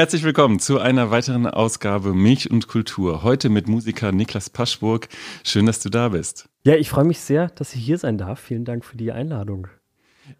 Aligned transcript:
Herzlich 0.00 0.22
willkommen 0.22 0.60
zu 0.60 0.78
einer 0.78 1.10
weiteren 1.10 1.46
Ausgabe 1.46 2.14
Milch 2.14 2.50
und 2.50 2.68
Kultur. 2.68 3.22
Heute 3.22 3.50
mit 3.50 3.68
Musiker 3.68 4.12
Niklas 4.12 4.48
Paschburg. 4.48 5.10
Schön, 5.44 5.66
dass 5.66 5.80
du 5.80 5.90
da 5.90 6.08
bist. 6.08 6.48
Ja, 6.64 6.74
ich 6.74 6.88
freue 6.88 7.04
mich 7.04 7.20
sehr, 7.20 7.48
dass 7.50 7.74
ich 7.74 7.84
hier 7.84 7.98
sein 7.98 8.16
darf. 8.16 8.40
Vielen 8.40 8.64
Dank 8.64 8.86
für 8.86 8.96
die 8.96 9.12
Einladung. 9.12 9.66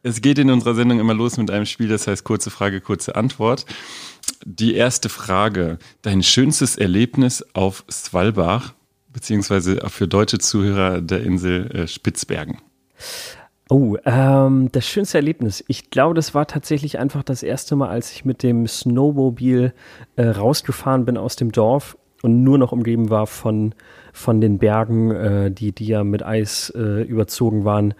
Es 0.02 0.22
geht 0.22 0.38
in 0.38 0.48
unserer 0.50 0.74
Sendung 0.74 0.98
immer 0.98 1.12
los 1.12 1.36
mit 1.36 1.50
einem 1.50 1.66
Spiel, 1.66 1.88
das 1.88 2.06
heißt 2.06 2.24
kurze 2.24 2.48
Frage, 2.48 2.80
kurze 2.80 3.16
Antwort. 3.16 3.66
Die 4.46 4.74
erste 4.76 5.10
Frage. 5.10 5.76
Dein 6.00 6.22
schönstes 6.22 6.76
Erlebnis 6.76 7.44
auf 7.52 7.84
Svalbard, 7.90 8.72
beziehungsweise 9.12 9.78
für 9.90 10.08
deutsche 10.08 10.38
Zuhörer 10.38 11.02
der 11.02 11.22
Insel 11.22 11.70
äh, 11.70 11.86
Spitzbergen? 11.86 12.62
Oh, 13.72 13.96
ähm, 14.04 14.68
das 14.72 14.84
schönste 14.88 15.18
Erlebnis. 15.18 15.64
Ich 15.68 15.90
glaube, 15.90 16.14
das 16.14 16.34
war 16.34 16.48
tatsächlich 16.48 16.98
einfach 16.98 17.22
das 17.22 17.44
erste 17.44 17.76
Mal, 17.76 17.88
als 17.88 18.10
ich 18.10 18.24
mit 18.24 18.42
dem 18.42 18.66
Snowmobil 18.66 19.72
äh, 20.16 20.26
rausgefahren 20.26 21.04
bin 21.04 21.16
aus 21.16 21.36
dem 21.36 21.52
Dorf 21.52 21.96
und 22.20 22.42
nur 22.42 22.58
noch 22.58 22.72
umgeben 22.72 23.10
war 23.10 23.28
von, 23.28 23.76
von 24.12 24.40
den 24.40 24.58
Bergen, 24.58 25.12
äh, 25.12 25.50
die, 25.52 25.70
die 25.70 25.86
ja 25.86 26.02
mit 26.02 26.24
Eis 26.24 26.72
äh, 26.74 27.02
überzogen 27.02 27.64
waren 27.64 27.94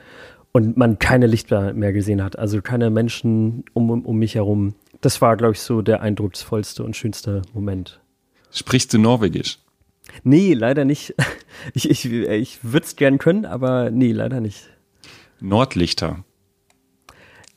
und 0.51 0.77
man 0.77 0.99
keine 0.99 1.29
Lichter 1.29 1.73
mehr 1.73 1.93
gesehen 1.93 2.21
hat. 2.21 2.37
Also 2.37 2.61
keine 2.63 2.91
Menschen 2.91 3.65
um, 3.73 3.91
um, 3.91 4.05
um 4.05 4.19
mich 4.19 4.35
herum. 4.35 4.75
Das 5.01 5.23
war, 5.23 5.37
glaube 5.37 5.53
ich, 5.53 5.61
so 5.61 5.83
der 5.83 6.03
eindrucksvollste 6.03 6.83
und 6.83 6.97
schönste 6.97 7.43
Moment. 7.55 8.01
Sprichst 8.51 8.93
du 8.93 8.99
Norwegisch? 8.99 9.61
Nee, 10.25 10.53
leider 10.55 10.85
nicht. 10.85 11.15
Ich, 11.75 11.91
ich, 11.91 12.11
ich 12.11 12.65
würde 12.65 12.87
es 12.87 12.97
gern 12.97 13.19
können, 13.19 13.45
aber 13.45 13.91
nee, 13.91 14.13
leider 14.13 14.41
nicht. 14.41 14.71
Nordlichter. 15.41 16.25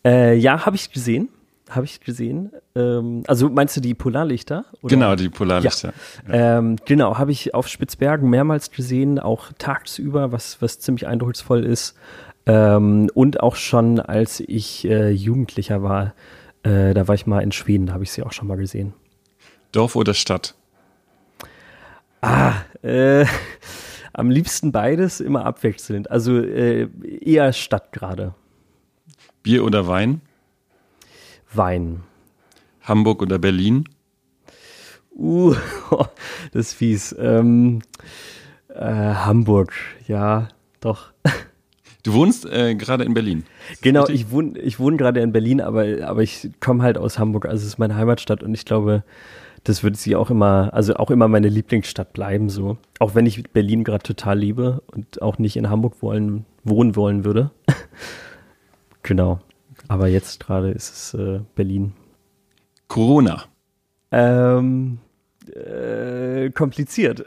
Äh, 0.06 0.36
ja, 0.36 0.66
habe 0.66 0.76
ich 0.76 0.92
gesehen. 0.92 1.30
Habe 1.70 1.86
ich 1.86 2.02
gesehen. 2.02 2.52
Ähm, 2.76 3.24
also 3.28 3.50
meinst 3.50 3.76
du 3.78 3.82
die 3.82 3.94
Polarlichter? 3.94 4.66
Oder? 4.82 4.96
Genau, 4.96 5.16
die 5.16 5.30
Polarlichter. 5.30 5.94
Ja. 6.28 6.36
Ja. 6.36 6.58
Ähm, 6.60 6.76
genau, 6.86 7.18
habe 7.18 7.32
ich 7.32 7.54
auf 7.54 7.68
Spitzbergen 7.68 8.30
mehrmals 8.30 8.72
gesehen, 8.72 9.18
auch 9.18 9.52
tagsüber, 9.58 10.32
was, 10.32 10.62
was 10.62 10.80
ziemlich 10.80 11.08
eindrucksvoll 11.08 11.66
ist. 11.66 11.96
Ähm, 12.46 13.10
und 13.14 13.40
auch 13.42 13.56
schon, 13.56 14.00
als 14.00 14.42
ich 14.42 14.86
äh, 14.86 15.10
Jugendlicher 15.10 15.82
war, 15.82 16.14
äh, 16.64 16.94
da 16.94 17.08
war 17.08 17.16
ich 17.16 17.26
mal 17.26 17.40
in 17.40 17.52
Schweden, 17.52 17.88
da 17.88 17.94
habe 17.94 18.04
ich 18.04 18.12
sie 18.12 18.24
auch 18.24 18.34
schon 18.34 18.48
mal 18.48 18.58
gesehen. 18.58 18.94
Dorf 19.72 19.96
oder 19.96 20.14
Stadt? 20.14 20.56
Ah, 22.22 22.54
äh, 22.84 23.26
am 24.14 24.30
liebsten 24.30 24.72
beides, 24.72 25.20
immer 25.20 25.46
abwechselnd. 25.46 26.10
Also 26.10 26.40
äh, 26.40 26.88
eher 27.22 27.52
Stadt 27.52 27.92
gerade. 27.92 28.34
Bier 29.42 29.66
oder 29.66 29.88
Wein? 29.88 30.22
Wein. 31.52 32.04
Hamburg 32.82 33.22
oder 33.22 33.40
Berlin? 33.40 33.90
Uh, 35.16 35.56
das 36.52 36.68
ist 36.68 36.74
fies. 36.74 37.16
Ähm, 37.20 37.82
äh, 38.70 38.84
Hamburg, 38.84 39.74
ja, 40.08 40.48
doch. 40.80 41.12
Du 42.04 42.14
wohnst 42.14 42.46
äh, 42.46 42.76
gerade 42.76 43.06
in 43.06 43.14
Berlin. 43.14 43.46
Genau, 43.82 44.08
ich 44.08 44.30
wohne, 44.30 44.60
ich 44.60 44.78
wohne 44.80 44.98
gerade 44.98 45.22
in 45.22 45.32
Berlin, 45.32 45.62
aber, 45.62 45.86
aber 46.04 46.22
ich 46.22 46.50
komme 46.60 46.84
halt 46.84 46.98
aus 46.98 47.18
Hamburg, 47.18 47.46
also 47.46 47.62
es 47.62 47.68
ist 47.68 47.78
meine 47.80 47.96
Heimatstadt 47.96 48.44
und 48.44 48.54
ich 48.54 48.66
glaube, 48.66 49.04
das 49.64 49.84
wird 49.84 49.98
sie 49.98 50.16
auch 50.16 50.30
immer, 50.30 50.70
also 50.74 50.96
auch 50.96 51.10
immer 51.10 51.28
meine 51.28 51.48
Lieblingsstadt 51.48 52.14
bleiben, 52.14 52.50
so. 52.50 52.78
Auch 53.00 53.16
wenn 53.16 53.26
ich 53.26 53.44
Berlin 53.52 53.84
gerade 53.84 54.04
total 54.04 54.40
liebe 54.40 54.84
und 54.88 55.22
auch 55.22 55.38
nicht 55.38 55.56
in 55.56 55.70
Hamburg 55.70 56.02
wollen, 56.02 56.46
wohnen 56.64 56.96
wollen 56.96 57.24
würde. 57.26 57.52
genau. 59.04 59.40
Aber 59.88 60.08
jetzt 60.08 60.40
gerade 60.40 60.72
ist 60.72 60.92
es 60.92 61.14
äh, 61.14 61.40
Berlin. 61.56 61.94
Corona. 62.88 63.44
Ähm, 64.12 65.00
äh, 65.48 66.50
kompliziert. 66.52 67.24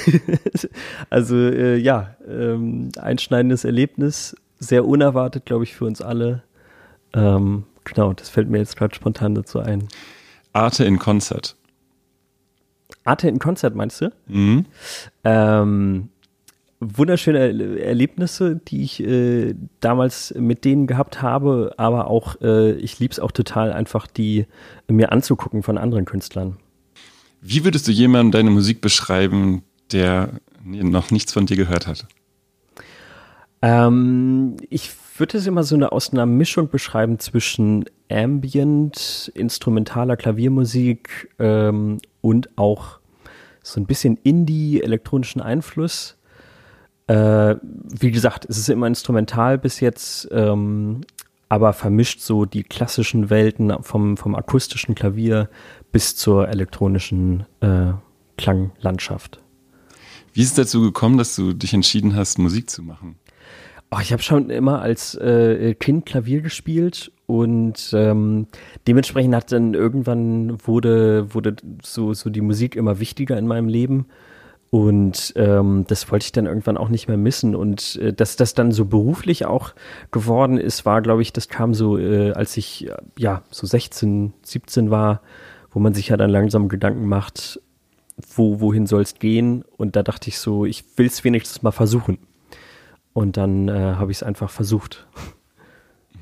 also 1.10 1.36
äh, 1.36 1.76
ja, 1.76 2.16
ähm, 2.28 2.90
einschneidendes 2.98 3.64
Erlebnis, 3.64 4.36
sehr 4.58 4.86
unerwartet, 4.86 5.44
glaube 5.44 5.64
ich, 5.64 5.74
für 5.74 5.84
uns 5.84 6.00
alle. 6.00 6.42
Ähm, 7.14 7.64
genau, 7.84 8.12
das 8.12 8.28
fällt 8.28 8.48
mir 8.48 8.58
jetzt 8.58 8.76
gerade 8.76 8.94
spontan 8.94 9.34
dazu 9.34 9.60
ein. 9.60 9.88
Arte 10.56 10.84
in 10.84 10.98
Konzert. 10.98 11.54
Arte 13.04 13.28
in 13.28 13.38
Konzert 13.38 13.74
meinst 13.74 14.00
du? 14.00 14.10
Mhm. 14.26 14.64
Ähm, 15.22 16.08
wunderschöne 16.80 17.78
Erlebnisse, 17.80 18.56
die 18.56 18.82
ich 18.82 19.02
äh, 19.02 19.54
damals 19.80 20.34
mit 20.36 20.64
denen 20.64 20.86
gehabt 20.86 21.20
habe, 21.20 21.74
aber 21.76 22.08
auch, 22.08 22.40
äh, 22.40 22.72
ich 22.72 22.98
liebe 22.98 23.12
es 23.12 23.20
auch 23.20 23.32
total, 23.32 23.72
einfach 23.72 24.06
die 24.06 24.46
mir 24.88 25.12
anzugucken 25.12 25.62
von 25.62 25.76
anderen 25.76 26.06
Künstlern. 26.06 26.56
Wie 27.42 27.64
würdest 27.64 27.86
du 27.86 27.92
jemandem 27.92 28.32
deine 28.32 28.50
Musik 28.50 28.80
beschreiben, 28.80 29.62
der 29.92 30.40
noch 30.64 31.10
nichts 31.10 31.32
von 31.32 31.46
dir 31.46 31.56
gehört 31.56 31.86
hat? 31.86 32.06
Ähm, 33.60 34.56
ich 34.70 34.90
würde 35.20 35.38
es 35.38 35.46
immer 35.46 35.62
so 35.62 35.74
eine, 35.74 35.92
aus 35.92 36.12
einer 36.12 36.26
Mischung 36.26 36.68
beschreiben 36.68 37.18
zwischen 37.18 37.84
Ambient, 38.10 39.30
instrumentaler 39.34 40.16
Klaviermusik 40.16 41.30
ähm, 41.38 41.98
und 42.20 42.56
auch 42.56 43.00
so 43.62 43.80
ein 43.80 43.86
bisschen 43.86 44.16
Indie, 44.22 44.82
elektronischen 44.82 45.40
Einfluss. 45.40 46.16
Äh, 47.08 47.56
wie 47.62 48.10
gesagt, 48.10 48.46
es 48.48 48.58
ist 48.58 48.68
immer 48.68 48.86
instrumental 48.86 49.58
bis 49.58 49.80
jetzt, 49.80 50.28
ähm, 50.30 51.02
aber 51.48 51.72
vermischt 51.72 52.20
so 52.20 52.44
die 52.44 52.62
klassischen 52.62 53.30
Welten 53.30 53.82
vom, 53.82 54.16
vom 54.16 54.34
akustischen 54.34 54.94
Klavier 54.94 55.48
bis 55.92 56.16
zur 56.16 56.48
elektronischen 56.48 57.46
äh, 57.60 57.92
Klanglandschaft. 58.36 59.40
Wie 60.32 60.42
ist 60.42 60.50
es 60.50 60.54
dazu 60.54 60.82
gekommen, 60.82 61.16
dass 61.16 61.34
du 61.34 61.52
dich 61.52 61.72
entschieden 61.72 62.14
hast, 62.14 62.38
Musik 62.38 62.68
zu 62.68 62.82
machen? 62.82 63.16
Oh, 63.90 63.98
ich 64.02 64.12
habe 64.12 64.22
schon 64.22 64.50
immer 64.50 64.82
als 64.82 65.14
äh, 65.14 65.74
Kind 65.74 66.06
Klavier 66.06 66.40
gespielt 66.40 67.12
und 67.26 67.92
ähm, 67.92 68.46
dementsprechend 68.86 69.34
hat 69.34 69.52
dann 69.52 69.74
irgendwann 69.74 70.58
wurde, 70.66 71.32
wurde 71.34 71.56
so, 71.82 72.12
so 72.12 72.30
die 72.30 72.40
Musik 72.40 72.74
immer 72.76 72.98
wichtiger 72.98 73.36
in 73.36 73.46
meinem 73.46 73.68
Leben. 73.68 74.06
Und 74.70 75.32
ähm, 75.36 75.84
das 75.88 76.10
wollte 76.10 76.24
ich 76.24 76.32
dann 76.32 76.46
irgendwann 76.46 76.76
auch 76.76 76.88
nicht 76.88 77.08
mehr 77.08 77.16
missen. 77.16 77.54
Und 77.54 77.96
äh, 77.96 78.12
dass 78.12 78.36
das 78.36 78.54
dann 78.54 78.72
so 78.72 78.84
beruflich 78.84 79.46
auch 79.46 79.74
geworden 80.10 80.58
ist, 80.58 80.84
war, 80.84 81.02
glaube 81.02 81.22
ich, 81.22 81.32
das 81.32 81.48
kam 81.48 81.72
so, 81.72 81.98
äh, 81.98 82.32
als 82.32 82.56
ich 82.56 82.90
ja 83.16 83.42
so 83.50 83.66
16, 83.66 84.32
17 84.42 84.90
war, 84.90 85.22
wo 85.70 85.78
man 85.78 85.94
sich 85.94 86.08
ja 86.08 86.16
dann 86.16 86.30
langsam 86.30 86.68
Gedanken 86.68 87.06
macht, 87.06 87.60
wo, 88.34 88.60
wohin 88.60 88.86
soll 88.86 89.02
es 89.02 89.14
gehen? 89.14 89.64
Und 89.76 89.94
da 89.94 90.02
dachte 90.02 90.28
ich 90.28 90.38
so, 90.38 90.64
ich 90.64 90.84
will 90.96 91.06
es 91.06 91.22
wenigstens 91.22 91.62
mal 91.62 91.70
versuchen. 91.70 92.18
Und 93.16 93.38
dann 93.38 93.68
äh, 93.68 93.72
habe 93.72 94.12
ich 94.12 94.18
es 94.18 94.22
einfach 94.22 94.50
versucht. 94.50 95.06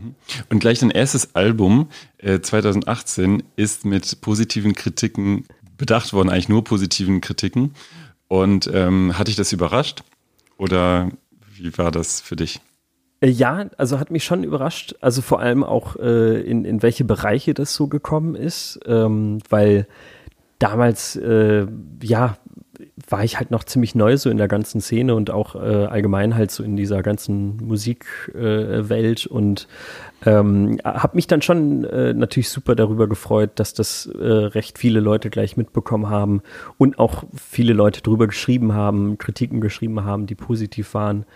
Mhm. 0.00 0.14
Und 0.49 0.61
gleich 0.61 0.79
dein 0.79 0.93
erstes 0.93 1.35
Album 1.35 1.88
äh, 2.19 2.38
2018 2.38 3.43
ist 3.56 3.85
mit 3.85 4.20
positiven 4.20 4.75
Kritiken 4.75 5.44
bedacht 5.76 6.12
worden, 6.12 6.29
eigentlich 6.29 6.49
nur 6.49 6.62
positiven 6.62 7.20
Kritiken. 7.20 7.75
Und 8.29 8.70
ähm, 8.73 9.19
hat 9.19 9.26
dich 9.26 9.35
das 9.35 9.52
überrascht? 9.52 10.05
Oder 10.56 11.11
wie 11.56 11.76
war 11.76 11.91
das 11.91 12.20
für 12.20 12.37
dich? 12.37 12.61
Äh, 13.20 13.31
ja, 13.31 13.67
also 13.76 13.99
hat 13.99 14.12
mich 14.12 14.23
schon 14.23 14.44
überrascht. 14.44 14.94
Also 15.00 15.20
vor 15.20 15.41
allem 15.41 15.64
auch, 15.64 15.96
äh, 15.96 16.43
in, 16.43 16.64
in 16.64 16.81
welche 16.85 17.05
Bereiche 17.05 17.55
das 17.55 17.75
so 17.75 17.88
gekommen 17.88 18.37
ist. 18.37 18.79
Ähm, 18.87 19.41
weil 19.49 19.88
damals, 20.61 21.17
äh, 21.17 21.67
ja, 22.00 22.37
war 23.08 23.25
ich 23.25 23.38
halt 23.38 23.50
noch 23.50 23.64
ziemlich 23.64 23.94
neu 23.94 24.17
so 24.17 24.31
in 24.31 24.37
der 24.37 24.46
ganzen 24.46 24.81
Szene 24.81 25.14
und 25.14 25.31
auch 25.31 25.56
äh, 25.56 25.87
allgemein 25.87 26.37
halt 26.37 26.50
so 26.52 26.62
in 26.62 26.76
dieser 26.76 27.02
ganzen 27.02 27.56
Musikwelt 27.56 29.26
äh, 29.26 29.29
und 29.29 29.67
ähm, 30.25 30.79
habe 30.85 31.17
mich 31.17 31.26
dann 31.26 31.43
schon 31.43 31.85
äh, 31.85 32.14
natürlich 32.14 32.49
super 32.49 32.76
darüber 32.76 33.08
gefreut, 33.08 33.52
dass 33.56 33.75
das 33.75 34.06
äh, 34.06 34.25
recht 34.25 34.79
viele 34.79 35.00
Leute 35.00 35.29
gleich 35.29 35.56
mitbekommen 35.56 36.08
haben 36.08 36.43
und 36.79 36.99
auch 37.00 37.25
viele 37.35 37.73
Leute 37.73 38.00
drüber 38.00 38.29
geschrieben 38.29 38.75
haben, 38.75 39.19
Kritiken 39.19 39.61
geschrieben 39.61 40.05
haben, 40.05 40.26
die 40.26 40.37
positiv 40.37 40.94
waren. 40.94 41.26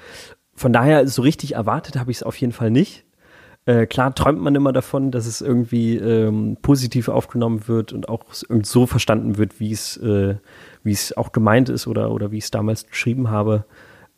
Von 0.54 0.72
daher 0.72 1.08
so 1.08 1.22
richtig 1.22 1.54
erwartet 1.54 1.96
habe 1.98 2.10
ich 2.10 2.18
es 2.18 2.22
auf 2.22 2.36
jeden 2.36 2.52
Fall 2.52 2.70
nicht. 2.70 3.04
Äh, 3.68 3.86
klar 3.86 4.14
träumt 4.14 4.40
man 4.40 4.54
immer 4.54 4.72
davon, 4.72 5.10
dass 5.10 5.26
es 5.26 5.42
irgendwie 5.42 5.96
ähm, 5.96 6.56
positiv 6.62 7.08
aufgenommen 7.08 7.68
wird 7.68 7.92
und 7.92 8.08
auch 8.08 8.24
so 8.30 8.86
verstanden 8.86 9.36
wird, 9.36 9.60
wie 9.60 9.72
es 9.72 9.98
äh, 9.98 10.36
wie 10.84 10.92
es 10.92 11.14
auch 11.14 11.32
gemeint 11.32 11.68
ist 11.68 11.86
oder, 11.86 12.10
oder 12.10 12.32
wie 12.32 12.38
ich 12.38 12.44
es 12.44 12.50
damals 12.50 12.86
geschrieben 12.86 13.28
habe. 13.28 13.66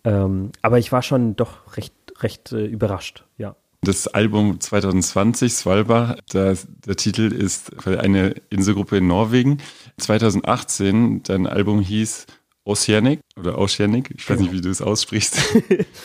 Ähm, 0.04 0.52
aber 0.62 0.78
ich 0.78 0.92
war 0.92 1.02
schon 1.02 1.34
doch 1.34 1.76
recht, 1.76 1.92
recht 2.20 2.52
äh, 2.52 2.64
überrascht, 2.64 3.24
ja. 3.38 3.56
Das 3.82 4.06
Album 4.06 4.60
2020, 4.60 5.52
Svalbard, 5.52 6.20
der, 6.32 6.56
der 6.86 6.96
Titel 6.96 7.32
ist 7.32 7.88
eine 7.88 8.34
Inselgruppe 8.50 8.98
in 8.98 9.08
Norwegen. 9.08 9.58
2018, 9.98 11.24
dein 11.24 11.48
Album 11.48 11.80
hieß 11.80 12.26
Oceanic 12.64 13.20
oder 13.36 13.58
Oceanic, 13.58 14.10
ich 14.16 14.28
weiß 14.28 14.38
genau. 14.38 14.50
nicht, 14.50 14.58
wie 14.58 14.60
du 14.60 14.70
es 14.70 14.82
aussprichst. 14.82 15.38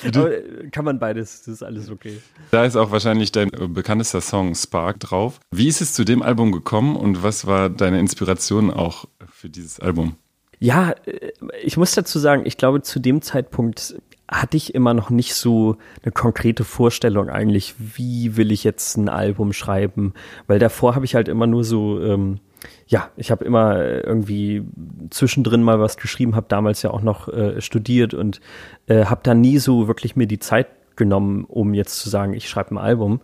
Kann 0.72 0.86
man 0.86 1.00
beides, 1.00 1.44
das 1.44 1.56
ist 1.56 1.64
alles 1.64 1.90
okay. 1.90 2.18
Da 2.52 2.66
ist 2.66 2.76
auch 2.76 2.92
wahrscheinlich 2.92 3.32
dein 3.32 3.54
äh, 3.54 3.68
bekanntester 3.68 4.22
Song 4.22 4.56
Spark 4.56 5.00
drauf. 5.00 5.40
Wie 5.52 5.68
ist 5.68 5.82
es 5.82 5.94
zu 5.94 6.06
dem 6.06 6.22
Album 6.22 6.52
gekommen 6.52 6.96
und 6.96 7.24
was 7.24 7.46
war 7.46 7.70
deine 7.70 8.00
Inspiration 8.00 8.72
auch 8.72 9.06
für 9.30 9.50
dieses 9.50 9.80
Album? 9.80 10.16
Ja, 10.60 10.92
äh, 11.06 11.32
ich 11.62 11.78
muss 11.78 11.94
dazu 11.94 12.20
sagen, 12.20 12.46
ich 12.46 12.58
glaube, 12.58 12.82
zu 12.82 13.00
dem 13.00 13.22
Zeitpunkt 13.22 13.96
hatte 14.28 14.58
ich 14.58 14.74
immer 14.74 14.94
noch 14.94 15.10
nicht 15.10 15.36
so 15.36 15.78
eine 16.04 16.12
konkrete 16.12 16.64
Vorstellung 16.64 17.30
eigentlich, 17.30 17.76
wie 17.78 18.38
will 18.38 18.52
ich 18.52 18.64
jetzt 18.64 18.98
ein 18.98 19.10
Album 19.10 19.54
schreiben, 19.54 20.14
weil 20.48 20.58
davor 20.58 20.96
habe 20.96 21.06
ich 21.06 21.16
halt 21.16 21.28
immer 21.28 21.48
nur 21.48 21.64
so 21.64 22.02
ähm, 22.02 22.40
ja, 22.88 23.10
ich 23.18 23.32
habe 23.32 23.46
immer 23.46 23.80
irgendwie 23.80 24.64
zwischendrin 25.10 25.64
mal 25.64 25.80
was 25.80 25.98
geschrieben, 25.98 26.36
habe 26.36 26.48
damals 26.50 26.82
ja 26.82 26.92
auch 26.92 27.02
noch 27.02 27.28
äh, 27.28 27.62
studiert 27.62 28.14
und 28.14 28.42
äh, 28.88 29.06
habe 29.06 29.22
da 29.24 29.34
nie 29.34 29.58
so 29.58 29.88
wirklich 29.88 30.16
mir 30.16 30.28
die 30.28 30.40
Zeit 30.40 30.68
genommen, 30.96 31.46
um 31.46 31.74
jetzt 31.74 32.00
zu 32.00 32.10
sagen, 32.10 32.34
ich 32.34 32.50
schreibe 32.50 32.72
ein 32.72 32.78
Album. 32.78 33.22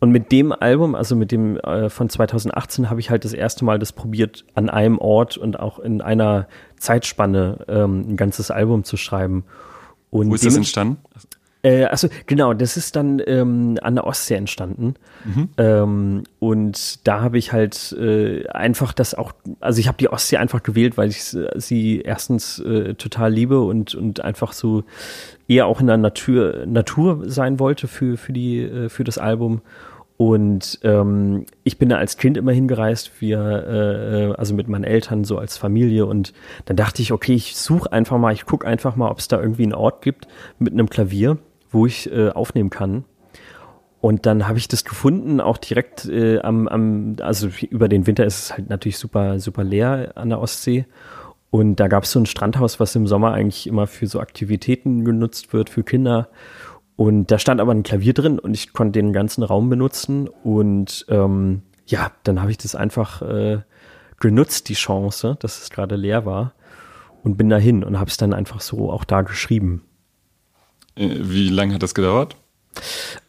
Und 0.00 0.10
mit 0.10 0.32
dem 0.32 0.52
Album, 0.52 0.94
also 0.94 1.16
mit 1.16 1.32
dem 1.32 1.56
äh, 1.58 1.88
von 1.88 2.08
2018, 2.08 2.90
habe 2.90 3.00
ich 3.00 3.10
halt 3.10 3.24
das 3.24 3.32
erste 3.32 3.64
Mal 3.64 3.78
das 3.78 3.92
probiert, 3.92 4.44
an 4.54 4.68
einem 4.68 4.98
Ort 4.98 5.36
und 5.36 5.58
auch 5.58 5.78
in 5.78 6.00
einer 6.00 6.48
Zeitspanne 6.78 7.64
ähm, 7.68 8.04
ein 8.08 8.16
ganzes 8.16 8.50
Album 8.50 8.84
zu 8.84 8.96
schreiben. 8.96 9.44
Und 10.10 10.30
Wo 10.30 10.34
ist 10.34 10.44
das 10.44 10.56
entstanden? 10.56 10.98
Äh, 11.64 11.84
also 11.84 12.08
genau, 12.26 12.52
das 12.52 12.76
ist 12.76 12.94
dann 12.94 13.20
ähm, 13.26 13.78
an 13.80 13.94
der 13.94 14.06
Ostsee 14.06 14.34
entstanden. 14.34 14.94
Mhm. 15.24 15.48
Ähm, 15.56 16.22
und 16.38 17.06
da 17.08 17.22
habe 17.22 17.38
ich 17.38 17.52
halt 17.52 17.96
äh, 17.98 18.46
einfach 18.48 18.92
das 18.92 19.14
auch, 19.14 19.32
also 19.60 19.80
ich 19.80 19.88
habe 19.88 19.96
die 19.98 20.10
Ostsee 20.10 20.36
einfach 20.36 20.62
gewählt, 20.62 20.98
weil 20.98 21.08
ich 21.08 21.24
sie 21.24 22.00
erstens 22.02 22.58
äh, 22.58 22.94
total 22.94 23.32
liebe 23.32 23.60
und, 23.62 23.94
und 23.94 24.22
einfach 24.22 24.52
so 24.52 24.84
eher 25.48 25.66
auch 25.66 25.80
in 25.80 25.86
der 25.86 25.96
Natur, 25.96 26.66
Natur 26.66 27.22
sein 27.24 27.58
wollte 27.58 27.88
für, 27.88 28.18
für, 28.18 28.34
die, 28.34 28.60
äh, 28.60 28.88
für 28.90 29.04
das 29.04 29.16
Album. 29.16 29.62
Und 30.16 30.78
ähm, 30.82 31.46
ich 31.64 31.78
bin 31.78 31.88
da 31.88 31.96
als 31.96 32.18
Kind 32.18 32.36
immer 32.36 32.52
hingereist, 32.52 33.20
wir, 33.20 33.38
äh, 33.40 34.30
äh 34.30 34.34
also 34.34 34.54
mit 34.54 34.68
meinen 34.68 34.84
Eltern 34.84 35.24
so 35.24 35.38
als 35.38 35.56
Familie. 35.56 36.04
Und 36.06 36.34
dann 36.66 36.76
dachte 36.76 37.00
ich, 37.00 37.10
okay, 37.10 37.34
ich 37.34 37.56
suche 37.56 37.90
einfach 37.90 38.18
mal, 38.18 38.32
ich 38.32 38.44
gucke 38.44 38.66
einfach 38.66 38.96
mal, 38.96 39.10
ob 39.10 39.18
es 39.18 39.28
da 39.28 39.40
irgendwie 39.40 39.64
einen 39.64 39.74
Ort 39.74 40.02
gibt 40.02 40.28
mit 40.58 40.72
einem 40.74 40.88
Klavier 40.88 41.38
wo 41.74 41.86
ich 41.86 42.10
äh, 42.10 42.30
aufnehmen 42.30 42.70
kann. 42.70 43.04
Und 44.00 44.26
dann 44.26 44.46
habe 44.46 44.58
ich 44.58 44.68
das 44.68 44.84
gefunden, 44.84 45.40
auch 45.40 45.56
direkt 45.56 46.04
äh, 46.04 46.38
am, 46.40 46.68
am, 46.68 47.16
also 47.20 47.48
über 47.70 47.88
den 47.88 48.06
Winter 48.06 48.26
ist 48.26 48.38
es 48.38 48.52
halt 48.52 48.68
natürlich 48.68 48.98
super, 48.98 49.40
super 49.40 49.64
leer 49.64 50.12
an 50.14 50.28
der 50.28 50.40
Ostsee. 50.40 50.84
Und 51.50 51.76
da 51.76 51.88
gab 51.88 52.04
es 52.04 52.10
so 52.10 52.20
ein 52.20 52.26
Strandhaus, 52.26 52.80
was 52.80 52.94
im 52.96 53.06
Sommer 53.06 53.32
eigentlich 53.32 53.66
immer 53.66 53.86
für 53.86 54.06
so 54.06 54.20
Aktivitäten 54.20 55.04
genutzt 55.04 55.52
wird, 55.52 55.70
für 55.70 55.84
Kinder. 55.84 56.28
Und 56.96 57.30
da 57.30 57.38
stand 57.38 57.60
aber 57.62 57.72
ein 57.72 57.82
Klavier 57.82 58.12
drin 58.12 58.38
und 58.38 58.54
ich 58.54 58.72
konnte 58.72 58.98
den 58.98 59.12
ganzen 59.12 59.42
Raum 59.42 59.70
benutzen. 59.70 60.28
Und 60.28 61.06
ähm, 61.08 61.62
ja, 61.86 62.10
dann 62.24 62.42
habe 62.42 62.50
ich 62.50 62.58
das 62.58 62.74
einfach 62.74 63.22
äh, 63.22 63.60
genutzt, 64.20 64.68
die 64.68 64.74
Chance, 64.74 65.36
dass 65.40 65.62
es 65.62 65.70
gerade 65.70 65.96
leer 65.96 66.26
war. 66.26 66.52
Und 67.22 67.38
bin 67.38 67.48
dahin 67.48 67.82
und 67.82 67.98
habe 67.98 68.10
es 68.10 68.18
dann 68.18 68.34
einfach 68.34 68.60
so 68.60 68.90
auch 68.90 69.04
da 69.04 69.22
geschrieben. 69.22 69.82
Äh, 70.96 71.10
wie 71.20 71.48
lange 71.48 71.74
hat 71.74 71.82
das 71.82 71.94
gedauert? 71.94 72.36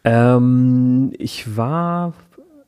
Ähm, 0.03 1.13
ich 1.17 1.55
war, 1.55 2.13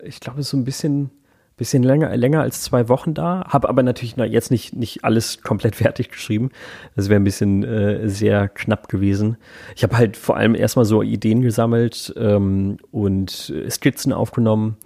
ich 0.03 0.19
glaube, 0.19 0.43
so 0.43 0.57
ein 0.57 0.63
bisschen, 0.63 1.09
bisschen 1.55 1.81
länger, 1.83 2.15
länger 2.15 2.41
als 2.41 2.61
zwei 2.61 2.87
Wochen 2.87 3.13
da, 3.13 3.45
habe 3.47 3.67
aber 3.67 3.81
natürlich 3.83 4.15
jetzt 4.15 4.51
nicht, 4.51 4.75
nicht 4.75 5.03
alles 5.03 5.41
komplett 5.41 5.75
fertig 5.77 6.09
geschrieben. 6.09 6.51
Das 6.95 7.09
wäre 7.09 7.19
ein 7.19 7.23
bisschen 7.23 7.63
äh, 7.63 8.09
sehr 8.09 8.47
knapp 8.49 8.89
gewesen. 8.89 9.37
Ich 9.75 9.83
habe 9.83 9.97
halt 9.97 10.17
vor 10.17 10.37
allem 10.37 10.55
erstmal 10.55 10.85
so 10.85 11.01
Ideen 11.01 11.41
gesammelt 11.41 12.13
ähm, 12.17 12.77
und 12.91 13.53
Skizzen 13.69 14.13
aufgenommen 14.13 14.77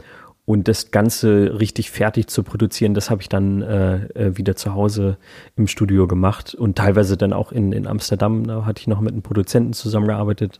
und 0.51 0.67
das 0.67 0.91
Ganze 0.91 1.57
richtig 1.61 1.91
fertig 1.91 2.27
zu 2.27 2.43
produzieren, 2.43 2.93
das 2.93 3.09
habe 3.09 3.21
ich 3.21 3.29
dann 3.29 3.61
äh, 3.61 4.05
äh, 4.07 4.37
wieder 4.37 4.57
zu 4.57 4.73
Hause 4.73 5.15
im 5.55 5.65
Studio 5.65 6.07
gemacht 6.07 6.53
und 6.53 6.77
teilweise 6.77 7.15
dann 7.15 7.31
auch 7.31 7.53
in, 7.53 7.71
in 7.71 7.87
Amsterdam. 7.87 8.45
Da 8.45 8.65
hatte 8.65 8.81
ich 8.81 8.87
noch 8.87 8.99
mit 8.99 9.13
einem 9.13 9.21
Produzenten 9.21 9.71
zusammengearbeitet. 9.71 10.59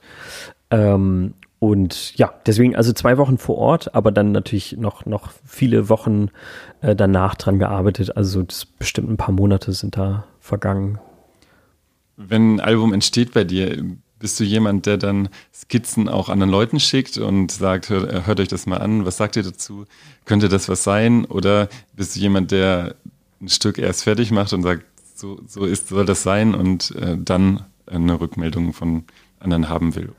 Ähm, 0.70 1.34
und 1.60 2.18
ja, 2.18 2.34
deswegen 2.46 2.74
also 2.74 2.94
zwei 2.94 3.18
Wochen 3.18 3.38
vor 3.38 3.58
Ort, 3.58 3.94
aber 3.94 4.14
dann 4.14 4.32
natürlich 4.32 4.78
noch, 4.78 5.06
noch 5.06 5.34
viele 5.44 5.90
Wochen 5.90 6.30
äh, 6.80 6.96
danach 6.96 7.36
dran 7.36 7.60
gearbeitet. 7.60 8.16
Also 8.16 8.46
bestimmt 8.80 9.10
ein 9.10 9.18
paar 9.18 9.36
Monate 9.36 9.74
sind 9.74 9.98
da 9.98 10.24
vergangen. 10.40 11.00
Wenn 12.16 12.56
ein 12.56 12.60
Album 12.62 12.94
entsteht 12.94 13.34
bei 13.34 13.44
dir, 13.44 13.84
bist 14.22 14.40
du 14.40 14.44
jemand, 14.44 14.86
der 14.86 14.98
dann 14.98 15.30
Skizzen 15.54 16.08
auch 16.08 16.30
anderen 16.30 16.52
Leuten 16.52 16.80
schickt 16.80 17.18
und 17.18 17.52
sagt, 17.52 17.90
hört, 17.90 18.26
hört 18.26 18.40
euch 18.40 18.48
das 18.48 18.66
mal 18.66 18.78
an, 18.78 19.06
was 19.06 19.18
sagt 19.18 19.36
ihr 19.36 19.44
dazu? 19.44 19.86
Könnte 20.26 20.48
das 20.48 20.70
was 20.70 20.84
sein? 20.84 21.26
Oder 21.26 21.68
bist 21.96 22.16
du 22.16 22.20
jemand, 22.20 22.52
der 22.52 22.96
ein 23.42 23.50
Stück 23.50 23.78
erst 23.78 24.04
fertig 24.04 24.32
macht 24.32 24.54
und 24.54 24.64
sagt, 24.64 24.86
so, 25.16 25.40
so 25.48 25.66
ist, 25.66 25.90
soll 25.90 26.06
das 26.06 26.24
sein 26.24 26.56
und 26.56 26.92
äh, 26.96 27.18
dann 27.18 27.66
eine 27.88 28.20
Rückmeldung 28.20 28.74
von 28.74 29.04
anderen 29.40 29.70
haben 29.70 29.96
will? 29.96 30.14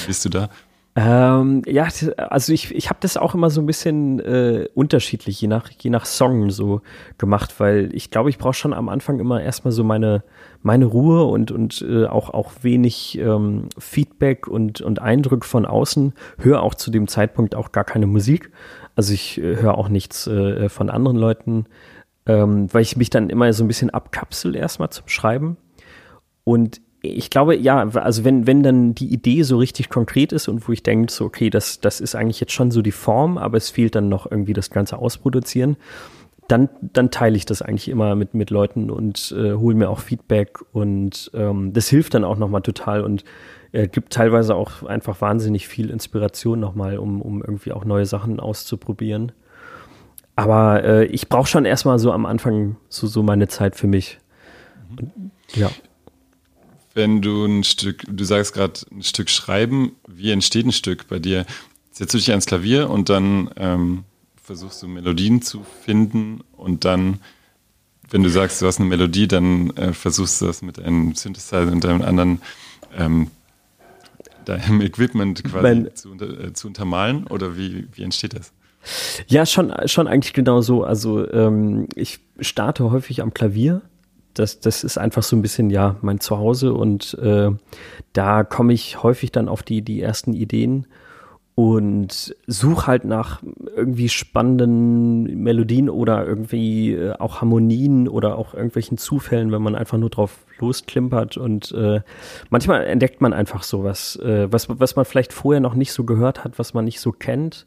Wie 0.00 0.06
bist 0.06 0.24
du 0.24 0.28
da? 0.28 0.48
Ähm, 0.94 1.62
ja, 1.66 1.88
also 2.18 2.52
ich, 2.52 2.74
ich 2.74 2.90
habe 2.90 2.98
das 3.00 3.16
auch 3.16 3.34
immer 3.34 3.48
so 3.48 3.62
ein 3.62 3.66
bisschen 3.66 4.20
äh, 4.20 4.68
unterschiedlich, 4.74 5.40
je 5.40 5.48
nach, 5.48 5.70
je 5.70 5.88
nach 5.88 6.04
Song 6.04 6.50
so 6.50 6.82
gemacht, 7.16 7.58
weil 7.60 7.88
ich 7.94 8.10
glaube, 8.10 8.28
ich 8.28 8.36
brauche 8.36 8.52
schon 8.52 8.74
am 8.74 8.90
Anfang 8.90 9.18
immer 9.18 9.40
erstmal 9.40 9.72
so 9.72 9.84
meine, 9.84 10.22
meine 10.60 10.84
Ruhe 10.84 11.24
und, 11.24 11.50
und 11.50 11.82
äh, 11.88 12.04
auch, 12.04 12.28
auch 12.28 12.52
wenig 12.60 13.18
ähm, 13.18 13.70
Feedback 13.78 14.46
und, 14.48 14.82
und 14.82 15.00
Eindruck 15.00 15.46
von 15.46 15.64
außen. 15.64 16.12
Höre 16.38 16.62
auch 16.62 16.74
zu 16.74 16.90
dem 16.90 17.08
Zeitpunkt 17.08 17.54
auch 17.54 17.72
gar 17.72 17.84
keine 17.84 18.06
Musik. 18.06 18.50
Also 18.94 19.14
ich 19.14 19.38
äh, 19.38 19.56
höre 19.56 19.78
auch 19.78 19.88
nichts 19.88 20.26
äh, 20.26 20.68
von 20.68 20.90
anderen 20.90 21.16
Leuten, 21.16 21.64
ähm, 22.26 22.72
weil 22.72 22.82
ich 22.82 22.98
mich 22.98 23.08
dann 23.08 23.30
immer 23.30 23.50
so 23.54 23.64
ein 23.64 23.68
bisschen 23.68 23.88
abkapsel 23.88 24.54
erstmal 24.54 24.90
zum 24.90 25.08
Schreiben. 25.08 25.56
Und 26.44 26.82
ich 27.02 27.30
glaube, 27.30 27.56
ja, 27.56 27.88
also 27.88 28.24
wenn, 28.24 28.46
wenn 28.46 28.62
dann 28.62 28.94
die 28.94 29.12
Idee 29.12 29.42
so 29.42 29.58
richtig 29.58 29.88
konkret 29.88 30.32
ist 30.32 30.46
und 30.46 30.68
wo 30.68 30.72
ich 30.72 30.84
denke, 30.84 31.12
so, 31.12 31.24
okay, 31.24 31.50
das, 31.50 31.80
das 31.80 32.00
ist 32.00 32.14
eigentlich 32.14 32.38
jetzt 32.38 32.52
schon 32.52 32.70
so 32.70 32.80
die 32.80 32.92
Form, 32.92 33.38
aber 33.38 33.56
es 33.56 33.70
fehlt 33.70 33.96
dann 33.96 34.08
noch 34.08 34.30
irgendwie 34.30 34.52
das 34.52 34.70
Ganze 34.70 34.98
ausproduzieren, 34.98 35.76
dann, 36.46 36.68
dann 36.80 37.10
teile 37.10 37.36
ich 37.36 37.44
das 37.44 37.60
eigentlich 37.60 37.88
immer 37.88 38.14
mit, 38.14 38.34
mit 38.34 38.50
Leuten 38.50 38.88
und 38.88 39.34
äh, 39.36 39.54
hole 39.54 39.74
mir 39.74 39.90
auch 39.90 39.98
Feedback 39.98 40.60
und 40.72 41.30
ähm, 41.34 41.72
das 41.72 41.88
hilft 41.88 42.14
dann 42.14 42.24
auch 42.24 42.38
nochmal 42.38 42.62
total 42.62 43.02
und 43.02 43.24
äh, 43.72 43.88
gibt 43.88 44.12
teilweise 44.12 44.54
auch 44.54 44.84
einfach 44.84 45.20
wahnsinnig 45.20 45.66
viel 45.66 45.90
Inspiration 45.90 46.60
nochmal, 46.60 46.98
um, 46.98 47.20
um 47.20 47.42
irgendwie 47.42 47.72
auch 47.72 47.84
neue 47.84 48.06
Sachen 48.06 48.38
auszuprobieren. 48.38 49.32
Aber 50.36 50.84
äh, 50.84 51.04
ich 51.06 51.28
brauche 51.28 51.48
schon 51.48 51.64
erstmal 51.64 51.98
so 51.98 52.12
am 52.12 52.26
Anfang 52.26 52.76
so, 52.88 53.08
so 53.08 53.24
meine 53.24 53.48
Zeit 53.48 53.74
für 53.74 53.88
mich. 53.88 54.18
Und, 54.96 55.10
ja 55.54 55.68
wenn 56.94 57.22
du 57.22 57.44
ein 57.44 57.64
Stück, 57.64 58.04
du 58.08 58.24
sagst 58.24 58.54
gerade 58.54 58.80
ein 58.90 59.02
Stück 59.02 59.30
schreiben, 59.30 59.92
wie 60.06 60.30
entsteht 60.30 60.66
ein 60.66 60.72
Stück 60.72 61.08
bei 61.08 61.18
dir? 61.18 61.46
Setzt 61.90 62.14
du 62.14 62.18
dich 62.18 62.30
ans 62.30 62.46
Klavier 62.46 62.90
und 62.90 63.08
dann 63.08 63.50
ähm, 63.56 64.04
versuchst 64.42 64.82
du 64.82 64.88
Melodien 64.88 65.42
zu 65.42 65.64
finden 65.84 66.40
und 66.52 66.84
dann, 66.84 67.20
wenn 68.10 68.22
du 68.22 68.30
sagst, 68.30 68.60
du 68.60 68.66
hast 68.66 68.80
eine 68.80 68.88
Melodie, 68.88 69.28
dann 69.28 69.70
äh, 69.76 69.92
versuchst 69.92 70.40
du 70.40 70.46
das 70.46 70.62
mit 70.62 70.78
einem 70.78 71.14
Synthesizer 71.14 71.70
und 71.70 71.84
einem 71.84 72.02
anderen 72.02 72.42
ähm, 72.96 73.30
deinem 74.44 74.80
Equipment 74.80 75.44
quasi 75.44 75.62
mein, 75.62 75.94
zu, 75.94 76.14
äh, 76.14 76.52
zu 76.52 76.68
untermalen 76.68 77.26
oder 77.26 77.56
wie, 77.56 77.86
wie 77.92 78.02
entsteht 78.02 78.34
das? 78.34 78.52
Ja, 79.28 79.46
schon, 79.46 79.72
schon 79.86 80.08
eigentlich 80.08 80.32
genau 80.32 80.60
so. 80.60 80.82
Also 80.82 81.30
ähm, 81.30 81.86
ich 81.94 82.18
starte 82.40 82.90
häufig 82.90 83.22
am 83.22 83.32
Klavier 83.32 83.82
das, 84.34 84.60
das 84.60 84.84
ist 84.84 84.98
einfach 84.98 85.22
so 85.22 85.36
ein 85.36 85.42
bisschen, 85.42 85.70
ja, 85.70 85.96
mein 86.02 86.20
Zuhause 86.20 86.72
und 86.74 87.14
äh, 87.22 87.50
da 88.12 88.44
komme 88.44 88.72
ich 88.72 89.02
häufig 89.02 89.32
dann 89.32 89.48
auf 89.48 89.62
die, 89.62 89.82
die 89.82 90.00
ersten 90.00 90.32
Ideen 90.32 90.86
und 91.54 92.34
suche 92.46 92.86
halt 92.86 93.04
nach 93.04 93.42
irgendwie 93.76 94.08
spannenden 94.08 95.42
Melodien 95.42 95.90
oder 95.90 96.26
irgendwie 96.26 96.92
äh, 96.92 97.12
auch 97.18 97.40
Harmonien 97.40 98.08
oder 98.08 98.38
auch 98.38 98.54
irgendwelchen 98.54 98.96
Zufällen, 98.96 99.52
wenn 99.52 99.62
man 99.62 99.74
einfach 99.74 99.98
nur 99.98 100.08
drauf 100.08 100.38
losklimpert 100.58 101.36
und 101.36 101.72
äh, 101.72 102.00
manchmal 102.48 102.84
entdeckt 102.84 103.20
man 103.20 103.32
einfach 103.34 103.64
sowas, 103.64 104.16
äh, 104.16 104.50
was, 104.50 104.68
was 104.68 104.96
man 104.96 105.04
vielleicht 105.04 105.32
vorher 105.32 105.60
noch 105.60 105.74
nicht 105.74 105.92
so 105.92 106.04
gehört 106.04 106.44
hat, 106.44 106.58
was 106.58 106.72
man 106.72 106.86
nicht 106.86 107.00
so 107.00 107.12
kennt, 107.12 107.66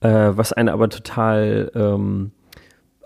äh, 0.00 0.30
was 0.32 0.52
einen 0.52 0.68
aber 0.68 0.88
total 0.88 1.70
ähm, 1.74 2.32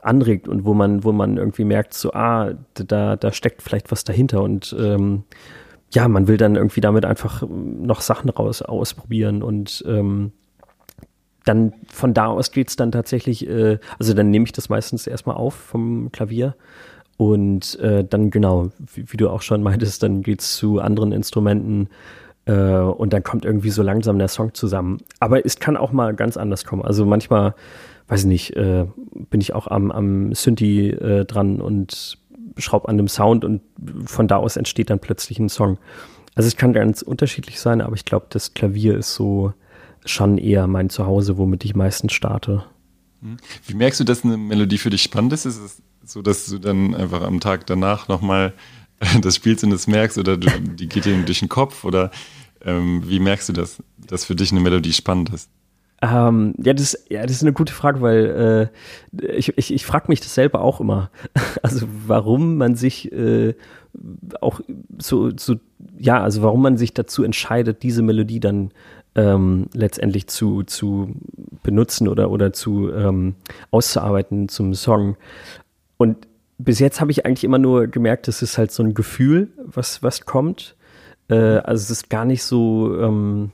anregt 0.06 0.48
und 0.48 0.64
wo 0.64 0.74
man, 0.74 1.04
wo 1.04 1.12
man 1.12 1.36
irgendwie 1.36 1.64
merkt, 1.64 1.94
so, 1.94 2.12
ah, 2.12 2.52
da, 2.74 3.16
da 3.16 3.32
steckt 3.32 3.62
vielleicht 3.62 3.90
was 3.90 4.04
dahinter 4.04 4.42
und 4.42 4.74
ähm, 4.78 5.24
ja, 5.92 6.08
man 6.08 6.28
will 6.28 6.36
dann 6.36 6.56
irgendwie 6.56 6.80
damit 6.80 7.04
einfach 7.04 7.42
noch 7.48 8.00
Sachen 8.00 8.30
raus 8.30 8.62
ausprobieren 8.62 9.42
und 9.42 9.84
ähm, 9.86 10.32
dann 11.44 11.72
von 11.88 12.12
da 12.12 12.26
aus 12.26 12.50
geht 12.50 12.68
es 12.68 12.76
dann 12.76 12.92
tatsächlich, 12.92 13.48
äh, 13.48 13.78
also 13.98 14.12
dann 14.14 14.30
nehme 14.30 14.44
ich 14.44 14.52
das 14.52 14.68
meistens 14.68 15.06
erstmal 15.06 15.36
auf 15.36 15.54
vom 15.54 16.10
Klavier 16.12 16.56
Und 17.16 17.78
äh, 17.80 18.04
dann 18.04 18.30
genau, 18.30 18.70
wie, 18.94 19.10
wie, 19.10 19.16
du 19.16 19.30
auch 19.30 19.42
schon 19.42 19.62
meintest, 19.62 20.02
dann 20.02 20.22
geht's 20.22 20.56
zu 20.56 20.80
anderen 20.80 21.12
Instrumenten 21.12 21.88
äh, 22.46 22.52
und 22.52 23.12
dann 23.12 23.22
kommt 23.22 23.44
irgendwie 23.44 23.70
so 23.70 23.82
langsam 23.82 24.18
der 24.18 24.28
Song 24.28 24.54
zusammen. 24.54 24.98
Aber 25.20 25.44
es 25.46 25.58
kann 25.58 25.76
auch 25.76 25.92
mal 25.92 26.14
ganz 26.14 26.36
anders 26.36 26.64
kommen. 26.64 26.82
Also 26.82 27.06
manchmal, 27.06 27.54
weiß 28.08 28.20
ich 28.20 28.26
nicht, 28.26 28.56
äh, 28.56 28.86
bin 29.30 29.40
ich 29.40 29.54
auch 29.54 29.66
am, 29.66 29.90
am 29.90 30.34
Synthi 30.34 30.90
äh, 30.90 31.24
dran 31.24 31.60
und 31.60 32.18
schraube 32.58 32.88
an 32.88 32.96
dem 32.96 33.08
Sound 33.08 33.44
und 33.44 33.62
von 34.06 34.28
da 34.28 34.36
aus 34.36 34.56
entsteht 34.56 34.90
dann 34.90 34.98
plötzlich 34.98 35.38
ein 35.38 35.48
Song. 35.48 35.78
Also 36.34 36.48
es 36.48 36.56
kann 36.56 36.72
ganz 36.72 37.02
unterschiedlich 37.02 37.60
sein, 37.60 37.80
aber 37.80 37.94
ich 37.94 38.04
glaube, 38.04 38.26
das 38.30 38.54
Klavier 38.54 38.96
ist 38.96 39.14
so 39.14 39.52
schon 40.04 40.38
eher 40.38 40.66
mein 40.66 40.90
Zuhause, 40.90 41.38
womit 41.38 41.64
ich 41.64 41.74
meistens 41.74 42.12
starte. 42.12 42.64
Hm. 43.22 43.38
Wie 43.66 43.74
merkst 43.74 44.00
du, 44.00 44.04
dass 44.04 44.24
eine 44.24 44.36
Melodie 44.36 44.78
für 44.78 44.90
dich 44.90 45.02
spannend 45.02 45.32
ist? 45.32 45.46
Ist 45.46 45.58
es 45.58 45.82
so, 46.04 46.22
dass 46.22 46.46
du 46.46 46.58
dann 46.58 46.94
einfach 46.94 47.22
am 47.22 47.40
Tag 47.40 47.66
danach 47.66 48.08
nochmal 48.08 48.52
das 49.22 49.36
spielst 49.36 49.64
und 49.64 49.72
es 49.72 49.86
merkst 49.86 50.18
oder 50.18 50.36
die 50.36 50.88
geht 50.88 51.04
dir 51.04 51.16
durch 51.22 51.40
den 51.40 51.48
Kopf 51.48 51.84
oder 51.84 52.10
ähm, 52.64 53.02
wie 53.06 53.18
merkst 53.18 53.48
du 53.48 53.52
das, 53.52 53.82
dass 53.98 54.24
für 54.24 54.34
dich 54.34 54.52
eine 54.52 54.60
Melodie 54.60 54.92
spannend 54.92 55.30
ist? 55.30 55.50
Ähm, 56.02 56.54
ja, 56.62 56.74
das, 56.74 57.06
ja, 57.08 57.22
das 57.22 57.32
ist 57.32 57.42
eine 57.42 57.54
gute 57.54 57.72
Frage, 57.72 58.00
weil 58.00 58.70
äh, 59.22 59.36
ich, 59.36 59.56
ich, 59.56 59.72
ich 59.72 59.86
frage 59.86 60.06
mich 60.08 60.20
das 60.20 60.34
selber 60.34 60.60
auch 60.60 60.80
immer. 60.80 61.10
Also 61.62 61.88
warum 62.06 62.58
man 62.58 62.76
sich 62.76 63.10
äh, 63.12 63.54
auch 64.40 64.60
so, 64.98 65.30
so, 65.36 65.56
ja, 65.98 66.22
also 66.22 66.42
warum 66.42 66.62
man 66.62 66.76
sich 66.76 66.94
dazu 66.94 67.24
entscheidet, 67.24 67.82
diese 67.82 68.02
Melodie 68.02 68.40
dann 68.40 68.70
ähm, 69.16 69.68
letztendlich 69.72 70.28
zu, 70.28 70.62
zu 70.62 71.14
benutzen 71.62 72.06
oder, 72.06 72.30
oder 72.30 72.52
zu 72.52 72.92
ähm, 72.92 73.34
auszuarbeiten 73.70 74.48
zum 74.48 74.74
Song. 74.74 75.16
Und 75.96 76.28
bis 76.58 76.78
jetzt 76.78 77.00
habe 77.00 77.10
ich 77.10 77.26
eigentlich 77.26 77.44
immer 77.44 77.58
nur 77.58 77.86
gemerkt, 77.86 78.28
das 78.28 78.42
ist 78.42 78.58
halt 78.58 78.70
so 78.70 78.82
ein 78.82 78.94
Gefühl, 78.94 79.48
was, 79.56 80.02
was 80.02 80.26
kommt. 80.26 80.76
Äh, 81.28 81.34
also 81.34 81.82
es 81.82 81.90
ist 81.90 82.10
gar 82.10 82.26
nicht 82.26 82.44
so, 82.44 82.96
ähm, 83.00 83.50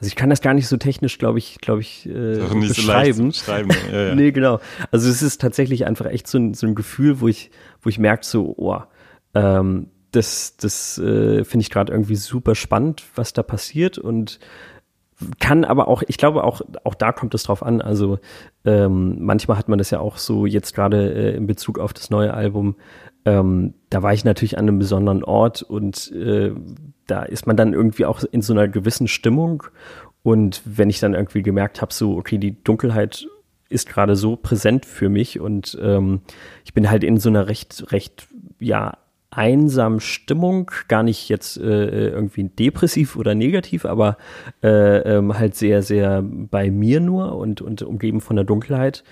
also 0.00 0.08
ich 0.08 0.16
kann 0.16 0.30
das 0.30 0.40
gar 0.40 0.54
nicht 0.54 0.66
so 0.66 0.78
technisch, 0.78 1.18
glaube 1.18 1.38
ich, 1.38 1.58
glaube 1.58 1.82
ich, 1.82 2.06
äh, 2.06 2.38
beschreiben. 2.38 3.32
So 3.32 3.44
schreiben. 3.44 3.70
Ja, 3.92 4.08
ja. 4.08 4.14
nee, 4.14 4.32
genau. 4.32 4.58
Also 4.90 5.10
es 5.10 5.20
ist 5.20 5.42
tatsächlich 5.42 5.84
einfach 5.86 6.06
echt 6.06 6.26
so 6.26 6.38
ein, 6.38 6.54
so 6.54 6.66
ein 6.66 6.74
Gefühl, 6.74 7.20
wo 7.20 7.28
ich, 7.28 7.50
wo 7.82 7.90
ich 7.90 7.98
merke, 7.98 8.24
so, 8.24 8.54
oh, 8.56 8.78
ähm, 9.34 9.88
das, 10.12 10.56
das 10.56 10.96
äh, 10.96 11.44
finde 11.44 11.62
ich 11.62 11.70
gerade 11.70 11.92
irgendwie 11.92 12.16
super 12.16 12.54
spannend, 12.54 13.04
was 13.14 13.34
da 13.34 13.42
passiert 13.42 13.98
und 13.98 14.40
kann 15.38 15.66
aber 15.66 15.86
auch, 15.86 16.02
ich 16.08 16.16
glaube 16.16 16.44
auch, 16.44 16.62
auch 16.84 16.94
da 16.94 17.12
kommt 17.12 17.34
es 17.34 17.42
drauf 17.42 17.62
an. 17.62 17.82
Also 17.82 18.18
ähm, 18.64 19.16
manchmal 19.20 19.58
hat 19.58 19.68
man 19.68 19.78
das 19.78 19.90
ja 19.90 20.00
auch 20.00 20.16
so 20.16 20.46
jetzt 20.46 20.74
gerade 20.74 21.12
äh, 21.12 21.36
in 21.36 21.46
Bezug 21.46 21.78
auf 21.78 21.92
das 21.92 22.08
neue 22.08 22.32
Album. 22.32 22.76
Ähm, 23.26 23.74
da 23.90 24.02
war 24.02 24.14
ich 24.14 24.24
natürlich 24.24 24.56
an 24.56 24.66
einem 24.66 24.78
besonderen 24.78 25.22
Ort 25.22 25.62
und 25.62 26.10
äh, 26.12 26.54
da 27.10 27.22
ist 27.22 27.46
man 27.46 27.56
dann 27.56 27.72
irgendwie 27.72 28.04
auch 28.04 28.22
in 28.30 28.42
so 28.42 28.52
einer 28.52 28.68
gewissen 28.68 29.08
Stimmung. 29.08 29.64
Und 30.22 30.62
wenn 30.64 30.90
ich 30.90 31.00
dann 31.00 31.14
irgendwie 31.14 31.42
gemerkt 31.42 31.80
habe, 31.80 31.92
so, 31.92 32.16
okay, 32.16 32.38
die 32.38 32.62
Dunkelheit 32.62 33.26
ist 33.68 33.88
gerade 33.88 34.16
so 34.16 34.36
präsent 34.36 34.84
für 34.84 35.08
mich 35.08 35.40
und 35.40 35.78
ähm, 35.80 36.20
ich 36.64 36.74
bin 36.74 36.90
halt 36.90 37.04
in 37.04 37.18
so 37.18 37.28
einer 37.28 37.46
recht, 37.46 37.92
recht, 37.92 38.28
ja, 38.58 38.98
einsamen 39.30 40.00
Stimmung, 40.00 40.72
gar 40.88 41.04
nicht 41.04 41.28
jetzt 41.28 41.56
äh, 41.56 42.08
irgendwie 42.08 42.44
depressiv 42.44 43.14
oder 43.14 43.36
negativ, 43.36 43.84
aber 43.84 44.16
äh, 44.62 44.98
ähm, 44.98 45.38
halt 45.38 45.54
sehr, 45.54 45.82
sehr 45.82 46.22
bei 46.22 46.70
mir 46.70 46.98
nur 46.98 47.36
und, 47.36 47.62
und 47.62 47.82
umgeben 47.82 48.20
von 48.20 48.34
der 48.34 48.44
Dunkelheit. 48.44 49.04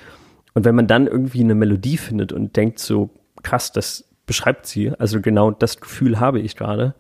Und 0.55 0.65
wenn 0.65 0.75
man 0.75 0.89
dann 0.89 1.07
irgendwie 1.07 1.41
eine 1.41 1.55
Melodie 1.55 1.99
findet 1.99 2.33
und 2.33 2.57
denkt 2.57 2.81
so, 2.81 3.11
krass, 3.45 3.71
das 3.71 4.09
beschreibt 4.27 4.67
sie, 4.67 4.91
also 4.99 5.21
genau 5.21 5.53
das 5.53 5.81
Gefühl 5.81 6.19
habe 6.19 6.41
ich 6.41 6.57
gerade, 6.57 6.97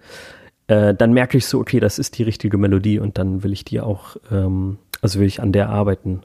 äh, 0.68 0.94
dann 0.94 1.12
merke 1.12 1.37
ich 1.37 1.46
so, 1.46 1.58
okay, 1.58 1.80
das 1.80 1.98
ist 1.98 2.18
die 2.18 2.22
richtige 2.22 2.58
Melodie 2.58 2.98
und 2.98 3.18
dann 3.18 3.42
will 3.42 3.52
ich 3.52 3.64
die 3.64 3.80
auch, 3.80 4.16
ähm, 4.30 4.78
also 5.00 5.18
will 5.18 5.26
ich 5.26 5.42
an 5.42 5.52
der 5.52 5.70
arbeiten. 5.70 6.22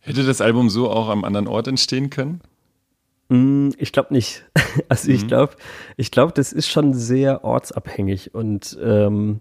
Hätte 0.00 0.24
das 0.24 0.40
Album 0.40 0.68
so 0.68 0.90
auch 0.90 1.08
am 1.08 1.24
anderen 1.24 1.48
Ort 1.48 1.66
entstehen 1.66 2.10
können? 2.10 2.42
Mm, 3.30 3.70
ich 3.78 3.92
glaube 3.92 4.12
nicht. 4.14 4.44
Also 4.88 5.12
ich 5.12 5.22
mhm. 5.22 5.28
glaube, 5.28 5.54
ich 5.96 6.10
glaube, 6.10 6.32
das 6.32 6.52
ist 6.52 6.66
schon 6.66 6.94
sehr 6.94 7.44
ortsabhängig 7.44 8.34
und 8.34 8.76
ähm, 8.82 9.40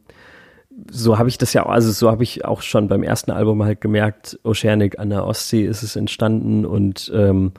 so 0.89 1.17
habe 1.17 1.29
ich 1.29 1.37
das 1.37 1.53
ja, 1.53 1.65
also 1.65 1.91
so 1.91 2.09
habe 2.09 2.23
ich 2.23 2.45
auch 2.45 2.61
schon 2.61 2.87
beim 2.87 3.03
ersten 3.03 3.31
Album 3.31 3.63
halt 3.63 3.81
gemerkt, 3.81 4.39
Oceanic 4.43 4.99
an 4.99 5.09
der 5.09 5.25
Ostsee 5.25 5.65
ist 5.65 5.83
es 5.83 5.95
entstanden 5.95 6.65
und 6.65 7.11
ähm, 7.13 7.51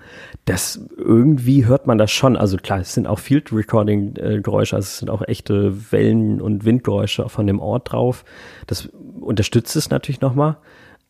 das 0.44 0.80
irgendwie 0.97 1.66
hört 1.66 1.87
man 1.87 1.99
das 1.99 2.11
schon. 2.11 2.37
Also 2.37 2.56
klar, 2.56 2.80
es 2.80 2.94
sind 2.94 3.06
auch 3.06 3.18
Field 3.18 3.52
Recording 3.52 4.16
äh, 4.16 4.40
Geräusche, 4.40 4.76
also 4.76 4.87
es 4.87 4.99
sind 4.99 5.11
auch 5.11 5.23
echte 5.26 5.92
Wellen- 5.92 6.40
und 6.40 6.64
Windgeräusche 6.64 7.28
von 7.28 7.47
dem 7.47 7.61
Ort 7.61 7.92
drauf. 7.92 8.25
Das 8.66 8.88
unterstützt 9.21 9.76
es 9.76 9.90
natürlich 9.90 10.21
nochmal. 10.21 10.56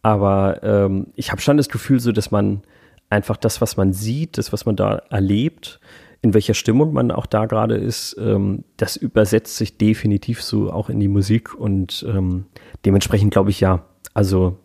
Aber 0.02 0.62
ähm, 0.62 1.06
ich 1.14 1.30
habe 1.30 1.40
schon 1.40 1.56
das 1.56 1.70
Gefühl, 1.70 2.00
so 2.00 2.12
dass 2.12 2.30
man 2.30 2.62
einfach 3.08 3.36
das, 3.38 3.60
was 3.60 3.76
man 3.76 3.92
sieht, 3.92 4.36
das, 4.36 4.52
was 4.52 4.66
man 4.66 4.76
da 4.76 5.02
erlebt, 5.10 5.80
in 6.24 6.32
welcher 6.32 6.54
Stimmung 6.54 6.94
man 6.94 7.10
auch 7.10 7.26
da 7.26 7.44
gerade 7.44 7.76
ist, 7.76 8.16
ähm, 8.18 8.64
das 8.78 8.96
übersetzt 8.96 9.58
sich 9.58 9.76
definitiv 9.76 10.42
so 10.42 10.72
auch 10.72 10.88
in 10.88 10.98
die 10.98 11.08
Musik 11.08 11.54
und 11.54 12.04
ähm, 12.08 12.46
dementsprechend 12.86 13.30
glaube 13.30 13.50
ich 13.50 13.60
ja. 13.60 13.84
Also 14.14 14.56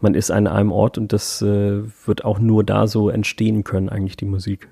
man 0.00 0.14
ist 0.14 0.30
an 0.30 0.46
einem 0.46 0.70
Ort 0.70 0.98
und 0.98 1.12
das 1.12 1.42
äh, 1.42 1.82
wird 2.06 2.24
auch 2.24 2.38
nur 2.38 2.62
da 2.62 2.86
so 2.86 3.08
entstehen 3.08 3.64
können, 3.64 3.88
eigentlich 3.88 4.16
die 4.16 4.26
Musik. 4.26 4.68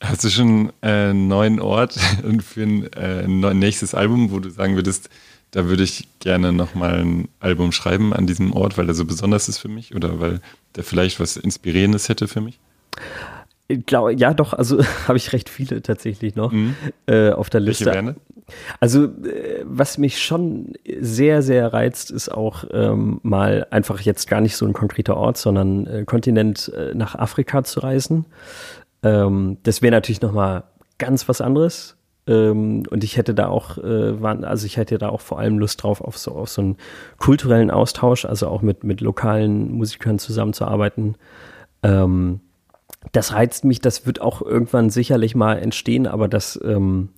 Hast 0.00 0.22
du 0.22 0.28
schon 0.28 0.72
äh, 0.82 1.10
einen 1.10 1.26
neuen 1.26 1.58
Ort 1.58 1.94
für 2.40 2.62
ein, 2.62 2.92
äh, 2.92 3.54
nächstes 3.54 3.94
Album, 3.94 4.30
wo 4.30 4.38
du 4.38 4.50
sagen 4.50 4.76
würdest, 4.76 5.10
da 5.50 5.66
würde 5.66 5.82
ich 5.82 6.06
gerne 6.20 6.52
nochmal 6.52 7.00
ein 7.00 7.28
Album 7.40 7.72
schreiben 7.72 8.12
an 8.12 8.28
diesem 8.28 8.52
Ort, 8.52 8.78
weil 8.78 8.86
er 8.86 8.94
so 8.94 9.04
besonders 9.04 9.48
ist 9.48 9.58
für 9.58 9.68
mich 9.68 9.96
oder 9.96 10.20
weil 10.20 10.40
der 10.76 10.84
vielleicht 10.84 11.18
was 11.18 11.36
Inspirierendes 11.36 12.08
hätte 12.08 12.28
für 12.28 12.40
mich? 12.40 12.60
Ich 13.70 13.84
glaube, 13.84 14.14
ja, 14.14 14.32
doch, 14.32 14.54
also 14.54 14.82
habe 15.08 15.18
ich 15.18 15.32
recht 15.32 15.48
viele 15.48 15.82
tatsächlich 15.82 16.34
noch 16.34 16.52
mhm. 16.52 16.74
äh, 17.06 17.30
auf 17.30 17.50
der 17.50 17.60
Liste. 17.60 17.86
Welche 17.86 18.04
wären? 18.06 18.16
Also, 18.80 19.04
äh, 19.04 19.62
was 19.64 19.98
mich 19.98 20.22
schon 20.22 20.72
sehr, 20.98 21.42
sehr 21.42 21.72
reizt, 21.72 22.10
ist 22.10 22.30
auch 22.30 22.64
ähm, 22.72 23.20
mal 23.22 23.66
einfach 23.70 24.00
jetzt 24.00 24.26
gar 24.26 24.40
nicht 24.40 24.56
so 24.56 24.64
ein 24.64 24.72
konkreter 24.72 25.18
Ort, 25.18 25.36
sondern 25.36 25.86
äh, 25.86 26.04
Kontinent 26.06 26.72
äh, 26.74 26.94
nach 26.94 27.14
Afrika 27.14 27.62
zu 27.62 27.80
reisen. 27.80 28.24
Ähm, 29.02 29.58
das 29.64 29.82
wäre 29.82 29.92
natürlich 29.92 30.22
nochmal 30.22 30.64
ganz 30.96 31.28
was 31.28 31.42
anderes. 31.42 31.96
Ähm, 32.26 32.84
und 32.90 33.04
ich 33.04 33.16
hätte 33.18 33.34
da 33.34 33.48
auch, 33.48 33.76
äh, 33.78 34.14
also 34.22 34.64
ich 34.64 34.78
hätte 34.78 34.96
da 34.96 35.10
auch 35.10 35.20
vor 35.20 35.38
allem 35.38 35.58
Lust 35.58 35.82
drauf, 35.82 36.00
auf 36.00 36.16
so, 36.16 36.32
auf 36.32 36.48
so 36.48 36.62
einen 36.62 36.76
kulturellen 37.18 37.70
Austausch, 37.70 38.24
also 38.24 38.48
auch 38.48 38.62
mit, 38.62 38.82
mit 38.82 39.02
lokalen 39.02 39.72
Musikern 39.72 40.18
zusammenzuarbeiten. 40.18 41.16
Ähm, 41.82 42.40
das 43.12 43.32
reizt 43.32 43.64
mich, 43.64 43.80
das 43.80 44.06
wird 44.06 44.20
auch 44.20 44.42
irgendwann 44.42 44.90
sicherlich 44.90 45.34
mal 45.34 45.58
entstehen, 45.58 46.06
aber 46.06 46.28
das, 46.28 46.58
ähm, 46.62 47.10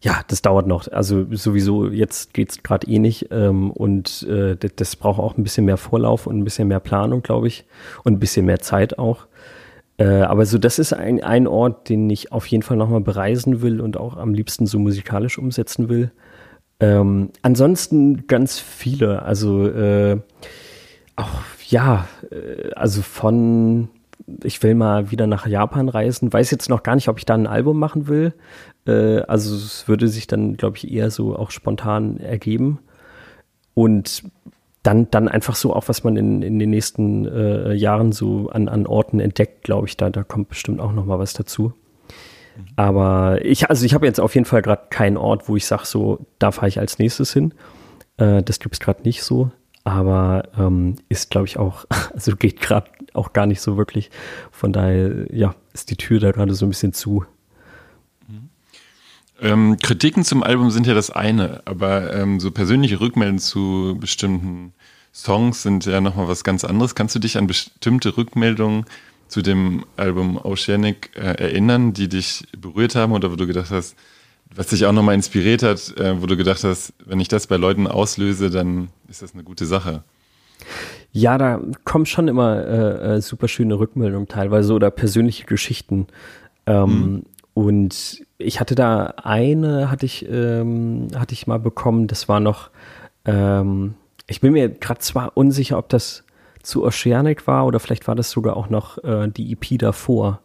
ja, 0.00 0.20
das 0.28 0.42
dauert 0.42 0.66
noch. 0.66 0.86
Also 0.92 1.26
sowieso, 1.30 1.88
jetzt 1.88 2.34
geht's 2.34 2.62
gerade 2.62 2.86
eh 2.86 2.98
nicht. 2.98 3.28
Ähm, 3.30 3.70
und 3.70 4.22
äh, 4.28 4.54
das, 4.54 4.72
das 4.76 4.96
braucht 4.96 5.18
auch 5.18 5.36
ein 5.36 5.42
bisschen 5.42 5.64
mehr 5.64 5.78
Vorlauf 5.78 6.26
und 6.26 6.38
ein 6.38 6.44
bisschen 6.44 6.68
mehr 6.68 6.80
Planung, 6.80 7.22
glaube 7.22 7.48
ich. 7.48 7.64
Und 8.04 8.14
ein 8.14 8.18
bisschen 8.20 8.44
mehr 8.44 8.60
Zeit 8.60 8.98
auch. 8.98 9.26
Äh, 9.96 10.22
aber 10.22 10.44
so, 10.44 10.58
das 10.58 10.78
ist 10.78 10.92
ein, 10.92 11.22
ein 11.22 11.46
Ort, 11.46 11.88
den 11.88 12.10
ich 12.10 12.32
auf 12.32 12.46
jeden 12.46 12.62
Fall 12.62 12.76
nochmal 12.76 13.00
bereisen 13.00 13.62
will 13.62 13.80
und 13.80 13.96
auch 13.96 14.16
am 14.16 14.34
liebsten 14.34 14.66
so 14.66 14.78
musikalisch 14.78 15.38
umsetzen 15.38 15.88
will. 15.88 16.10
Ähm, 16.80 17.30
ansonsten 17.42 18.26
ganz 18.26 18.58
viele, 18.58 19.22
also 19.22 19.68
äh, 19.68 20.18
auch 21.16 21.30
ja, 21.68 22.08
äh, 22.30 22.72
also 22.74 23.02
von 23.02 23.88
ich 24.42 24.62
will 24.62 24.74
mal 24.74 25.10
wieder 25.10 25.26
nach 25.26 25.46
Japan 25.46 25.88
reisen, 25.88 26.32
weiß 26.32 26.50
jetzt 26.50 26.68
noch 26.68 26.82
gar 26.82 26.94
nicht, 26.94 27.08
ob 27.08 27.18
ich 27.18 27.26
da 27.26 27.34
ein 27.34 27.46
Album 27.46 27.78
machen 27.78 28.08
will. 28.08 28.34
Äh, 28.86 29.20
also 29.20 29.54
es 29.54 29.86
würde 29.88 30.08
sich 30.08 30.26
dann, 30.26 30.56
glaube 30.56 30.76
ich, 30.76 30.90
eher 30.90 31.10
so 31.10 31.36
auch 31.36 31.50
spontan 31.50 32.18
ergeben. 32.18 32.78
Und 33.74 34.22
dann, 34.82 35.10
dann 35.10 35.28
einfach 35.28 35.56
so 35.56 35.74
auch, 35.74 35.88
was 35.88 36.04
man 36.04 36.16
in, 36.16 36.42
in 36.42 36.58
den 36.58 36.70
nächsten 36.70 37.26
äh, 37.26 37.72
Jahren 37.72 38.12
so 38.12 38.50
an, 38.50 38.68
an 38.68 38.86
Orten 38.86 39.18
entdeckt, 39.18 39.64
glaube 39.64 39.88
ich, 39.88 39.96
da, 39.96 40.10
da 40.10 40.22
kommt 40.22 40.48
bestimmt 40.50 40.80
auch 40.80 40.92
noch 40.92 41.06
mal 41.06 41.18
was 41.18 41.32
dazu. 41.32 41.72
Mhm. 42.56 42.64
Aber 42.76 43.44
ich, 43.44 43.70
also 43.70 43.84
ich 43.86 43.94
habe 43.94 44.06
jetzt 44.06 44.20
auf 44.20 44.34
jeden 44.34 44.44
Fall 44.44 44.62
gerade 44.62 44.84
keinen 44.90 45.16
Ort, 45.16 45.48
wo 45.48 45.56
ich 45.56 45.66
sage, 45.66 45.86
so, 45.86 46.26
da 46.38 46.52
fahre 46.52 46.68
ich 46.68 46.78
als 46.78 46.98
nächstes 46.98 47.32
hin. 47.32 47.54
Äh, 48.18 48.42
das 48.42 48.60
gibt 48.60 48.74
es 48.74 48.80
gerade 48.80 49.02
nicht 49.02 49.22
so. 49.22 49.50
Aber 49.84 50.48
ähm, 50.58 50.96
ist, 51.08 51.30
glaube 51.30 51.46
ich, 51.46 51.58
auch, 51.58 51.84
also 52.14 52.36
geht 52.36 52.60
gerade 52.60 52.90
auch 53.12 53.32
gar 53.32 53.46
nicht 53.46 53.60
so 53.60 53.76
wirklich. 53.76 54.10
Von 54.50 54.72
daher, 54.72 55.32
ja, 55.32 55.54
ist 55.72 55.90
die 55.90 55.96
Tür 55.96 56.20
da 56.20 56.32
gerade 56.32 56.54
so 56.54 56.66
ein 56.66 56.70
bisschen 56.70 56.92
zu. 56.92 57.24
Ähm, 59.40 59.76
Kritiken 59.82 60.24
zum 60.24 60.42
Album 60.42 60.70
sind 60.70 60.86
ja 60.86 60.94
das 60.94 61.10
eine, 61.10 61.62
aber 61.64 62.14
ähm, 62.14 62.40
so 62.40 62.50
persönliche 62.50 63.00
Rückmeldungen 63.00 63.40
zu 63.40 63.96
bestimmten 64.00 64.72
Songs 65.12 65.62
sind 65.62 65.86
ja 65.86 66.00
nochmal 66.00 66.28
was 66.28 66.44
ganz 66.44 66.64
anderes. 66.64 66.94
Kannst 66.94 67.14
du 67.14 67.18
dich 67.18 67.36
an 67.36 67.46
bestimmte 67.46 68.16
Rückmeldungen 68.16 68.84
zu 69.28 69.42
dem 69.42 69.84
Album 69.96 70.36
Oceanic 70.36 71.10
äh, 71.14 71.20
erinnern, 71.20 71.92
die 71.92 72.08
dich 72.08 72.46
berührt 72.56 72.94
haben 72.94 73.12
oder 73.12 73.30
wo 73.30 73.36
du 73.36 73.46
gedacht 73.46 73.70
hast, 73.70 73.96
was 74.54 74.68
dich 74.68 74.86
auch 74.86 74.92
nochmal 74.92 75.14
inspiriert 75.14 75.62
hat, 75.62 75.96
äh, 75.98 76.20
wo 76.20 76.26
du 76.26 76.36
gedacht 76.36 76.64
hast, 76.64 76.94
wenn 77.04 77.20
ich 77.20 77.28
das 77.28 77.46
bei 77.46 77.56
Leuten 77.56 77.86
auslöse, 77.86 78.50
dann 78.50 78.88
ist 79.08 79.22
das 79.22 79.34
eine 79.34 79.44
gute 79.44 79.66
Sache? 79.66 80.02
Ja, 81.12 81.38
da 81.38 81.60
kommen 81.84 82.06
schon 82.06 82.28
immer 82.28 82.66
äh, 82.66 83.16
äh 83.16 83.20
super 83.20 83.48
schöne 83.48 83.78
Rückmeldungen 83.78 84.28
teilweise 84.28 84.72
oder 84.72 84.90
persönliche 84.90 85.44
Geschichten. 85.44 86.06
Ähm, 86.66 86.88
mhm. 86.88 87.22
Und 87.54 88.24
ich 88.38 88.58
hatte 88.58 88.74
da 88.74 89.14
eine, 89.22 89.90
hatte 89.90 90.06
ich, 90.06 90.26
ähm, 90.28 91.08
hatte 91.14 91.34
ich 91.34 91.46
mal 91.46 91.60
bekommen, 91.60 92.08
das 92.08 92.28
war 92.28 92.40
noch, 92.40 92.70
ähm, 93.24 93.94
ich 94.26 94.40
bin 94.40 94.52
mir 94.52 94.68
gerade 94.68 95.00
zwar 95.00 95.36
unsicher, 95.36 95.78
ob 95.78 95.88
das 95.88 96.24
zu 96.62 96.84
Oceanic 96.84 97.46
war 97.46 97.66
oder 97.66 97.78
vielleicht 97.78 98.08
war 98.08 98.16
das 98.16 98.30
sogar 98.30 98.56
auch 98.56 98.70
noch 98.70 99.02
äh, 99.04 99.28
die 99.28 99.52
EP 99.52 99.78
davor. 99.78 100.40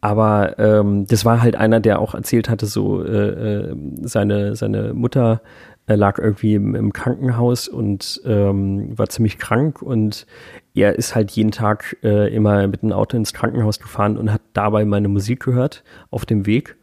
Aber 0.00 0.58
ähm, 0.58 1.06
das 1.06 1.24
war 1.24 1.42
halt 1.42 1.56
einer, 1.56 1.80
der 1.80 1.98
auch 1.98 2.14
erzählt 2.14 2.48
hatte, 2.48 2.66
so 2.66 3.02
äh, 3.02 3.70
äh 3.70 3.76
seine, 4.02 4.56
seine 4.56 4.94
Mutter 4.94 5.40
er 5.86 5.96
lag 5.96 6.18
irgendwie 6.18 6.54
im, 6.54 6.74
im 6.74 6.92
Krankenhaus 6.92 7.68
und 7.68 8.20
ähm, 8.24 8.98
war 8.98 9.08
ziemlich 9.08 9.38
krank 9.38 9.82
und 9.82 10.26
er 10.74 10.96
ist 10.96 11.14
halt 11.14 11.30
jeden 11.30 11.52
Tag 11.52 11.96
äh, 12.02 12.34
immer 12.34 12.66
mit 12.66 12.82
dem 12.82 12.92
Auto 12.92 13.16
ins 13.16 13.32
Krankenhaus 13.32 13.78
gefahren 13.78 14.16
und 14.16 14.32
hat 14.32 14.42
dabei 14.52 14.84
meine 14.84 15.08
Musik 15.08 15.44
gehört 15.44 15.84
auf 16.10 16.26
dem 16.26 16.44
Weg. 16.44 16.76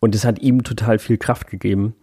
Und 0.00 0.16
es 0.16 0.24
hat 0.24 0.40
ihm 0.40 0.64
total 0.64 0.98
viel 0.98 1.16
Kraft 1.16 1.46
gegeben. 1.46 1.94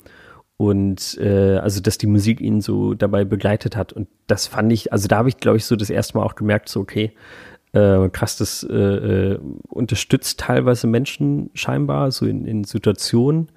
Und 0.55 1.17
äh, 1.19 1.57
also 1.57 1.81
dass 1.81 1.97
die 1.97 2.07
Musik 2.07 2.39
ihn 2.39 2.61
so 2.61 2.93
dabei 2.93 3.25
begleitet 3.25 3.75
hat. 3.75 3.91
Und 3.91 4.07
das 4.27 4.47
fand 4.47 4.71
ich, 4.71 4.93
also 4.93 5.09
da 5.09 5.17
habe 5.17 5.29
ich 5.29 5.37
glaube 5.37 5.57
ich 5.57 5.65
so 5.65 5.75
das 5.75 5.89
erste 5.89 6.17
Mal 6.17 6.23
auch 6.23 6.35
gemerkt, 6.35 6.69
so 6.69 6.79
okay, 6.79 7.11
äh, 7.73 8.09
krass, 8.09 8.37
das 8.37 8.63
äh, 8.63 8.73
äh, 8.73 9.39
unterstützt 9.67 10.39
teilweise 10.39 10.87
Menschen 10.87 11.49
scheinbar 11.53 12.11
so 12.11 12.25
in, 12.25 12.45
in 12.45 12.63
Situationen 12.63 13.49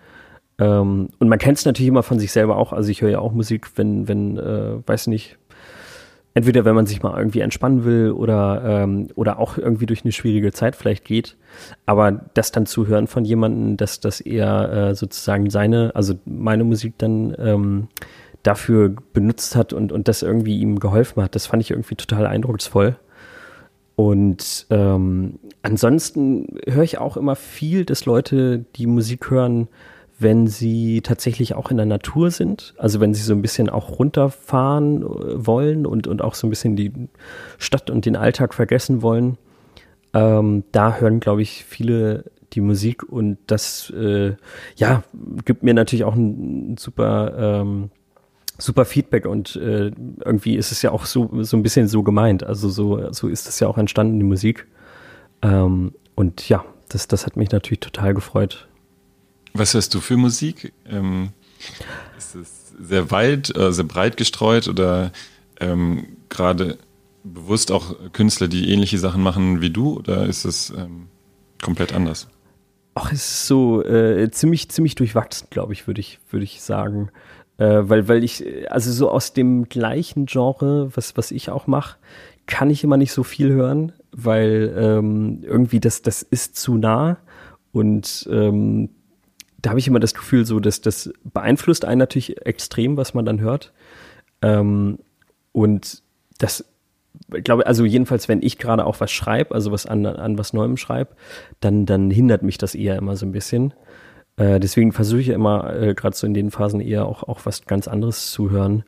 ähm, 0.58 1.08
und 1.18 1.28
man 1.28 1.38
kennt 1.38 1.58
es 1.58 1.64
natürlich 1.64 1.88
immer 1.88 2.02
von 2.02 2.18
sich 2.18 2.32
selber 2.32 2.56
auch. 2.56 2.72
Also 2.72 2.90
ich 2.90 3.02
höre 3.02 3.10
ja 3.10 3.18
auch 3.18 3.32
Musik, 3.32 3.70
wenn, 3.76 4.06
wenn, 4.08 4.36
äh, 4.38 4.86
weiß 4.86 5.08
nicht, 5.08 5.38
entweder 6.34 6.64
wenn 6.64 6.74
man 6.74 6.86
sich 6.86 7.02
mal 7.02 7.16
irgendwie 7.16 7.40
entspannen 7.40 7.84
will 7.84 8.12
oder, 8.12 8.62
ähm, 8.64 9.08
oder 9.16 9.38
auch 9.38 9.58
irgendwie 9.58 9.86
durch 9.86 10.04
eine 10.04 10.12
schwierige 10.12 10.52
Zeit 10.52 10.76
vielleicht 10.76 11.04
geht. 11.04 11.36
Aber 11.84 12.12
das 12.12 12.52
dann 12.52 12.66
zu 12.66 12.86
hören 12.86 13.06
von 13.06 13.24
jemandem, 13.24 13.76
dass, 13.76 14.00
dass 14.00 14.20
er 14.20 14.72
äh, 14.72 14.94
sozusagen 14.94 15.50
seine, 15.50 15.92
also 15.94 16.14
meine 16.24 16.64
Musik 16.64 16.94
dann 16.98 17.34
ähm, 17.38 17.88
dafür 18.42 18.94
benutzt 19.12 19.56
hat 19.56 19.72
und, 19.72 19.92
und 19.92 20.08
das 20.08 20.22
irgendwie 20.22 20.58
ihm 20.58 20.80
geholfen 20.80 21.22
hat, 21.22 21.34
das 21.34 21.46
fand 21.46 21.62
ich 21.62 21.70
irgendwie 21.70 21.94
total 21.94 22.26
eindrucksvoll. 22.26 22.96
Und 23.96 24.66
ähm, 24.70 25.38
ansonsten 25.62 26.58
höre 26.66 26.82
ich 26.82 26.98
auch 26.98 27.16
immer 27.16 27.36
viel, 27.36 27.84
dass 27.84 28.06
Leute, 28.06 28.64
die 28.76 28.86
Musik 28.86 29.30
hören, 29.30 29.68
wenn 30.18 30.46
sie 30.46 31.00
tatsächlich 31.02 31.54
auch 31.54 31.70
in 31.70 31.76
der 31.76 31.86
Natur 31.86 32.30
sind, 32.30 32.74
also 32.78 33.00
wenn 33.00 33.12
sie 33.12 33.22
so 33.22 33.34
ein 33.34 33.42
bisschen 33.42 33.68
auch 33.68 33.98
runterfahren 33.98 35.02
äh, 35.02 35.46
wollen 35.46 35.84
und, 35.84 36.06
und 36.06 36.22
auch 36.22 36.34
so 36.34 36.46
ein 36.46 36.50
bisschen 36.50 36.76
die 36.76 36.92
Stadt 37.58 37.90
und 37.90 38.06
den 38.06 38.16
Alltag 38.16 38.54
vergessen 38.54 39.02
wollen, 39.02 39.36
ähm, 40.14 40.64
da 40.72 40.96
hören, 40.96 41.20
glaube 41.20 41.42
ich, 41.42 41.64
viele 41.64 42.24
die 42.52 42.60
Musik 42.60 43.02
und 43.02 43.38
das, 43.46 43.90
äh, 43.90 44.34
ja, 44.76 45.02
gibt 45.44 45.62
mir 45.62 45.74
natürlich 45.74 46.04
auch 46.04 46.14
ein, 46.14 46.76
super, 46.78 47.34
ähm, 47.62 47.90
super 48.62 48.84
Feedback 48.84 49.26
und 49.26 49.56
äh, 49.56 49.90
irgendwie 50.24 50.56
ist 50.56 50.72
es 50.72 50.82
ja 50.82 50.92
auch 50.92 51.04
so, 51.04 51.42
so 51.42 51.56
ein 51.56 51.62
bisschen 51.62 51.88
so 51.88 52.02
gemeint. 52.02 52.44
Also 52.44 52.68
so, 52.68 53.12
so 53.12 53.28
ist 53.28 53.48
es 53.48 53.60
ja 53.60 53.68
auch 53.68 53.78
entstanden, 53.78 54.18
die 54.18 54.24
Musik. 54.24 54.66
Ähm, 55.42 55.92
und 56.14 56.48
ja, 56.48 56.64
das, 56.88 57.08
das 57.08 57.26
hat 57.26 57.36
mich 57.36 57.50
natürlich 57.50 57.80
total 57.80 58.14
gefreut. 58.14 58.68
Was 59.54 59.74
hörst 59.74 59.94
du 59.94 60.00
für 60.00 60.16
Musik? 60.16 60.72
Ähm, 60.88 61.30
ist 62.16 62.34
es 62.34 62.72
sehr 62.80 63.10
weit, 63.10 63.54
äh, 63.56 63.72
sehr 63.72 63.84
breit 63.84 64.16
gestreut 64.16 64.68
oder 64.68 65.12
ähm, 65.60 66.06
gerade 66.28 66.78
bewusst 67.24 67.70
auch 67.70 67.94
Künstler, 68.12 68.48
die 68.48 68.72
ähnliche 68.72 68.98
Sachen 68.98 69.22
machen 69.22 69.60
wie 69.60 69.70
du 69.70 69.96
oder 69.96 70.26
ist 70.26 70.44
es 70.44 70.70
ähm, 70.70 71.08
komplett 71.60 71.92
anders? 71.92 72.28
Ach, 72.94 73.10
es 73.10 73.20
ist 73.20 73.46
so 73.46 73.82
äh, 73.84 74.30
ziemlich, 74.30 74.68
ziemlich 74.68 74.94
durchwachsen, 74.94 75.48
glaube 75.50 75.72
ich, 75.72 75.86
würde 75.86 76.00
ich, 76.00 76.18
würde 76.30 76.44
ich 76.44 76.60
sagen. 76.60 77.10
Äh, 77.58 77.82
weil, 77.82 78.08
weil 78.08 78.24
ich, 78.24 78.44
also 78.70 78.90
so 78.92 79.10
aus 79.10 79.32
dem 79.32 79.68
gleichen 79.68 80.26
Genre, 80.26 80.90
was, 80.94 81.16
was 81.16 81.30
ich 81.30 81.50
auch 81.50 81.66
mache, 81.66 81.98
kann 82.46 82.70
ich 82.70 82.82
immer 82.82 82.96
nicht 82.96 83.12
so 83.12 83.22
viel 83.22 83.52
hören, 83.52 83.92
weil 84.10 84.74
ähm, 84.76 85.40
irgendwie 85.42 85.80
das, 85.80 86.02
das 86.02 86.22
ist 86.22 86.56
zu 86.56 86.76
nah 86.76 87.18
und 87.72 88.28
ähm, 88.30 88.90
da 89.62 89.70
habe 89.70 89.78
ich 89.78 89.86
immer 89.86 90.00
das 90.00 90.14
Gefühl, 90.14 90.44
so, 90.44 90.60
dass 90.60 90.80
das 90.80 91.12
beeinflusst 91.24 91.84
einen 91.84 92.00
natürlich 92.00 92.44
extrem, 92.44 92.96
was 92.96 93.14
man 93.14 93.24
dann 93.24 93.40
hört. 93.40 93.72
Ähm, 94.42 94.98
und 95.52 96.02
das, 96.38 96.64
ich 97.32 97.44
glaube, 97.44 97.66
also 97.66 97.84
jedenfalls, 97.84 98.28
wenn 98.28 98.42
ich 98.42 98.58
gerade 98.58 98.84
auch 98.84 99.00
was 99.00 99.12
schreibe, 99.12 99.54
also 99.54 99.70
was 99.70 99.86
an, 99.86 100.04
an 100.04 100.36
was 100.36 100.52
Neuem 100.52 100.76
schreibe, 100.76 101.14
dann, 101.60 101.86
dann 101.86 102.10
hindert 102.10 102.42
mich 102.42 102.58
das 102.58 102.74
eher 102.74 102.96
immer 102.96 103.16
so 103.16 103.24
ein 103.24 103.32
bisschen. 103.32 103.72
Äh, 104.36 104.60
deswegen 104.60 104.92
versuche 104.92 105.20
ich 105.20 105.28
immer, 105.28 105.74
äh, 105.74 105.94
gerade 105.94 106.16
so 106.16 106.26
in 106.26 106.34
den 106.34 106.50
Phasen 106.50 106.80
eher 106.80 107.06
auch, 107.06 107.22
auch 107.24 107.40
was 107.44 107.66
ganz 107.66 107.88
anderes 107.88 108.30
zu 108.30 108.50
hören. 108.50 108.84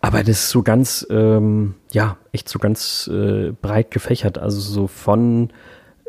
Aber 0.00 0.20
das 0.20 0.44
ist 0.44 0.50
so 0.50 0.62
ganz, 0.62 1.06
ähm, 1.10 1.74
ja, 1.92 2.16
echt 2.32 2.48
so 2.48 2.58
ganz 2.58 3.08
äh, 3.12 3.52
breit 3.52 3.90
gefächert. 3.90 4.38
Also 4.38 4.60
so 4.60 4.86
von 4.86 5.50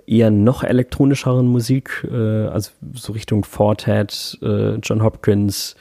eher 0.07 0.31
noch 0.31 0.63
elektronischeren 0.63 1.45
Musik, 1.45 2.07
äh, 2.09 2.47
also 2.47 2.71
so 2.93 3.13
Richtung 3.13 3.43
Fortet, 3.43 4.39
äh, 4.41 4.75
John 4.75 5.03
Hopkins, 5.03 5.75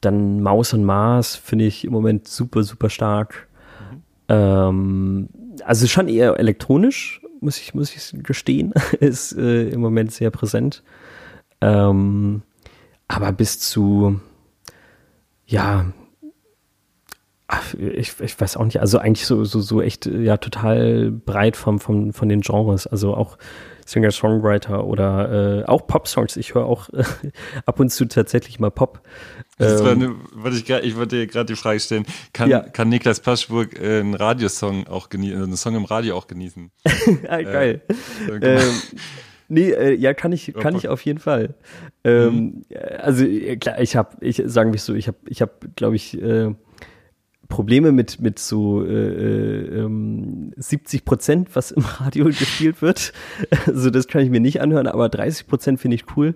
dann 0.00 0.42
Maus 0.42 0.72
und 0.74 0.84
Mars 0.84 1.34
finde 1.34 1.64
ich 1.64 1.84
im 1.84 1.92
Moment 1.92 2.28
super, 2.28 2.62
super 2.62 2.88
stark. 2.88 3.48
Mhm. 3.90 4.02
Ähm, 4.28 5.28
also 5.64 5.86
schon 5.86 6.08
eher 6.08 6.38
elektronisch, 6.38 7.20
muss 7.40 7.58
ich, 7.58 7.74
muss 7.74 7.94
ich 7.94 8.22
gestehen, 8.22 8.72
ist 9.00 9.36
äh, 9.36 9.68
im 9.68 9.80
Moment 9.80 10.12
sehr 10.12 10.30
präsent. 10.30 10.82
Ähm, 11.64 12.42
aber 13.08 13.32
bis 13.32 13.58
zu, 13.58 14.20
ja, 15.46 15.86
ich, 17.78 18.20
ich 18.20 18.40
weiß 18.40 18.56
auch 18.56 18.64
nicht, 18.64 18.80
also 18.80 18.98
eigentlich 18.98 19.26
so, 19.26 19.44
so, 19.44 19.60
so 19.60 19.80
echt, 19.80 20.06
ja, 20.06 20.36
total 20.36 21.10
breit 21.10 21.56
vom, 21.56 21.78
vom, 21.78 22.12
von 22.12 22.28
den 22.28 22.40
Genres. 22.40 22.86
Also 22.86 23.14
auch 23.14 23.38
Singer-Songwriter 23.86 24.84
oder 24.84 25.60
äh, 25.60 25.64
auch 25.66 25.86
Pop-Songs. 25.86 26.36
Ich 26.36 26.54
höre 26.54 26.66
auch 26.66 26.88
äh, 26.90 27.04
ab 27.66 27.80
und 27.80 27.90
zu 27.90 28.06
tatsächlich 28.06 28.58
mal 28.58 28.70
Pop. 28.70 29.02
Das 29.58 29.80
ähm, 29.80 29.86
eine, 29.86 30.14
wollte 30.34 30.56
ich, 30.56 30.64
grad, 30.64 30.84
ich 30.84 30.96
wollte 30.96 31.16
dir 31.16 31.26
gerade 31.26 31.46
die 31.46 31.56
Frage 31.56 31.80
stellen, 31.80 32.06
kann, 32.32 32.50
ja. 32.50 32.60
kann 32.60 32.88
Niklas 32.88 33.20
Paschburg 33.20 33.78
äh, 33.78 34.00
einen 34.00 34.14
Radiosong 34.14 34.86
auch 34.88 35.08
genießen, 35.08 35.42
einen 35.42 35.56
Song 35.56 35.76
im 35.76 35.84
Radio 35.84 36.16
auch 36.16 36.26
genießen? 36.26 36.70
ah, 37.28 37.42
geil. 37.42 37.82
Äh, 38.28 38.56
ähm, 38.56 38.72
Nee, 39.48 39.70
äh, 39.70 39.94
ja, 39.94 40.14
kann 40.14 40.32
ich, 40.32 40.54
kann 40.54 40.74
ich 40.74 40.88
auf 40.88 41.04
jeden 41.04 41.18
Fall. 41.18 41.54
Ähm, 42.02 42.34
mhm. 42.34 42.62
Also 42.98 43.24
äh, 43.24 43.56
klar, 43.56 43.80
ich 43.80 43.96
habe, 43.96 44.16
ich 44.20 44.42
sagen 44.46 44.72
wir 44.72 44.80
so, 44.80 44.94
ich 44.94 45.08
habe, 45.08 45.18
ich 45.28 45.42
habe, 45.42 45.52
glaube 45.76 45.96
ich, 45.96 46.20
äh, 46.20 46.54
Probleme 47.48 47.92
mit, 47.92 48.20
mit 48.20 48.38
so 48.38 48.84
äh, 48.84 48.90
äh, 48.90 49.80
ähm, 49.80 50.52
70 50.56 51.04
Prozent, 51.04 51.54
was 51.54 51.70
im 51.70 51.84
Radio 52.00 52.26
gespielt 52.26 52.82
wird. 52.82 53.12
Also 53.66 53.90
das 53.90 54.08
kann 54.08 54.22
ich 54.22 54.30
mir 54.30 54.40
nicht 54.40 54.60
anhören, 54.60 54.86
aber 54.86 55.08
30 55.08 55.46
Prozent 55.46 55.80
finde 55.80 55.96
ich 55.96 56.04
cool. 56.16 56.34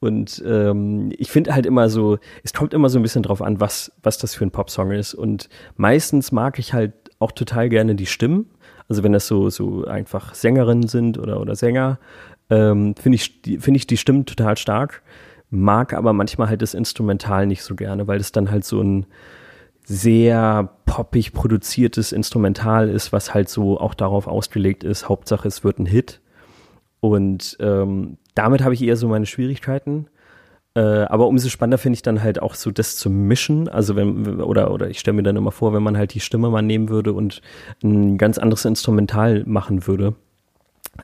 Und 0.00 0.42
ähm, 0.44 1.12
ich 1.16 1.30
finde 1.30 1.54
halt 1.54 1.64
immer 1.64 1.88
so, 1.88 2.18
es 2.42 2.52
kommt 2.52 2.74
immer 2.74 2.88
so 2.88 2.98
ein 2.98 3.02
bisschen 3.02 3.22
drauf 3.22 3.40
an, 3.40 3.60
was, 3.60 3.92
was 4.02 4.18
das 4.18 4.34
für 4.34 4.44
ein 4.44 4.50
Popsong 4.50 4.90
ist. 4.90 5.14
Und 5.14 5.48
meistens 5.76 6.32
mag 6.32 6.58
ich 6.58 6.72
halt 6.72 6.92
auch 7.20 7.32
total 7.32 7.68
gerne 7.68 7.94
die 7.94 8.06
Stimmen. 8.06 8.46
Also 8.88 9.04
wenn 9.04 9.12
das 9.12 9.26
so, 9.26 9.48
so 9.48 9.84
einfach 9.84 10.34
Sängerinnen 10.34 10.88
sind 10.88 11.18
oder, 11.18 11.40
oder 11.40 11.54
Sänger, 11.54 11.98
ähm, 12.52 12.94
finde 12.96 13.16
ich, 13.16 13.40
finde 13.58 13.78
ich 13.78 13.86
die 13.86 13.96
Stimmen 13.96 14.26
total 14.26 14.56
stark. 14.56 15.02
Mag 15.50 15.92
aber 15.92 16.12
manchmal 16.12 16.48
halt 16.48 16.62
das 16.62 16.74
Instrumental 16.74 17.46
nicht 17.46 17.62
so 17.62 17.74
gerne, 17.74 18.06
weil 18.06 18.20
es 18.20 18.32
dann 18.32 18.50
halt 18.50 18.64
so 18.64 18.80
ein, 18.80 19.06
sehr 19.84 20.70
poppig 20.86 21.32
produziertes 21.32 22.12
Instrumental 22.12 22.88
ist, 22.88 23.12
was 23.12 23.34
halt 23.34 23.48
so 23.48 23.80
auch 23.80 23.94
darauf 23.94 24.26
ausgelegt 24.26 24.84
ist, 24.84 25.08
Hauptsache 25.08 25.48
es 25.48 25.64
wird 25.64 25.78
ein 25.78 25.86
Hit. 25.86 26.20
Und 27.00 27.56
ähm, 27.60 28.18
damit 28.34 28.62
habe 28.62 28.74
ich 28.74 28.82
eher 28.82 28.96
so 28.96 29.08
meine 29.08 29.26
Schwierigkeiten. 29.26 30.06
Äh, 30.74 30.80
aber 30.80 31.26
umso 31.26 31.48
spannender 31.48 31.78
finde 31.78 31.96
ich 31.96 32.02
dann 32.02 32.22
halt 32.22 32.40
auch 32.40 32.54
so 32.54 32.70
das 32.70 32.96
zu 32.96 33.10
mischen. 33.10 33.68
Also 33.68 33.96
wenn, 33.96 34.40
oder, 34.40 34.72
oder 34.72 34.88
ich 34.88 35.00
stelle 35.00 35.16
mir 35.16 35.24
dann 35.24 35.36
immer 35.36 35.50
vor, 35.50 35.74
wenn 35.74 35.82
man 35.82 35.96
halt 35.96 36.14
die 36.14 36.20
Stimme 36.20 36.48
mal 36.48 36.62
nehmen 36.62 36.88
würde 36.88 37.12
und 37.12 37.42
ein 37.82 38.18
ganz 38.18 38.38
anderes 38.38 38.64
Instrumental 38.64 39.42
machen 39.46 39.86
würde, 39.86 40.14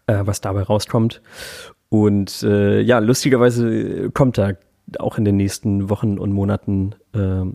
äh, 0.07 0.21
was 0.25 0.41
dabei 0.41 0.63
rauskommt. 0.63 1.23
Und 1.89 2.43
äh, 2.43 2.81
ja, 2.81 2.99
lustigerweise 2.99 4.11
kommt 4.11 4.39
da 4.39 4.53
auch 4.99 5.19
in 5.19 5.25
den 5.25 5.37
nächsten 5.37 5.91
Wochen 5.91 6.19
und 6.19 6.33
Monaten 6.33 6.95
äh, 7.13 7.19
ein 7.19 7.55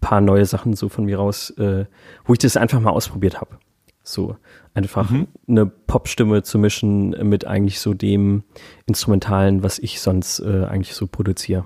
paar 0.00 0.20
neue 0.20 0.44
Sachen 0.44 0.74
so 0.74 0.88
von 0.88 1.06
mir 1.06 1.18
raus, 1.18 1.50
äh, 1.58 1.86
wo 2.24 2.32
ich 2.32 2.38
das 2.38 2.56
einfach 2.56 2.80
mal 2.80 2.90
ausprobiert 2.90 3.40
habe. 3.40 3.58
So 4.02 4.36
einfach 4.74 5.10
mhm. 5.10 5.26
eine 5.48 5.66
Popstimme 5.66 6.42
zu 6.42 6.58
mischen 6.58 7.10
mit 7.28 7.46
eigentlich 7.46 7.80
so 7.80 7.94
dem 7.94 8.44
Instrumentalen, 8.86 9.62
was 9.62 9.78
ich 9.78 10.00
sonst 10.00 10.40
äh, 10.40 10.64
eigentlich 10.64 10.94
so 10.94 11.06
produziere. 11.06 11.64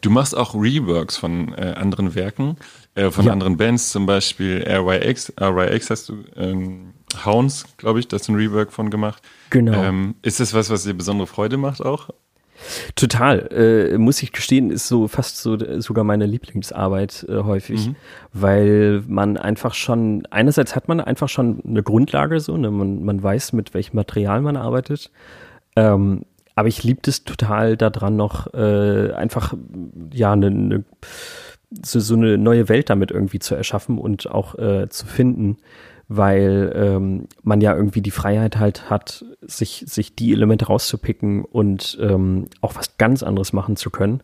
Du 0.00 0.10
machst 0.10 0.36
auch 0.36 0.54
Reworks 0.54 1.16
von 1.16 1.54
äh, 1.54 1.74
anderen 1.76 2.14
Werken, 2.14 2.56
äh, 2.94 3.10
von 3.10 3.26
ja. 3.26 3.32
anderen 3.32 3.56
Bands, 3.56 3.90
zum 3.90 4.06
Beispiel 4.06 4.64
RYX. 4.66 5.34
RYX 5.40 5.90
hast 5.90 6.08
du 6.08 6.24
ähm, 6.36 6.94
Hounds, 7.24 7.64
glaube 7.76 8.00
ich, 8.00 8.08
da 8.08 8.16
du 8.18 8.32
ein 8.32 8.36
Rework 8.36 8.72
von 8.72 8.90
gemacht. 8.90 9.22
Genau. 9.50 9.72
Ähm, 9.82 10.14
ist 10.22 10.40
das 10.40 10.54
was, 10.54 10.70
was 10.70 10.84
dir 10.84 10.94
besondere 10.94 11.26
Freude 11.26 11.56
macht 11.56 11.80
auch? 11.80 12.10
Total, 12.94 13.48
äh, 13.50 13.98
muss 13.98 14.22
ich 14.22 14.32
gestehen, 14.32 14.70
ist 14.70 14.86
so 14.86 15.08
fast 15.08 15.38
so 15.38 15.56
sogar 15.80 16.04
meine 16.04 16.26
Lieblingsarbeit 16.26 17.26
äh, 17.28 17.42
häufig, 17.42 17.88
mhm. 17.88 17.96
weil 18.32 19.02
man 19.08 19.36
einfach 19.36 19.74
schon, 19.74 20.26
einerseits 20.30 20.76
hat 20.76 20.88
man 20.88 21.00
einfach 21.00 21.28
schon 21.28 21.62
eine 21.66 21.82
Grundlage 21.82 22.40
so, 22.40 22.56
ne? 22.56 22.70
man, 22.70 23.04
man 23.04 23.22
weiß, 23.22 23.52
mit 23.52 23.74
welchem 23.74 23.96
Material 23.96 24.40
man 24.42 24.56
arbeitet. 24.56 25.10
Ähm, 25.74 26.24
aber 26.54 26.68
ich 26.68 26.84
liebe 26.84 27.00
es 27.06 27.24
total 27.24 27.76
daran 27.76 28.16
noch 28.16 28.52
äh, 28.52 29.12
einfach 29.12 29.54
ja 30.12 30.32
eine, 30.32 30.46
eine 30.46 30.84
so, 31.82 31.98
so 32.00 32.14
eine 32.14 32.36
neue 32.36 32.68
Welt 32.68 32.90
damit 32.90 33.10
irgendwie 33.10 33.38
zu 33.38 33.54
erschaffen 33.54 33.98
und 33.98 34.30
auch 34.30 34.56
äh, 34.58 34.88
zu 34.90 35.06
finden 35.06 35.56
weil 36.16 36.72
ähm, 36.74 37.26
man 37.42 37.60
ja 37.60 37.74
irgendwie 37.74 38.02
die 38.02 38.10
Freiheit 38.10 38.58
halt 38.58 38.90
hat, 38.90 39.24
sich, 39.40 39.84
sich 39.86 40.14
die 40.14 40.32
Elemente 40.32 40.66
rauszupicken 40.66 41.44
und 41.44 41.98
ähm, 42.00 42.46
auch 42.60 42.74
was 42.76 42.96
ganz 42.98 43.22
anderes 43.22 43.52
machen 43.52 43.76
zu 43.76 43.90
können. 43.90 44.22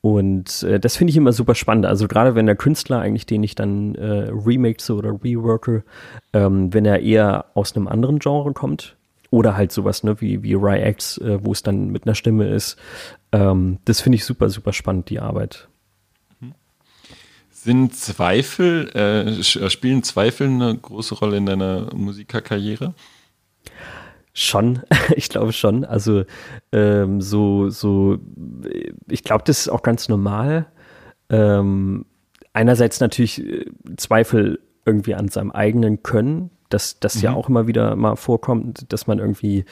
Und 0.00 0.62
äh, 0.62 0.78
das 0.78 0.96
finde 0.96 1.10
ich 1.10 1.16
immer 1.16 1.32
super 1.32 1.54
spannend. 1.54 1.86
Also 1.86 2.06
gerade 2.06 2.34
wenn 2.34 2.46
der 2.46 2.56
Künstler 2.56 3.00
eigentlich, 3.00 3.26
den 3.26 3.42
ich 3.42 3.54
dann 3.54 3.94
äh, 3.96 4.30
remixe 4.30 4.94
oder 4.94 5.10
reworke, 5.10 5.84
ähm, 6.32 6.72
wenn 6.72 6.84
er 6.84 7.00
eher 7.00 7.46
aus 7.54 7.74
einem 7.74 7.88
anderen 7.88 8.20
Genre 8.20 8.52
kommt 8.52 8.96
oder 9.30 9.56
halt 9.56 9.72
sowas 9.72 10.04
ne, 10.04 10.20
wie, 10.20 10.42
wie 10.42 10.54
RyX, 10.54 11.18
äh, 11.18 11.44
wo 11.44 11.52
es 11.52 11.62
dann 11.62 11.90
mit 11.90 12.06
einer 12.06 12.14
Stimme 12.14 12.48
ist, 12.48 12.78
ähm, 13.32 13.78
das 13.84 14.00
finde 14.00 14.16
ich 14.16 14.24
super, 14.24 14.48
super 14.50 14.72
spannend, 14.72 15.10
die 15.10 15.20
Arbeit. 15.20 15.67
Sind 17.60 17.92
Zweifel, 17.92 18.88
äh, 18.94 19.30
äh, 19.30 19.42
spielen 19.42 20.04
Zweifel 20.04 20.46
eine 20.46 20.78
große 20.78 21.16
Rolle 21.16 21.38
in 21.38 21.46
deiner 21.46 21.92
Musikerkarriere? 21.92 22.94
Schon, 24.32 24.82
ich 25.16 25.28
glaube 25.28 25.52
schon. 25.52 25.84
Also 25.84 26.22
ähm, 26.70 27.20
so, 27.20 27.68
so, 27.68 28.18
ich 29.08 29.24
glaube, 29.24 29.42
das 29.44 29.58
ist 29.58 29.68
auch 29.70 29.82
ganz 29.82 30.08
normal. 30.08 30.66
Ähm, 31.30 32.06
einerseits 32.52 33.00
natürlich 33.00 33.44
äh, 33.44 33.66
Zweifel 33.96 34.60
irgendwie 34.86 35.16
an 35.16 35.26
seinem 35.26 35.50
eigenen 35.50 36.04
Können, 36.04 36.50
dass 36.68 37.00
das 37.00 37.16
mhm. 37.16 37.22
ja 37.22 37.32
auch 37.32 37.48
immer 37.48 37.66
wieder 37.66 37.96
mal 37.96 38.14
vorkommt, 38.14 38.92
dass 38.92 39.08
man 39.08 39.18
irgendwie 39.18 39.64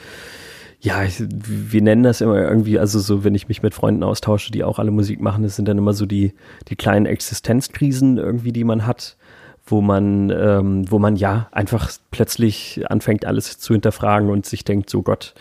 ja, 0.79 1.03
ich, 1.03 1.23
wir 1.27 1.81
nennen 1.81 2.03
das 2.03 2.21
immer 2.21 2.37
irgendwie, 2.37 2.77
also 2.77 2.99
so, 2.99 3.23
wenn 3.23 3.33
ich 3.33 3.47
mich 3.47 3.63
mit 3.63 3.73
Freunden 3.73 4.03
austausche, 4.03 4.51
die 4.51 4.63
auch 4.63 4.77
alle 4.77 4.91
Musik 4.91 5.19
machen, 5.21 5.43
das 5.43 5.55
sind 5.55 5.67
dann 5.67 5.77
immer 5.77 5.93
so 5.93 6.05
die, 6.05 6.33
die 6.67 6.75
kleinen 6.75 7.07
Existenzkrisen 7.07 8.17
irgendwie, 8.17 8.51
die 8.51 8.63
man 8.63 8.85
hat, 8.85 9.17
wo 9.65 9.81
man, 9.81 10.29
ähm, 10.29 10.89
wo 10.91 10.99
man 10.99 11.15
ja 11.15 11.47
einfach 11.51 11.91
plötzlich 12.11 12.83
anfängt, 12.89 13.25
alles 13.25 13.57
zu 13.57 13.73
hinterfragen 13.73 14.29
und 14.29 14.45
sich 14.45 14.63
denkt, 14.63 14.89
so 14.89 15.01
Gott, 15.01 15.33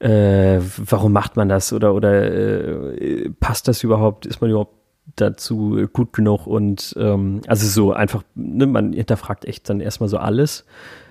äh, 0.00 0.60
warum 0.76 1.12
macht 1.12 1.36
man 1.36 1.48
das? 1.48 1.72
Oder, 1.72 1.94
oder 1.94 2.30
äh, 2.30 3.30
passt 3.40 3.68
das 3.68 3.84
überhaupt, 3.84 4.26
ist 4.26 4.40
man 4.40 4.50
überhaupt 4.50 4.74
dazu 5.14 5.86
gut 5.92 6.12
genug? 6.12 6.48
Und 6.48 6.94
ähm, 6.98 7.42
also 7.46 7.66
so 7.66 7.92
einfach, 7.92 8.24
ne, 8.34 8.66
man 8.66 8.92
hinterfragt 8.92 9.44
echt 9.44 9.68
dann 9.70 9.80
erstmal 9.80 10.08
so 10.08 10.18
alles 10.18 10.64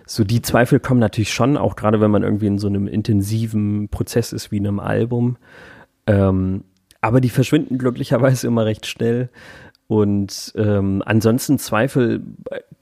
so 0.08 0.24
die 0.24 0.42
Zweifel 0.42 0.80
kommen 0.80 1.00
natürlich 1.00 1.34
schon, 1.34 1.58
auch 1.58 1.76
gerade 1.76 2.00
wenn 2.00 2.10
man 2.10 2.24
irgendwie 2.24 2.48
in 2.48 2.60
so 2.60 2.68
einem 2.68 2.88
intensiven 2.88 3.90
Prozess 3.90 4.32
ist 4.34 4.52
wie 4.52 4.58
in 4.58 4.68
einem 4.68 4.80
Album. 4.80 5.38
Ähm, 6.08 6.64
aber 7.02 7.22
die 7.22 7.30
verschwinden 7.30 7.78
glücklicherweise 7.78 8.48
immer 8.48 8.66
recht 8.66 8.88
schnell. 8.88 9.30
Und 9.88 10.54
ähm, 10.56 11.04
ansonsten 11.06 11.60
Zweifel, 11.60 12.24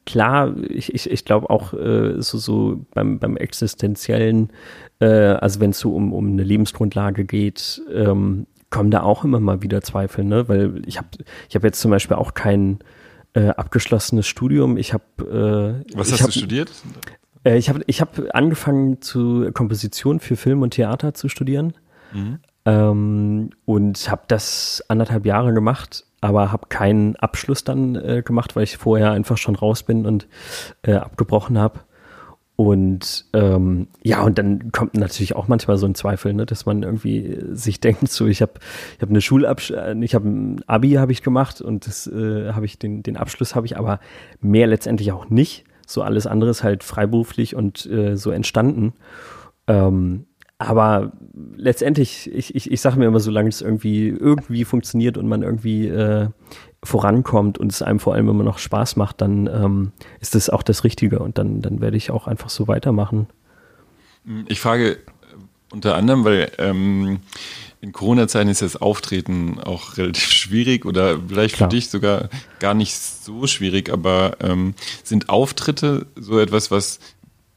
klar, 0.06 0.56
ich, 0.70 0.94
ich, 0.94 1.10
ich 1.10 1.26
glaube 1.26 1.50
auch 1.50 1.74
äh, 1.74 2.22
so, 2.22 2.38
so 2.38 2.86
beim, 2.94 3.20
beim 3.20 3.38
existenziellen, 3.38 4.52
äh, 5.00 5.08
also 5.08 5.60
wenn 5.60 5.72
es 5.72 5.80
so 5.80 5.94
um, 5.96 6.14
um 6.14 6.28
eine 6.28 6.44
Lebensgrundlage 6.44 7.26
geht, 7.26 7.82
ähm, 7.94 8.48
kommen 8.70 8.92
da 8.92 9.04
auch 9.04 9.24
immer 9.24 9.40
mal 9.40 9.62
wieder 9.62 9.82
Zweifel, 9.82 10.26
ne? 10.26 10.50
Weil 10.50 10.82
ich 10.86 10.98
habe 10.98 11.08
ich 11.48 11.56
hab 11.56 11.64
jetzt 11.64 11.80
zum 11.80 11.92
Beispiel 11.92 12.18
auch 12.18 12.34
keinen 12.34 12.80
äh, 13.36 13.50
abgeschlossenes 13.50 14.26
Studium. 14.26 14.78
Ich 14.78 14.94
habe. 14.94 15.84
Äh, 15.86 15.96
Was 15.98 16.12
hast 16.12 16.22
hab, 16.22 16.28
du 16.28 16.40
studiert? 16.40 16.72
Äh, 17.44 17.58
ich 17.58 17.70
habe 17.70 17.82
ich 17.86 18.02
hab 18.02 18.20
angefangen 18.34 19.02
zu 19.02 19.52
Komposition 19.54 20.20
für 20.20 20.36
Film 20.36 20.62
und 20.62 20.72
Theater 20.72 21.14
zu 21.14 21.30
studieren 21.30 21.74
mhm. 22.14 22.40
ähm, 22.66 23.50
und 23.66 24.10
habe 24.10 24.24
das 24.28 24.84
anderthalb 24.88 25.26
Jahre 25.26 25.54
gemacht, 25.54 26.06
aber 26.22 26.52
habe 26.52 26.68
keinen 26.68 27.16
Abschluss 27.18 27.64
dann 27.64 27.96
äh, 27.96 28.24
gemacht, 28.26 28.56
weil 28.56 28.64
ich 28.64 28.78
vorher 28.78 29.12
einfach 29.12 29.38
schon 29.38 29.56
raus 29.56 29.84
bin 29.84 30.06
und 30.06 30.28
äh, 30.82 30.94
abgebrochen 30.94 31.58
habe. 31.58 31.82
Und 32.56 33.26
ähm, 33.34 33.88
ja, 34.02 34.24
und 34.24 34.38
dann 34.38 34.72
kommt 34.72 34.94
natürlich 34.96 35.36
auch 35.36 35.50
manchmal 35.50 35.78
so 35.78 35.86
ein 35.86 35.96
Zweifel, 35.96 36.34
ne, 36.34 36.46
dass 36.46 36.66
man 36.66 36.84
irgendwie 36.84 37.38
sich 37.52 37.80
denkt, 37.82 38.10
so 38.10 38.28
ich 38.28 38.42
habe 38.42 38.54
ich 38.96 39.02
habe 39.02 39.10
eine 39.10 39.22
Schulabsch 39.22 39.72
äh, 39.72 39.96
ich 40.04 40.16
habe 40.16 40.30
ein 40.30 40.64
Abi 40.68 40.92
habe 40.92 41.12
ich 41.12 41.22
gemacht 41.22 41.62
und 41.62 41.86
das 41.86 42.08
äh, 42.08 42.54
habe 42.54 42.66
ich 42.66 42.80
den 42.80 43.04
den 43.04 43.18
Abschluss 43.18 43.56
habe 43.56 43.66
ich 43.66 43.78
aber 43.78 44.00
mehr 44.40 44.68
letztendlich 44.68 45.12
auch 45.12 45.30
nicht. 45.30 45.66
So 45.86 46.02
alles 46.02 46.28
andere 46.28 46.50
ist 46.50 46.64
halt 46.64 46.84
freiberuflich 46.84 47.56
und 47.56 47.86
äh, 47.88 48.16
so 48.16 48.32
entstanden. 48.32 48.94
Ähm, 49.68 50.26
aber 50.58 51.12
letztendlich, 51.56 52.32
ich, 52.34 52.56
ich, 52.56 52.72
ich 52.72 52.82
sage 52.82 52.98
mir 52.98 53.06
immer, 53.06 53.20
solange 53.20 53.50
es 53.50 53.62
irgendwie 53.62 54.08
irgendwie 54.08 54.64
funktioniert 54.64 55.18
und 55.18 55.28
man 55.28 55.44
irgendwie 55.44 55.88
äh, 55.88 56.30
vorankommt 56.84 57.58
und 57.58 57.72
es 57.72 57.82
einem 57.82 58.00
vor 58.00 58.14
allem 58.14 58.30
immer 58.30 58.44
noch 58.44 58.58
Spaß 58.58 58.96
macht, 58.96 59.22
dann 59.22 59.48
ähm, 59.48 59.92
ist 60.22 60.36
das 60.36 60.50
auch 60.50 60.64
das 60.64 60.84
Richtige 60.84 61.20
und 61.20 61.38
dann, 61.38 61.62
dann 61.62 61.82
werde 61.82 61.98
ich 61.98 62.12
auch 62.12 62.28
einfach 62.28 62.50
so 62.50 62.68
weitermachen. 62.68 63.28
Ich 64.48 64.62
frage 64.62 64.92
äh, 64.92 64.98
unter 65.72 65.96
anderem, 65.96 66.24
weil 66.24 66.52
ähm, 66.58 67.20
in 67.82 67.92
Corona-Zeiten 67.92 68.50
ist 68.50 68.62
das 68.62 68.78
Auftreten 68.78 69.60
auch 69.60 69.98
relativ 69.98 70.24
schwierig 70.32 70.86
oder 70.86 71.20
vielleicht 71.28 71.56
Klar. 71.56 71.70
für 71.70 71.76
dich 71.76 71.90
sogar 71.90 72.30
gar 72.60 72.74
nicht 72.74 72.96
so 72.96 73.46
schwierig, 73.46 73.92
aber 73.92 74.38
ähm, 74.42 74.74
sind 75.04 75.30
Auftritte 75.30 76.08
so 76.16 76.40
etwas, 76.40 76.72
was 76.72 77.00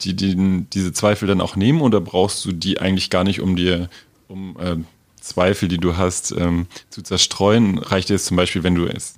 die, 0.03 0.15
die 0.15 0.65
diese 0.73 0.93
Zweifel 0.93 1.27
dann 1.29 1.41
auch 1.41 1.57
nehmen 1.57 1.81
oder 1.81 2.01
brauchst 2.01 2.45
du 2.45 2.53
die 2.53 2.81
eigentlich 2.81 3.11
gar 3.11 3.25
nicht, 3.25 3.41
um 3.41 3.57
dir, 3.57 3.89
um 4.29 4.57
äh, 4.59 4.77
Zweifel, 5.21 5.69
die 5.69 5.79
du 5.79 5.97
hast, 5.97 6.33
ähm, 6.33 6.67
zu 6.91 7.03
zerstreuen? 7.03 7.79
Reicht 7.79 8.09
dir 8.09 8.15
es 8.15 8.25
zum 8.25 8.37
Beispiel, 8.37 8.63
wenn 8.63 8.75
du 8.75 8.87
es, 8.87 9.17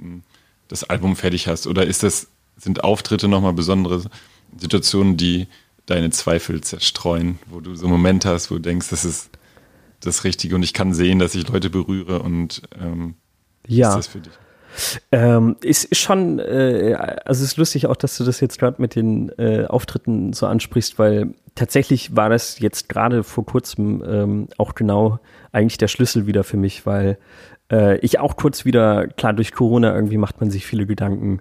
das 0.68 0.84
Album 0.84 1.16
fertig 1.16 1.46
hast? 1.46 1.66
Oder 1.66 1.86
ist 1.86 2.02
das, 2.02 2.28
sind 2.56 2.84
Auftritte 2.84 3.28
nochmal 3.28 3.52
besondere 3.52 4.04
Situationen, 4.56 5.16
die 5.16 5.46
deine 5.86 6.10
Zweifel 6.10 6.60
zerstreuen, 6.60 7.38
wo 7.46 7.60
du 7.60 7.74
so 7.74 7.84
einen 7.84 7.92
Moment 7.92 8.24
hast, 8.24 8.50
wo 8.50 8.56
du 8.56 8.60
denkst, 8.60 8.88
das 8.90 9.04
ist 9.04 9.30
das 10.00 10.24
Richtige 10.24 10.54
und 10.54 10.62
ich 10.62 10.72
kann 10.72 10.94
sehen, 10.94 11.18
dass 11.18 11.34
ich 11.34 11.46
Leute 11.48 11.68
berühre 11.68 12.20
und 12.22 12.62
ähm, 12.80 13.14
ja. 13.66 13.90
ist 13.90 13.96
das 13.96 14.06
für 14.06 14.20
dich? 14.20 14.32
Ähm, 15.12 15.56
ist 15.62 15.96
schon, 15.96 16.38
äh, 16.38 16.94
also 17.24 17.42
es 17.44 17.52
ist 17.52 17.56
lustig 17.56 17.86
auch, 17.86 17.96
dass 17.96 18.16
du 18.16 18.24
das 18.24 18.40
jetzt 18.40 18.58
gerade 18.58 18.80
mit 18.80 18.94
den 18.94 19.30
äh, 19.38 19.66
Auftritten 19.66 20.32
so 20.32 20.46
ansprichst, 20.46 20.98
weil 20.98 21.34
tatsächlich 21.54 22.16
war 22.16 22.28
das 22.28 22.58
jetzt 22.58 22.88
gerade 22.88 23.24
vor 23.24 23.44
kurzem 23.44 24.02
ähm, 24.06 24.48
auch 24.58 24.74
genau 24.74 25.18
eigentlich 25.52 25.78
der 25.78 25.88
Schlüssel 25.88 26.26
wieder 26.26 26.44
für 26.44 26.56
mich, 26.56 26.86
weil 26.86 27.18
äh, 27.70 27.98
ich 27.98 28.18
auch 28.18 28.36
kurz 28.36 28.64
wieder, 28.64 29.06
klar, 29.08 29.32
durch 29.32 29.52
Corona 29.52 29.94
irgendwie 29.94 30.18
macht 30.18 30.40
man 30.40 30.50
sich 30.50 30.66
viele 30.66 30.86
Gedanken, 30.86 31.40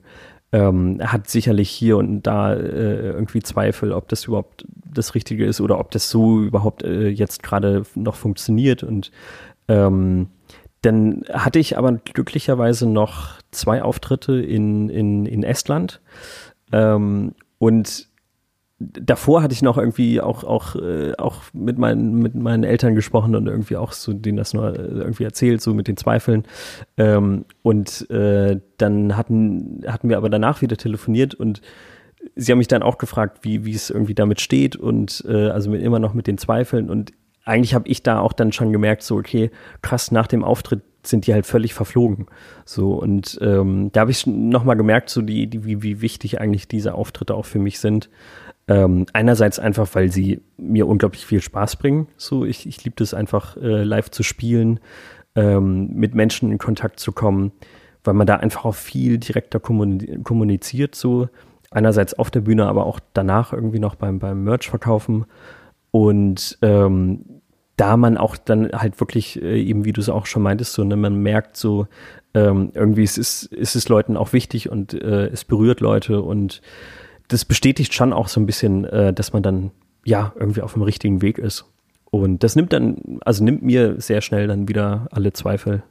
ähm, 0.51 0.99
hat 1.01 1.29
sicherlich 1.29 1.69
hier 1.69 1.97
und 1.97 2.23
da 2.23 2.53
äh, 2.53 3.11
irgendwie 3.11 3.41
Zweifel, 3.41 3.93
ob 3.93 4.09
das 4.09 4.25
überhaupt 4.25 4.65
das 4.91 5.13
Richtige 5.13 5.45
ist 5.45 5.61
oder 5.61 5.79
ob 5.79 5.91
das 5.91 6.09
so 6.09 6.41
überhaupt 6.41 6.83
äh, 6.83 7.09
jetzt 7.09 7.43
gerade 7.43 7.83
noch 7.93 8.15
funktioniert 8.15 8.81
und 8.81 9.11
ähm, 9.67 10.27
dann 10.81 11.23
hatte 11.31 11.59
ich 11.59 11.77
aber 11.77 11.91
glücklicherweise 11.93 12.87
noch 12.87 13.33
zwei 13.51 13.81
Auftritte 13.81 14.39
in, 14.39 14.89
in, 14.89 15.25
in 15.25 15.43
Estland. 15.43 16.01
Ähm, 16.71 17.33
und 17.57 18.07
davor 18.79 19.43
hatte 19.43 19.53
ich 19.53 19.61
noch 19.61 19.77
irgendwie 19.77 20.21
auch, 20.21 20.43
auch, 20.43 20.75
äh, 20.75 21.13
auch 21.17 21.41
mit, 21.53 21.77
meinen, 21.77 22.19
mit 22.19 22.35
meinen 22.35 22.63
Eltern 22.63 22.95
gesprochen 22.95 23.35
und 23.35 23.47
irgendwie 23.47 23.75
auch 23.75 23.91
so 23.91 24.13
denen 24.13 24.37
das 24.37 24.53
nur 24.53 24.73
äh, 24.73 24.81
irgendwie 24.81 25.25
erzählt, 25.25 25.61
so 25.61 25.73
mit 25.73 25.87
den 25.87 25.97
Zweifeln. 25.97 26.43
Ähm, 26.97 27.45
und 27.61 28.09
äh, 28.09 28.59
dann 28.77 29.17
hatten, 29.17 29.83
hatten 29.85 30.07
wir 30.07 30.17
aber 30.17 30.29
danach 30.29 30.61
wieder 30.61 30.77
telefoniert 30.77 31.35
und 31.35 31.61
sie 32.35 32.51
haben 32.51 32.59
mich 32.59 32.67
dann 32.67 32.83
auch 32.83 32.97
gefragt, 32.97 33.39
wie, 33.41 33.65
wie 33.65 33.73
es 33.73 33.89
irgendwie 33.89 34.15
damit 34.15 34.39
steht 34.39 34.75
und 34.75 35.25
äh, 35.27 35.49
also 35.49 35.69
mit, 35.69 35.81
immer 35.81 35.99
noch 35.99 36.13
mit 36.13 36.27
den 36.27 36.37
Zweifeln. 36.37 36.89
Und 36.89 37.11
eigentlich 37.49 37.73
habe 37.73 37.87
ich 37.89 38.03
da 38.03 38.19
auch 38.19 38.33
dann 38.33 38.51
schon 38.51 38.71
gemerkt, 38.71 39.03
so, 39.03 39.17
okay, 39.17 39.51
krass, 39.81 40.11
nach 40.11 40.27
dem 40.27 40.43
Auftritt 40.43 40.81
sind 41.03 41.27
die 41.27 41.33
halt 41.33 41.45
völlig 41.45 41.73
verflogen. 41.73 42.27
So, 42.65 42.93
und 42.93 43.39
ähm, 43.41 43.89
da 43.91 44.01
habe 44.01 44.11
ich 44.11 44.27
nochmal 44.27 44.75
gemerkt, 44.75 45.09
so 45.09 45.21
die, 45.21 45.47
die, 45.47 45.65
wie, 45.65 45.81
wie 45.81 46.01
wichtig 46.01 46.39
eigentlich 46.39 46.67
diese 46.67 46.93
Auftritte 46.93 47.33
auch 47.35 47.45
für 47.45 47.59
mich 47.59 47.79
sind. 47.79 48.09
Ähm, 48.67 49.07
einerseits 49.13 49.57
einfach, 49.57 49.89
weil 49.93 50.11
sie 50.11 50.41
mir 50.57 50.87
unglaublich 50.87 51.25
viel 51.25 51.41
Spaß 51.41 51.77
bringen. 51.77 52.07
So, 52.17 52.45
ich, 52.45 52.67
ich 52.67 52.83
liebe 52.83 53.01
es 53.03 53.13
einfach, 53.13 53.57
äh, 53.57 53.83
live 53.83 54.11
zu 54.11 54.23
spielen, 54.23 54.79
ähm, 55.35 55.89
mit 55.93 56.13
Menschen 56.13 56.51
in 56.51 56.57
Kontakt 56.59 56.99
zu 56.99 57.11
kommen, 57.11 57.51
weil 58.03 58.13
man 58.13 58.27
da 58.27 58.35
einfach 58.35 58.65
auch 58.65 58.75
viel 58.75 59.17
direkter 59.17 59.59
kommuniziert. 59.59 60.93
So, 60.93 61.29
einerseits 61.71 62.13
auf 62.13 62.29
der 62.29 62.41
Bühne, 62.41 62.67
aber 62.67 62.85
auch 62.85 62.99
danach 63.13 63.53
irgendwie 63.53 63.79
noch 63.79 63.95
beim, 63.95 64.19
beim 64.19 64.43
Merch 64.43 64.69
verkaufen. 64.69 65.25
Und 65.91 66.57
ähm, 66.61 67.38
da 67.79 67.95
man 67.95 68.17
auch 68.17 68.35
dann 68.35 68.69
halt 68.73 68.99
wirklich, 68.99 69.41
äh, 69.41 69.61
eben 69.61 69.85
wie 69.85 69.93
du 69.93 70.01
es 70.01 70.09
auch 70.09 70.25
schon 70.25 70.43
meintest, 70.43 70.73
so, 70.73 70.83
ne, 70.83 70.97
man 70.97 71.15
merkt 71.15 71.55
so, 71.55 71.87
ähm, 72.33 72.71
irgendwie 72.73 73.03
ist 73.03 73.17
es, 73.17 73.43
ist 73.43 73.75
es 73.75 73.87
Leuten 73.87 74.17
auch 74.17 74.33
wichtig 74.33 74.69
und 74.69 74.93
äh, 74.93 75.27
es 75.27 75.45
berührt 75.45 75.79
Leute 75.79 76.21
und 76.21 76.61
das 77.29 77.45
bestätigt 77.45 77.93
schon 77.93 78.11
auch 78.11 78.27
so 78.27 78.39
ein 78.39 78.45
bisschen, 78.45 78.83
äh, 78.85 79.13
dass 79.13 79.31
man 79.31 79.43
dann 79.43 79.71
ja 80.03 80.33
irgendwie 80.37 80.61
auf 80.61 80.73
dem 80.73 80.81
richtigen 80.81 81.21
Weg 81.21 81.37
ist. 81.37 81.65
Und 82.11 82.43
das 82.43 82.55
nimmt 82.55 82.73
dann, 82.73 83.19
also 83.21 83.43
nimmt 83.43 83.61
mir 83.61 84.01
sehr 84.01 84.21
schnell 84.21 84.47
dann 84.47 84.67
wieder 84.67 85.07
alle 85.11 85.31
Zweifel. 85.31 85.83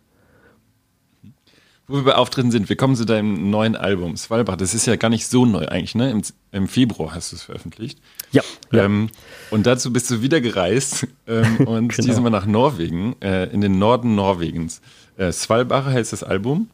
Wo 1.88 1.96
wir 1.96 2.04
bei 2.04 2.14
Auftritten 2.16 2.50
sind, 2.50 2.68
wir 2.68 2.76
kommen 2.76 2.96
zu 2.96 3.06
deinem 3.06 3.48
neuen 3.50 3.74
Album, 3.74 4.14
Svalbard. 4.14 4.60
Das 4.60 4.74
ist 4.74 4.84
ja 4.86 4.96
gar 4.96 5.08
nicht 5.08 5.26
so 5.26 5.46
neu 5.46 5.66
eigentlich, 5.68 5.94
ne? 5.94 6.10
Im, 6.10 6.20
im 6.52 6.68
Februar 6.68 7.14
hast 7.14 7.32
du 7.32 7.36
es 7.36 7.42
veröffentlicht. 7.42 7.98
Ja. 8.30 8.42
Ähm, 8.72 9.08
und 9.50 9.66
dazu 9.66 9.90
bist 9.90 10.10
du 10.10 10.20
wieder 10.20 10.42
gereist 10.42 11.06
ähm, 11.26 11.56
und 11.66 11.94
genau. 11.94 12.06
diesmal 12.06 12.30
nach 12.30 12.44
Norwegen, 12.44 13.16
äh, 13.22 13.44
in 13.46 13.62
den 13.62 13.78
Norden 13.78 14.14
Norwegens. 14.14 14.82
Äh, 15.16 15.32
Svalbard 15.32 15.86
heißt 15.86 16.12
das 16.12 16.22
Album. 16.22 16.68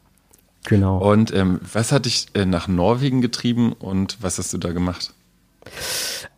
Genau. 0.65 0.97
Und 0.97 1.33
ähm, 1.33 1.61
was 1.71 1.93
hat 1.93 2.05
dich 2.05 2.25
äh, 2.33 2.45
nach 2.45 2.67
Norwegen 2.67 3.21
getrieben 3.21 3.71
und 3.71 4.17
was 4.19 4.37
hast 4.37 4.51
du 4.53 4.57
da 4.57 4.73
gemacht? 4.73 5.13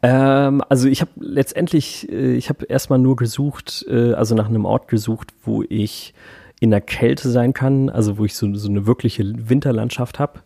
Ähm, 0.04 0.62
also 0.70 0.88
ich 0.88 1.02
habe 1.02 1.12
letztendlich, 1.16 2.12
äh, 2.12 2.36
ich 2.36 2.50
habe 2.50 2.66
erstmal 2.66 3.00
nur 3.00 3.16
gesucht, 3.16 3.86
äh, 3.90 4.14
also 4.14 4.36
nach 4.36 4.48
einem 4.48 4.66
Ort 4.66 4.88
gesucht, 4.88 5.34
wo 5.44 5.64
ich 5.68 6.14
in 6.60 6.72
der 6.72 6.82
Kälte 6.82 7.30
sein 7.30 7.54
kann, 7.54 7.90
also 7.90 8.18
wo 8.18 8.26
ich 8.26 8.36
so, 8.36 8.54
so 8.56 8.70
eine 8.70 8.88
wirkliche 8.88 9.24
Winterlandschaft 9.50 10.20
habe 10.20 10.42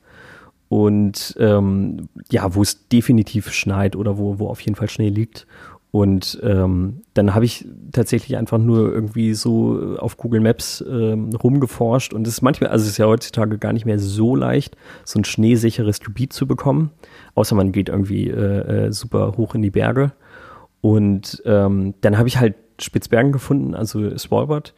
und 0.69 1.35
ähm, 1.39 2.07
ja, 2.31 2.55
wo 2.55 2.61
es 2.61 2.87
definitiv 2.87 3.51
schneit 3.51 3.95
oder 3.95 4.17
wo, 4.17 4.39
wo 4.39 4.47
auf 4.47 4.61
jeden 4.61 4.75
Fall 4.75 4.89
Schnee 4.89 5.09
liegt. 5.09 5.47
Und 5.91 6.39
ähm, 6.41 7.01
dann 7.13 7.35
habe 7.35 7.43
ich 7.43 7.67
tatsächlich 7.91 8.37
einfach 8.37 8.57
nur 8.57 8.93
irgendwie 8.93 9.33
so 9.33 9.97
auf 9.99 10.15
Google 10.15 10.39
Maps 10.39 10.81
ähm, 10.89 11.31
rumgeforscht 11.35 12.13
und 12.13 12.25
es 12.25 12.35
ist 12.35 12.41
manchmal, 12.41 12.69
also 12.69 12.83
es 12.83 12.91
ist 12.91 12.97
ja 12.97 13.07
heutzutage 13.07 13.57
gar 13.57 13.73
nicht 13.73 13.85
mehr 13.85 13.99
so 13.99 14.33
leicht, 14.37 14.77
so 15.03 15.19
ein 15.19 15.25
schneesicheres 15.25 15.99
Gebiet 15.99 16.31
zu 16.31 16.47
bekommen, 16.47 16.91
außer 17.35 17.55
man 17.55 17.73
geht 17.73 17.89
irgendwie 17.89 18.29
äh, 18.29 18.85
äh, 18.85 18.91
super 18.93 19.33
hoch 19.35 19.53
in 19.53 19.61
die 19.61 19.71
Berge. 19.71 20.13
Und 20.79 21.43
ähm, 21.45 21.95
dann 21.99 22.17
habe 22.17 22.29
ich 22.29 22.39
halt 22.39 22.55
Spitzbergen 22.79 23.33
gefunden, 23.33 23.75
also 23.75 24.17
Svalbard 24.17 24.73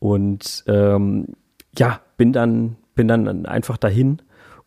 und 0.00 0.64
ähm, 0.66 1.26
ja, 1.78 2.00
bin 2.16 2.32
dann, 2.32 2.76
bin 2.96 3.06
dann 3.06 3.46
einfach 3.46 3.76
dahin 3.76 4.20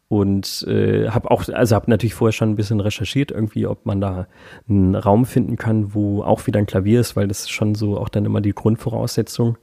und 0.08 0.64
äh, 0.68 1.10
habe 1.10 1.32
auch, 1.32 1.48
also 1.50 1.76
habe 1.76 1.90
natürlich 1.90 2.14
vorher 2.14 2.34
schon 2.34 2.52
ein 2.52 2.56
bisschen 2.56 2.80
recherchiert, 2.80 3.32
irgendwie, 3.32 3.66
ob 3.66 3.86
man 3.86 4.00
da 4.00 4.28
einen 4.70 4.96
Raum 4.96 5.26
finden 5.26 5.58
kann, 5.58 5.96
wo 5.96 6.22
auch 6.22 6.46
wieder 6.46 6.60
ein 6.60 6.68
Klavier 6.68 7.02
ist, 7.02 7.16
weil 7.16 7.28
das 7.28 7.42
ist 7.42 7.52
schon 7.52 7.74
so 7.74 7.98
auch 7.98 8.10
dann 8.10 8.24
immer 8.24 8.40
die 8.40 8.54
Grundvoraussetzung. 8.54 9.58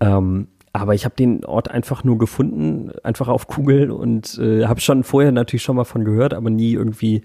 Ähm, 0.00 0.48
aber 0.72 0.94
ich 0.94 1.04
habe 1.04 1.16
den 1.16 1.44
Ort 1.44 1.70
einfach 1.70 2.04
nur 2.04 2.18
gefunden, 2.18 2.92
einfach 3.02 3.28
auf 3.28 3.46
Kugel 3.48 3.90
und 3.90 4.38
äh, 4.38 4.66
habe 4.66 4.80
schon 4.80 5.02
vorher 5.02 5.32
natürlich 5.32 5.62
schon 5.62 5.76
mal 5.76 5.84
von 5.84 6.04
gehört, 6.04 6.34
aber 6.34 6.50
nie 6.50 6.74
irgendwie 6.74 7.22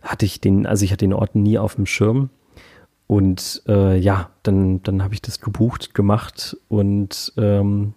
hatte 0.00 0.24
ich 0.24 0.40
den, 0.40 0.66
also 0.66 0.84
ich 0.84 0.92
hatte 0.92 1.04
den 1.04 1.12
Ort 1.12 1.34
nie 1.34 1.58
auf 1.58 1.74
dem 1.74 1.84
Schirm. 1.84 2.30
Und 3.08 3.62
äh, 3.66 3.96
ja, 3.96 4.30
dann, 4.42 4.82
dann 4.82 5.02
habe 5.02 5.14
ich 5.14 5.22
das 5.22 5.40
gebucht, 5.40 5.94
gemacht 5.94 6.56
und 6.68 7.32
ähm, 7.38 7.94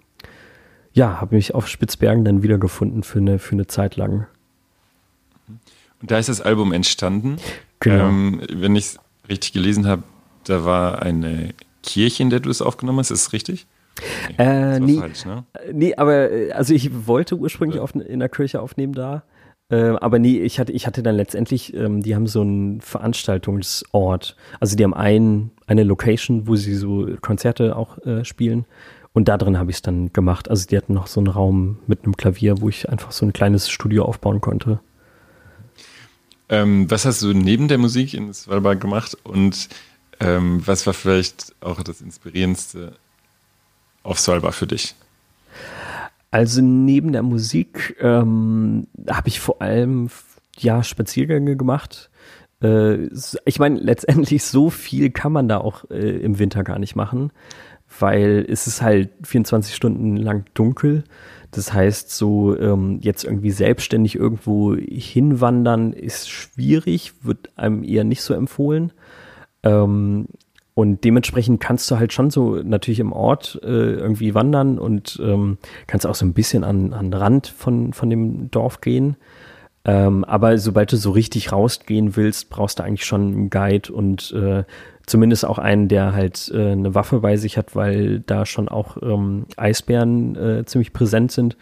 ja, 0.93 1.19
habe 1.19 1.35
mich 1.35 1.53
auf 1.53 1.67
Spitzbergen 1.67 2.23
dann 2.23 2.43
wiedergefunden 2.43 3.03
für 3.03 3.19
eine, 3.19 3.37
für 3.37 3.51
eine 3.51 3.67
Zeit 3.67 3.97
lang. 3.97 4.25
Und 6.01 6.11
da 6.11 6.17
ist 6.17 6.29
das 6.29 6.39
Album 6.39 6.71
entstanden. 6.71 7.37
Genau. 7.81 8.07
Ähm, 8.07 8.41
wenn 8.53 8.75
ich 8.77 8.85
es 8.85 8.99
richtig 9.27 9.51
gelesen 9.51 9.85
habe, 9.85 10.03
da 10.45 10.63
war 10.63 11.01
eine 11.01 11.53
Kirche, 11.83 12.23
in 12.23 12.29
der 12.29 12.39
du 12.39 12.49
es 12.49 12.61
aufgenommen 12.61 12.99
hast, 12.99 13.11
ist 13.11 13.27
das 13.27 13.33
richtig? 13.33 13.67
Nee, 14.29 14.43
äh, 14.43 14.79
nee, 14.79 14.97
falsch, 14.97 15.25
ne? 15.25 15.43
nee, 15.73 15.93
aber 15.95 16.31
äh, 16.31 16.51
also 16.53 16.73
ich 16.73 17.05
wollte 17.05 17.35
ursprünglich 17.35 17.81
auf, 17.81 17.93
in 17.93 18.19
der 18.19 18.29
Kirche 18.29 18.61
aufnehmen 18.61 18.93
da. 18.93 19.23
Äh, 19.71 19.95
aber 20.01 20.19
nee, 20.19 20.39
ich 20.39 20.59
hatte, 20.59 20.73
ich 20.73 20.85
hatte 20.85 21.01
dann 21.01 21.15
letztendlich, 21.15 21.73
ähm, 21.73 22.03
die 22.03 22.13
haben 22.13 22.27
so 22.27 22.41
einen 22.41 22.81
Veranstaltungsort. 22.81 24.35
Also 24.59 24.75
die 24.75 24.83
haben 24.83 24.93
ein, 24.93 25.51
eine 25.65 25.83
Location, 25.83 26.47
wo 26.47 26.55
sie 26.57 26.75
so 26.75 27.07
Konzerte 27.21 27.75
auch 27.75 27.97
äh, 28.05 28.25
spielen. 28.25 28.65
Und 29.13 29.27
da 29.27 29.37
drin 29.37 29.57
habe 29.57 29.71
ich 29.71 29.77
es 29.77 29.81
dann 29.81 30.11
gemacht. 30.13 30.49
Also 30.49 30.67
die 30.67 30.77
hatten 30.77 30.93
noch 30.93 31.07
so 31.07 31.21
einen 31.21 31.27
Raum 31.27 31.79
mit 31.87 32.03
einem 32.03 32.17
Klavier, 32.17 32.61
wo 32.61 32.69
ich 32.69 32.89
einfach 32.89 33.11
so 33.11 33.25
ein 33.25 33.33
kleines 33.33 33.69
Studio 33.69 34.03
aufbauen 34.05 34.41
konnte. 34.41 34.79
Ähm, 36.49 36.91
was 36.91 37.05
hast 37.05 37.21
du 37.21 37.33
neben 37.33 37.69
der 37.69 37.77
Musik 37.77 38.13
in 38.13 38.33
Svalbard 38.33 38.81
gemacht 38.81 39.17
und 39.23 39.69
ähm, 40.19 40.61
was 40.65 40.85
war 40.85 40.93
vielleicht 40.93 41.55
auch 41.61 41.81
das 41.81 42.01
Inspirierendste 42.01 42.93
auf 44.03 44.19
Svalbard 44.19 44.53
für 44.53 44.67
dich? 44.67 44.95
Also 46.31 46.61
neben 46.61 47.11
der 47.11 47.23
Musik 47.23 47.97
ähm, 47.99 48.87
habe 49.09 49.27
ich 49.27 49.41
vor 49.41 49.61
allem 49.61 50.09
ja 50.57 50.81
Spaziergänge 50.81 51.57
gemacht. 51.57 52.09
Äh, 52.63 53.09
ich 53.45 53.59
meine, 53.59 53.79
letztendlich 53.81 54.43
so 54.43 54.69
viel 54.69 55.11
kann 55.11 55.33
man 55.33 55.49
da 55.49 55.57
auch 55.57 55.89
äh, 55.91 56.17
im 56.17 56.39
Winter 56.39 56.63
gar 56.63 56.79
nicht 56.79 56.95
machen, 56.95 57.31
weil 57.99 58.45
es 58.47 58.65
ist 58.65 58.81
halt 58.81 59.09
24 59.23 59.75
Stunden 59.75 60.15
lang 60.15 60.45
dunkel. 60.53 61.03
Das 61.51 61.73
heißt, 61.73 62.09
so 62.09 62.57
ähm, 62.57 62.99
jetzt 63.01 63.25
irgendwie 63.25 63.51
selbstständig 63.51 64.15
irgendwo 64.15 64.73
hinwandern 64.75 65.91
ist 65.91 66.29
schwierig, 66.29 67.13
wird 67.23 67.49
einem 67.57 67.83
eher 67.83 68.05
nicht 68.05 68.21
so 68.21 68.33
empfohlen. 68.33 68.93
Ähm, 69.63 70.27
und 70.81 71.03
dementsprechend 71.03 71.59
kannst 71.59 71.91
du 71.91 71.99
halt 71.99 72.11
schon 72.11 72.31
so 72.31 72.55
natürlich 72.55 72.99
im 72.99 73.13
Ort 73.13 73.59
äh, 73.61 73.67
irgendwie 73.67 74.33
wandern 74.33 74.79
und 74.79 75.21
ähm, 75.23 75.59
kannst 75.85 76.07
auch 76.07 76.15
so 76.15 76.25
ein 76.25 76.33
bisschen 76.33 76.63
an, 76.63 76.89
den 76.89 77.13
Rand 77.13 77.45
von, 77.45 77.93
von 77.93 78.09
dem 78.09 78.49
Dorf 78.49 78.81
gehen. 78.81 79.15
Ähm, 79.85 80.23
aber 80.23 80.57
sobald 80.57 80.91
du 80.91 80.97
so 80.97 81.11
richtig 81.11 81.51
rausgehen 81.51 82.15
willst, 82.15 82.49
brauchst 82.49 82.79
du 82.79 82.83
eigentlich 82.83 83.05
schon 83.05 83.21
einen 83.21 83.49
Guide 83.51 83.93
und 83.93 84.31
äh, 84.31 84.63
zumindest 85.05 85.45
auch 85.45 85.59
einen, 85.59 85.87
der 85.87 86.13
halt 86.13 86.51
äh, 86.51 86.71
eine 86.71 86.95
Waffe 86.95 87.19
bei 87.19 87.37
sich 87.37 87.59
hat, 87.59 87.75
weil 87.75 88.21
da 88.21 88.47
schon 88.47 88.67
auch 88.67 88.97
ähm, 89.03 89.45
Eisbären 89.57 90.35
äh, 90.35 90.65
ziemlich 90.65 90.93
präsent 90.93 91.31
sind. 91.31 91.57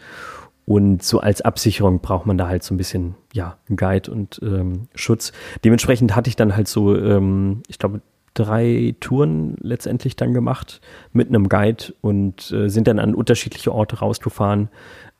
Und 0.64 1.02
so 1.02 1.20
als 1.20 1.42
Absicherung 1.42 2.00
braucht 2.00 2.24
man 2.24 2.38
da 2.38 2.48
halt 2.48 2.62
so 2.62 2.72
ein 2.72 2.78
bisschen, 2.78 3.16
ja, 3.34 3.58
einen 3.68 3.76
Guide 3.76 4.10
und 4.10 4.40
ähm, 4.42 4.88
Schutz. 4.94 5.32
Dementsprechend 5.62 6.16
hatte 6.16 6.28
ich 6.28 6.36
dann 6.36 6.56
halt 6.56 6.68
so, 6.68 6.96
ähm, 6.96 7.62
ich 7.68 7.78
glaube, 7.78 8.00
drei 8.34 8.94
Touren 9.00 9.56
letztendlich 9.60 10.16
dann 10.16 10.34
gemacht 10.34 10.80
mit 11.12 11.28
einem 11.28 11.48
Guide 11.48 11.94
und 12.00 12.52
äh, 12.52 12.68
sind 12.68 12.86
dann 12.86 12.98
an 12.98 13.14
unterschiedliche 13.14 13.72
Orte 13.72 13.98
rausgefahren 13.98 14.68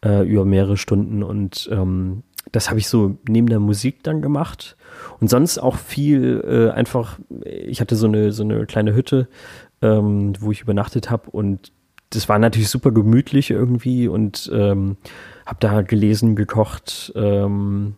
äh, 0.05 0.27
über 0.27 0.44
mehrere 0.44 0.77
Stunden 0.77 1.23
und 1.23 1.68
ähm, 1.73 2.23
das 2.53 2.70
habe 2.70 2.79
ich 2.79 2.88
so 2.88 3.18
neben 3.29 3.49
der 3.49 3.61
Musik 3.61 4.03
dann 4.03 4.23
gemacht 4.23 4.77
und 5.20 5.29
sonst 5.29 5.59
auch 5.59 5.77
viel 5.77 6.42
äh, 6.46 6.70
einfach, 6.70 7.18
ich 7.44 7.81
hatte 7.81 7.96
so 7.96 8.07
eine, 8.07 8.33
so 8.33 8.42
eine 8.42 8.66
kleine 8.66 8.94
Hütte, 8.94 9.29
ähm, 9.83 10.33
wo 10.40 10.51
ich 10.51 10.62
übernachtet 10.62 11.11
habe 11.11 11.31
und 11.31 11.73
das 12.11 12.29
war 12.29 12.38
natürlich 12.38 12.68
super 12.68 12.90
gemütlich 12.90 13.51
irgendwie 13.51 14.09
und 14.09 14.51
ähm, 14.53 14.96
habe 15.46 15.59
da 15.61 15.83
gelesen, 15.83 16.35
gekocht, 16.35 17.12
ähm, 17.14 17.94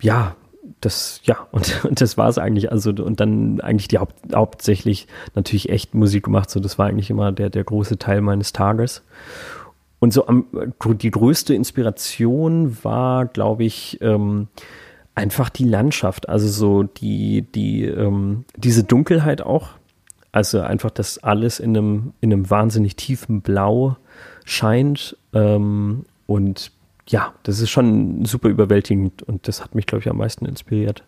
ja, 0.00 0.36
das, 0.80 1.20
ja, 1.24 1.36
und, 1.52 1.84
und 1.84 2.00
das 2.00 2.16
war 2.16 2.28
es 2.28 2.38
eigentlich. 2.38 2.70
Also, 2.70 2.90
und 2.90 3.20
dann 3.20 3.60
eigentlich 3.60 3.88
die 3.88 3.98
Haupt, 3.98 4.34
hauptsächlich 4.34 5.06
natürlich 5.34 5.68
echt 5.68 5.94
Musik 5.94 6.24
gemacht. 6.24 6.50
So, 6.50 6.60
das 6.60 6.78
war 6.78 6.86
eigentlich 6.86 7.10
immer 7.10 7.32
der, 7.32 7.50
der 7.50 7.64
große 7.64 7.98
Teil 7.98 8.20
meines 8.20 8.52
Tages. 8.52 9.02
Und 9.98 10.12
so 10.12 10.26
am, 10.26 10.46
die 10.84 11.10
größte 11.10 11.54
Inspiration 11.54 12.76
war, 12.82 13.26
glaube 13.26 13.64
ich, 13.64 13.98
ähm, 14.00 14.48
einfach 15.14 15.50
die 15.50 15.64
Landschaft. 15.64 16.28
Also 16.28 16.48
so 16.48 16.82
die, 16.84 17.42
die, 17.42 17.84
ähm, 17.84 18.44
diese 18.56 18.82
Dunkelheit 18.82 19.42
auch. 19.42 19.68
Also 20.32 20.60
einfach, 20.60 20.90
dass 20.90 21.18
alles 21.18 21.60
in 21.60 21.76
einem, 21.76 22.14
in 22.20 22.32
einem 22.32 22.48
wahnsinnig 22.48 22.96
tiefen 22.96 23.42
Blau 23.42 23.96
scheint. 24.44 25.16
Ähm, 25.34 26.06
und 26.26 26.72
ja, 27.10 27.34
das 27.42 27.60
ist 27.60 27.70
schon 27.70 28.24
super 28.24 28.48
überwältigend 28.48 29.22
und 29.24 29.48
das 29.48 29.62
hat 29.62 29.74
mich, 29.74 29.86
glaube 29.86 30.02
ich, 30.02 30.08
am 30.08 30.16
meisten 30.16 30.46
inspiriert. 30.46 31.02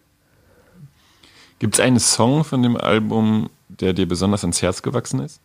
Gibt 1.58 1.74
es 1.74 1.80
einen 1.80 2.00
Song 2.00 2.42
von 2.42 2.62
dem 2.62 2.76
Album, 2.76 3.48
der 3.68 3.92
dir 3.92 4.06
besonders 4.06 4.42
ans 4.42 4.62
Herz 4.62 4.82
gewachsen 4.82 5.20
ist? 5.20 5.40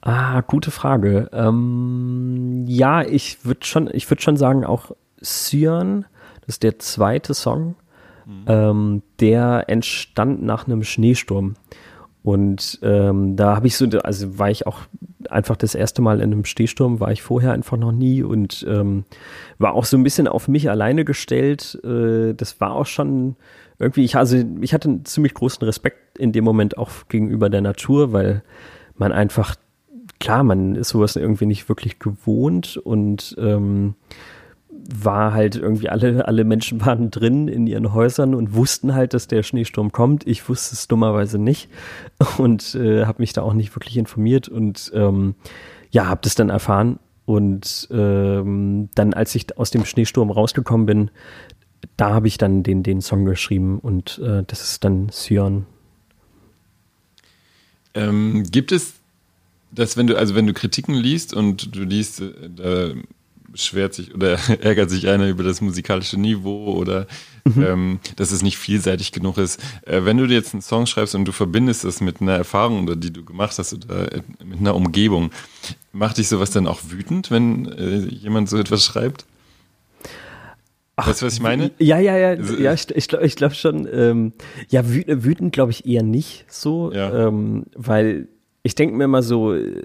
Ah, 0.00 0.40
gute 0.40 0.72
Frage. 0.72 1.30
Ähm, 1.32 2.64
ja, 2.66 3.02
ich 3.02 3.44
würde 3.44 3.64
schon, 3.64 3.88
ich 3.92 4.10
würde 4.10 4.22
schon 4.22 4.36
sagen, 4.36 4.64
auch 4.64 4.90
Cyan, 5.22 6.04
das 6.40 6.56
ist 6.56 6.62
der 6.64 6.78
zweite 6.80 7.32
Song. 7.32 7.76
Mhm. 8.26 8.44
Ähm, 8.46 9.02
der 9.20 9.64
entstand 9.68 10.42
nach 10.42 10.66
einem 10.66 10.82
Schneesturm. 10.82 11.54
Und 12.24 12.78
ähm, 12.82 13.36
da 13.36 13.54
habe 13.54 13.66
ich 13.66 13.76
so, 13.76 13.86
also 14.02 14.38
war 14.38 14.50
ich 14.50 14.66
auch 14.66 14.78
einfach 15.28 15.56
das 15.56 15.74
erste 15.74 16.00
Mal 16.00 16.22
in 16.22 16.32
einem 16.32 16.46
Schneesturm, 16.46 16.98
war 16.98 17.12
ich 17.12 17.20
vorher 17.20 17.52
einfach 17.52 17.76
noch 17.76 17.92
nie 17.92 18.22
und 18.22 18.64
ähm, 18.66 19.04
war 19.58 19.74
auch 19.74 19.84
so 19.84 19.98
ein 19.98 20.02
bisschen 20.02 20.26
auf 20.26 20.48
mich 20.48 20.70
alleine 20.70 21.04
gestellt. 21.04 21.78
Äh, 21.84 22.32
das 22.32 22.62
war 22.62 22.72
auch 22.72 22.86
schon 22.86 23.36
irgendwie, 23.78 24.04
ich, 24.04 24.16
also 24.16 24.42
ich 24.62 24.72
hatte 24.72 24.88
einen 24.88 25.04
ziemlich 25.04 25.34
großen 25.34 25.62
Respekt 25.64 26.18
in 26.18 26.32
dem 26.32 26.44
Moment 26.44 26.78
auch 26.78 26.90
gegenüber 27.10 27.50
der 27.50 27.60
Natur, 27.60 28.14
weil 28.14 28.42
man 28.96 29.12
einfach, 29.12 29.56
klar, 30.18 30.44
man 30.44 30.76
ist 30.76 30.88
sowas 30.88 31.16
irgendwie 31.16 31.46
nicht 31.46 31.68
wirklich 31.68 31.98
gewohnt 31.98 32.78
und 32.78 33.36
ähm, 33.38 33.96
war 34.86 35.32
halt 35.32 35.56
irgendwie 35.56 35.88
alle, 35.88 36.26
alle 36.26 36.44
Menschen 36.44 36.84
waren 36.84 37.10
drin 37.10 37.48
in 37.48 37.66
ihren 37.66 37.92
Häusern 37.92 38.34
und 38.34 38.54
wussten 38.54 38.94
halt, 38.94 39.14
dass 39.14 39.28
der 39.28 39.42
Schneesturm 39.42 39.92
kommt. 39.92 40.26
Ich 40.26 40.48
wusste 40.48 40.74
es 40.74 40.88
dummerweise 40.88 41.38
nicht 41.38 41.68
und 42.38 42.74
äh, 42.74 43.06
habe 43.06 43.22
mich 43.22 43.32
da 43.32 43.42
auch 43.42 43.54
nicht 43.54 43.74
wirklich 43.74 43.96
informiert 43.96 44.48
und 44.48 44.92
ähm, 44.94 45.34
ja, 45.90 46.06
habe 46.06 46.20
das 46.22 46.34
dann 46.34 46.50
erfahren. 46.50 46.98
Und 47.26 47.88
ähm, 47.90 48.90
dann, 48.94 49.14
als 49.14 49.34
ich 49.34 49.56
aus 49.56 49.70
dem 49.70 49.86
Schneesturm 49.86 50.30
rausgekommen 50.30 50.84
bin, 50.84 51.10
da 51.96 52.12
habe 52.12 52.28
ich 52.28 52.36
dann 52.36 52.62
den, 52.62 52.82
den 52.82 53.00
Song 53.00 53.24
geschrieben 53.24 53.78
und 53.78 54.18
äh, 54.18 54.42
das 54.46 54.62
ist 54.62 54.84
dann 54.84 55.08
Sion. 55.10 55.66
Ähm, 57.94 58.44
gibt 58.50 58.72
es 58.72 58.94
das, 59.70 59.96
wenn 59.96 60.06
du, 60.06 60.16
also 60.16 60.34
wenn 60.34 60.46
du 60.46 60.52
Kritiken 60.52 60.94
liest 60.94 61.32
und 61.34 61.74
du 61.74 61.82
liest, 61.82 62.20
äh, 62.20 62.94
beschwert 63.54 63.94
sich 63.94 64.12
oder 64.12 64.36
ärgert 64.60 64.90
sich 64.90 65.08
einer 65.08 65.28
über 65.28 65.44
das 65.44 65.60
musikalische 65.60 66.18
Niveau 66.18 66.74
oder 66.74 67.06
mhm. 67.44 67.62
ähm, 67.64 68.00
dass 68.16 68.32
es 68.32 68.42
nicht 68.42 68.58
vielseitig 68.58 69.12
genug 69.12 69.38
ist. 69.38 69.62
Äh, 69.86 70.04
wenn 70.04 70.16
du 70.16 70.26
dir 70.26 70.34
jetzt 70.34 70.54
einen 70.54 70.60
Song 70.60 70.86
schreibst 70.86 71.14
und 71.14 71.24
du 71.24 71.30
verbindest 71.30 71.84
das 71.84 72.00
mit 72.00 72.20
einer 72.20 72.34
Erfahrung 72.34 72.82
oder 72.82 72.96
die 72.96 73.12
du 73.12 73.24
gemacht 73.24 73.56
hast 73.56 73.72
oder 73.72 74.12
äh, 74.12 74.22
mit 74.44 74.58
einer 74.58 74.74
Umgebung, 74.74 75.30
macht 75.92 76.18
dich 76.18 76.28
sowas 76.28 76.50
dann 76.50 76.66
auch 76.66 76.80
wütend, 76.88 77.30
wenn 77.30 77.66
äh, 77.66 77.98
jemand 77.98 78.48
so 78.48 78.58
etwas 78.58 78.84
schreibt? 78.84 79.24
Ach, 80.96 81.06
weißt 81.06 81.22
du, 81.22 81.26
was 81.26 81.34
ich 81.34 81.40
meine? 81.40 81.70
Ja, 81.78 82.00
ja, 82.00 82.16
ja, 82.16 82.28
also, 82.30 82.56
ja 82.56 82.72
ich, 82.72 82.90
ich 82.90 83.06
glaube 83.06 83.24
ich 83.24 83.36
glaub 83.36 83.54
schon, 83.54 83.88
ähm, 83.92 84.32
ja, 84.68 84.88
wütend, 84.88 85.24
wütend 85.24 85.52
glaube 85.52 85.70
ich 85.70 85.86
eher 85.86 86.02
nicht 86.02 86.44
so, 86.48 86.92
ja. 86.92 87.28
ähm, 87.28 87.66
weil 87.76 88.26
ich 88.64 88.74
denke 88.74 88.96
mir 88.96 89.04
immer 89.04 89.22
so, 89.22 89.54
äh, 89.54 89.82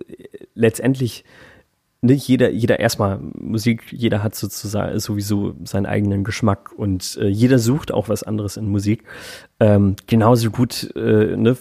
letztendlich 0.56 1.24
nicht 2.02 2.28
jeder, 2.28 2.50
jeder 2.50 2.80
erstmal 2.80 3.20
Musik, 3.34 3.92
jeder 3.92 4.24
hat 4.24 4.34
sozusagen 4.34 4.98
sowieso 5.00 5.54
seinen 5.66 5.86
eigenen 5.86 6.24
Geschmack 6.24 6.72
und 6.76 7.18
äh, 7.22 7.28
jeder 7.28 7.60
sucht 7.60 7.92
auch 7.92 8.08
was 8.08 8.24
anderes 8.24 8.56
in 8.56 8.70
Musik. 8.70 9.04
Ähm, 9.60 9.96
genauso 10.08 10.50
gut, 10.50 10.96
äh, 10.96 11.36
ne, 11.36 11.58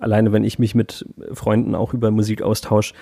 alleine 0.00 0.32
wenn 0.32 0.42
ich 0.42 0.58
mich 0.58 0.74
mit 0.74 1.06
Freunden 1.32 1.76
auch 1.76 1.94
über 1.94 2.10
Musik 2.10 2.42
austausche, 2.42 2.94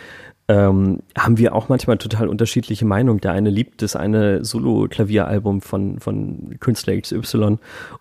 ähm, 0.48 0.98
haben 1.16 1.38
wir 1.38 1.54
auch 1.54 1.68
manchmal 1.68 1.96
total 1.96 2.28
unterschiedliche 2.28 2.84
Meinungen. 2.84 3.20
Der 3.20 3.32
eine 3.32 3.50
liebt 3.50 3.80
das 3.82 3.96
eine 3.96 4.44
Solo-Klavieralbum 4.44 5.62
von, 5.62 5.98
von 6.00 6.56
Künstler 6.60 7.00
XY 7.00 7.58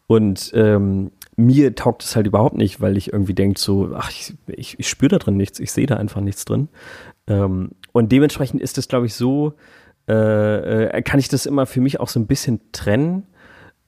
und 0.07 0.51
ähm, 0.53 1.11
mir 1.37 1.75
taugt 1.75 2.03
es 2.03 2.15
halt 2.15 2.27
überhaupt 2.27 2.57
nicht, 2.57 2.81
weil 2.81 2.97
ich 2.97 3.13
irgendwie 3.13 3.33
denke 3.33 3.59
so, 3.59 3.91
ach, 3.95 4.09
ich, 4.09 4.33
ich, 4.47 4.79
ich 4.79 4.89
spüre 4.89 5.09
da 5.11 5.17
drin 5.19 5.37
nichts, 5.37 5.59
ich 5.59 5.71
sehe 5.71 5.85
da 5.85 5.95
einfach 5.95 6.19
nichts 6.19 6.43
drin. 6.43 6.67
Ähm, 7.29 7.71
und 7.93 8.11
dementsprechend 8.11 8.61
ist 8.61 8.77
es, 8.77 8.87
glaube 8.87 9.05
ich, 9.05 9.13
so, 9.13 9.53
äh, 10.07 10.87
äh, 10.87 11.01
kann 11.03 11.19
ich 11.19 11.29
das 11.29 11.45
immer 11.45 11.65
für 11.65 11.81
mich 11.81 11.99
auch 11.99 12.09
so 12.09 12.19
ein 12.19 12.27
bisschen 12.27 12.59
trennen 12.71 13.23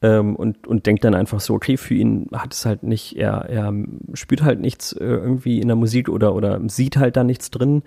ähm, 0.03 0.35
und, 0.35 0.67
und 0.67 0.85
denke 0.85 1.01
dann 1.01 1.15
einfach 1.15 1.39
so, 1.39 1.53
okay, 1.53 1.77
für 1.77 1.95
ihn 1.95 2.27
hat 2.31 2.53
es 2.53 2.65
halt 2.65 2.83
nicht, 2.83 3.17
er, 3.17 3.49
er 3.49 3.73
spürt 4.13 4.43
halt 4.43 4.59
nichts 4.59 4.93
äh, 4.93 5.03
irgendwie 5.03 5.59
in 5.59 5.67
der 5.67 5.75
Musik 5.75 6.09
oder, 6.09 6.35
oder 6.35 6.59
sieht 6.69 6.97
halt 6.97 7.17
da 7.17 7.23
nichts 7.23 7.51
drin. 7.51 7.83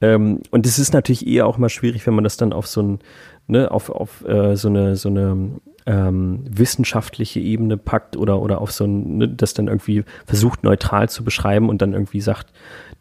Ähm, 0.00 0.40
und 0.50 0.66
es 0.66 0.78
ist 0.78 0.92
natürlich 0.92 1.26
eher 1.26 1.46
auch 1.46 1.58
mal 1.58 1.68
schwierig, 1.68 2.06
wenn 2.06 2.14
man 2.14 2.24
das 2.24 2.36
dann 2.36 2.52
auf 2.52 2.66
so 2.66 2.82
ein, 2.82 2.98
ne, 3.46 3.70
auf, 3.70 3.90
auf 3.90 4.24
äh, 4.26 4.56
so 4.56 4.68
eine, 4.68 4.96
so 4.96 5.08
eine 5.08 5.60
ähm, 5.86 6.44
wissenschaftliche 6.48 7.40
Ebene 7.40 7.76
packt 7.76 8.16
oder, 8.16 8.40
oder 8.40 8.60
auf 8.60 8.72
so 8.72 8.84
ein, 8.84 9.18
ne, 9.18 9.28
das 9.28 9.54
dann 9.54 9.68
irgendwie 9.68 10.04
versucht 10.26 10.64
neutral 10.64 11.08
zu 11.08 11.24
beschreiben 11.24 11.68
und 11.68 11.82
dann 11.82 11.92
irgendwie 11.92 12.20
sagt, 12.20 12.52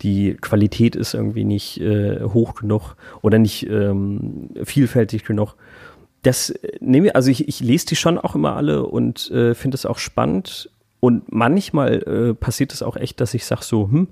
die 0.02 0.36
Qualität 0.36 0.96
ist 0.96 1.14
irgendwie 1.14 1.46
nicht 1.46 1.80
äh, 1.80 2.22
hoch 2.24 2.56
genug 2.56 2.96
oder 3.22 3.40
nicht 3.40 3.70
ähm, 3.70 4.50
vielfältig 4.64 5.24
genug. 5.24 5.56
Das 6.24 6.50
äh, 6.50 6.78
nehme 6.82 7.16
also 7.16 7.32
ich, 7.32 7.48
ich 7.48 7.62
lese 7.62 7.88
die 7.88 7.96
schon 7.96 8.18
auch 8.18 8.36
immer 8.36 8.56
alle 8.56 8.86
und 8.86 9.32
äh, 9.32 9.54
finde 9.54 9.76
es 9.76 9.86
auch 9.86 9.98
spannend. 9.98 10.70
Und 11.00 11.32
manchmal 11.34 11.96
äh, 12.04 12.34
passiert 12.34 12.74
es 12.74 12.82
auch 12.82 12.96
echt, 12.96 13.20
dass 13.20 13.34
ich 13.34 13.46
sage 13.46 13.64
so, 13.64 13.90
hm, 13.90 14.08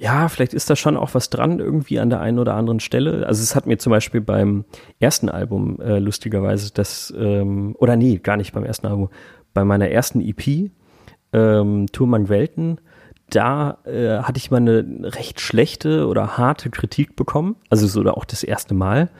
ja, 0.00 0.30
vielleicht 0.30 0.54
ist 0.54 0.70
da 0.70 0.76
schon 0.76 0.96
auch 0.96 1.12
was 1.12 1.28
dran 1.28 1.58
irgendwie 1.58 2.00
an 2.00 2.08
der 2.08 2.20
einen 2.20 2.38
oder 2.38 2.54
anderen 2.54 2.80
Stelle. 2.80 3.26
Also 3.26 3.42
es 3.42 3.54
hat 3.54 3.66
mir 3.66 3.76
zum 3.76 3.90
Beispiel 3.90 4.22
beim 4.22 4.64
ersten 4.98 5.28
Album 5.28 5.78
äh, 5.78 5.98
lustigerweise 5.98 6.72
das, 6.72 7.12
ähm, 7.16 7.76
oder 7.78 7.96
nee, 7.96 8.16
gar 8.16 8.38
nicht 8.38 8.54
beim 8.54 8.64
ersten 8.64 8.86
Album, 8.86 9.10
bei 9.52 9.62
meiner 9.62 9.90
ersten 9.90 10.22
EP, 10.22 10.70
ähm, 11.34 11.86
Turmang 11.92 12.30
Welten, 12.30 12.80
da 13.28 13.78
äh, 13.84 14.22
hatte 14.22 14.38
ich 14.38 14.50
mal 14.50 14.56
eine 14.56 14.84
recht 15.02 15.38
schlechte 15.38 16.06
oder 16.06 16.38
harte 16.38 16.70
Kritik 16.70 17.14
bekommen. 17.14 17.56
Also 17.68 17.86
so 17.86 18.00
oder 18.00 18.16
auch 18.16 18.24
das 18.24 18.42
erste 18.42 18.72
Mal. 18.72 19.10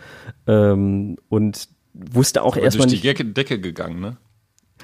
Ähm, 0.47 1.19
und 1.29 1.69
wusste 1.93 2.43
auch 2.43 2.57
erstmal. 2.57 2.89
durch 2.89 3.03
die 3.03 3.07
Decke, 3.07 3.27
Decke 3.27 3.61
gegangen, 3.61 4.01
ne? 4.01 4.17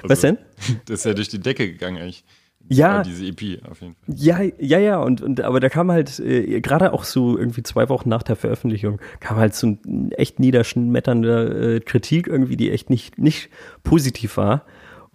Also, 0.02 0.10
Was 0.10 0.20
denn? 0.20 0.36
Das 0.84 1.00
ist 1.00 1.06
ja 1.06 1.14
durch 1.14 1.28
die 1.28 1.40
Decke 1.40 1.72
gegangen 1.72 1.96
eigentlich 1.96 2.22
ja, 2.68 3.02
diese 3.02 3.26
EP 3.26 3.62
auf 3.70 3.80
jeden 3.80 3.94
Fall. 3.94 4.14
Ja, 4.14 4.40
ja, 4.58 4.78
ja, 4.78 4.98
und, 4.98 5.22
und 5.22 5.40
aber 5.40 5.60
da 5.60 5.68
kam 5.68 5.90
halt 5.90 6.18
äh, 6.18 6.60
gerade 6.60 6.92
auch 6.92 7.04
so 7.04 7.38
irgendwie 7.38 7.62
zwei 7.62 7.88
Wochen 7.88 8.08
nach 8.08 8.22
der 8.22 8.36
Veröffentlichung 8.36 9.00
kam 9.20 9.36
halt 9.36 9.54
so 9.54 9.68
ein 9.68 10.12
echt 10.12 10.40
niederschmetternder 10.40 11.74
äh, 11.74 11.80
Kritik 11.80 12.26
irgendwie, 12.26 12.56
die 12.56 12.70
echt 12.70 12.90
nicht 12.90 13.18
nicht 13.18 13.50
positiv 13.82 14.36
war 14.36 14.64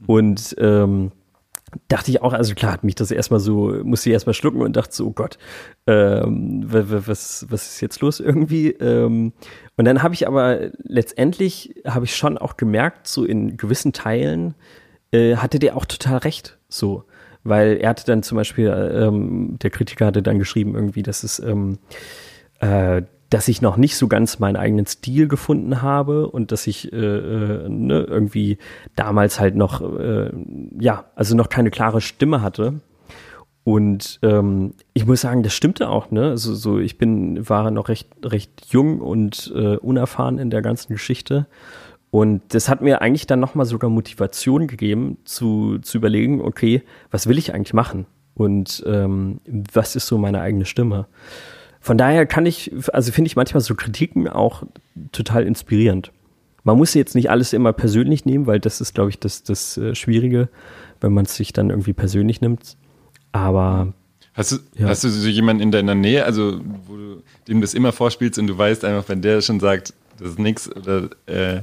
und 0.07 0.55
ähm, 0.59 1.11
dachte 1.87 2.11
ich 2.11 2.21
auch, 2.21 2.33
also 2.33 2.53
klar 2.53 2.73
hat 2.73 2.83
mich 2.83 2.95
das 2.95 3.11
erstmal 3.11 3.39
so, 3.39 3.73
musste 3.83 4.09
ich 4.09 4.13
erstmal 4.13 4.33
schlucken 4.33 4.61
und 4.61 4.75
dachte 4.75 4.93
so, 4.93 5.07
oh 5.07 5.11
Gott, 5.11 5.37
ähm, 5.87 6.63
was, 6.67 7.45
was 7.49 7.73
ist 7.73 7.81
jetzt 7.81 8.01
los 8.01 8.19
irgendwie? 8.19 8.71
Ähm, 8.71 9.33
und 9.77 9.85
dann 9.85 10.03
habe 10.03 10.13
ich 10.13 10.27
aber 10.27 10.71
letztendlich, 10.83 11.75
habe 11.85 12.05
ich 12.05 12.15
schon 12.15 12.37
auch 12.37 12.57
gemerkt, 12.57 13.07
so 13.07 13.23
in 13.23 13.57
gewissen 13.57 13.93
Teilen 13.93 14.55
äh, 15.11 15.37
hatte 15.37 15.59
der 15.59 15.77
auch 15.77 15.85
total 15.85 16.17
recht, 16.19 16.57
so 16.67 17.05
weil 17.43 17.77
er 17.77 17.89
hatte 17.89 18.05
dann 18.05 18.23
zum 18.23 18.37
Beispiel, 18.37 18.67
ähm, 18.67 19.57
der 19.61 19.69
Kritiker 19.69 20.05
hatte 20.05 20.21
dann 20.21 20.39
geschrieben 20.39 20.75
irgendwie, 20.75 21.03
dass 21.03 21.23
es, 21.23 21.39
ähm, 21.39 21.79
äh, 22.59 23.01
dass 23.29 23.47
ich 23.47 23.61
noch 23.61 23.77
nicht 23.77 23.95
so 23.95 24.07
ganz 24.07 24.39
meinen 24.39 24.57
eigenen 24.57 24.85
Stil 24.85 25.27
gefunden 25.27 25.81
habe 25.81 26.27
und 26.29 26.51
dass 26.51 26.67
ich 26.67 26.91
äh, 26.91 26.97
äh, 26.97 27.69
ne, 27.69 28.01
irgendwie 28.01 28.57
damals 28.95 29.39
halt 29.39 29.55
noch, 29.55 29.81
äh, 29.81 30.31
ja, 30.79 31.05
also 31.15 31.35
noch 31.35 31.49
keine 31.49 31.71
klare 31.71 32.01
Stimme 32.01 32.41
hatte. 32.41 32.81
Und 33.63 34.19
ähm, 34.23 34.73
ich 34.93 35.05
muss 35.05 35.21
sagen, 35.21 35.43
das 35.43 35.53
stimmte 35.53 35.89
auch, 35.89 36.09
ne? 36.09 36.29
Also 36.29 36.55
so, 36.55 36.79
ich 36.79 36.97
bin, 36.97 37.47
war 37.47 37.69
noch 37.69 37.89
recht, 37.89 38.09
recht 38.25 38.65
jung 38.69 38.99
und 38.99 39.53
äh, 39.55 39.77
unerfahren 39.77 40.39
in 40.39 40.49
der 40.49 40.63
ganzen 40.63 40.93
Geschichte 40.93 41.45
und 42.11 42.41
das 42.49 42.67
hat 42.67 42.81
mir 42.81 43.01
eigentlich 43.01 43.25
dann 43.25 43.39
nochmal 43.39 43.65
sogar 43.65 43.89
Motivation 43.89 44.67
gegeben, 44.67 45.17
zu, 45.23 45.79
zu 45.79 45.97
überlegen, 45.97 46.41
okay, 46.41 46.83
was 47.09 47.27
will 47.27 47.37
ich 47.37 47.53
eigentlich 47.53 47.73
machen? 47.73 48.05
Und 48.35 48.83
ähm, 48.85 49.39
was 49.73 49.95
ist 49.95 50.07
so 50.07 50.17
meine 50.17 50.41
eigene 50.41 50.65
Stimme? 50.65 51.07
Von 51.79 51.97
daher 51.97 52.25
kann 52.25 52.45
ich, 52.45 52.71
also 52.93 53.11
finde 53.11 53.27
ich 53.27 53.35
manchmal 53.37 53.61
so 53.61 53.75
Kritiken 53.75 54.27
auch 54.27 54.63
total 55.13 55.47
inspirierend. 55.47 56.11
Man 56.63 56.77
muss 56.77 56.93
jetzt 56.93 57.15
nicht 57.15 57.29
alles 57.31 57.53
immer 57.53 57.73
persönlich 57.73 58.25
nehmen, 58.25 58.45
weil 58.45 58.59
das 58.59 58.81
ist, 58.81 58.93
glaube 58.93 59.09
ich, 59.09 59.17
das, 59.17 59.43
das 59.43 59.77
äh, 59.77 59.95
Schwierige, 59.95 60.49
wenn 60.99 61.13
man 61.13 61.25
es 61.25 61.35
sich 61.35 61.53
dann 61.53 61.69
irgendwie 61.69 61.93
persönlich 61.93 62.41
nimmt. 62.41 62.77
Aber 63.31 63.93
Hast 64.33 64.51
du, 64.53 64.57
ja. 64.77 64.87
hast 64.87 65.03
du 65.03 65.09
so 65.09 65.27
jemanden 65.27 65.61
in 65.61 65.71
deiner 65.71 65.95
Nähe, 65.95 66.23
also 66.23 66.61
wo 66.87 66.95
du 66.95 67.23
dem 67.47 67.61
das 67.61 67.73
immer 67.73 67.91
vorspielst 67.91 68.39
und 68.39 68.47
du 68.47 68.57
weißt 68.57 68.85
einfach, 68.85 69.09
wenn 69.09 69.21
der 69.21 69.41
schon 69.41 69.59
sagt, 69.59 69.93
das 70.19 70.29
ist 70.29 70.39
nichts 70.39 70.73
oder 70.73 71.09
äh, 71.25 71.61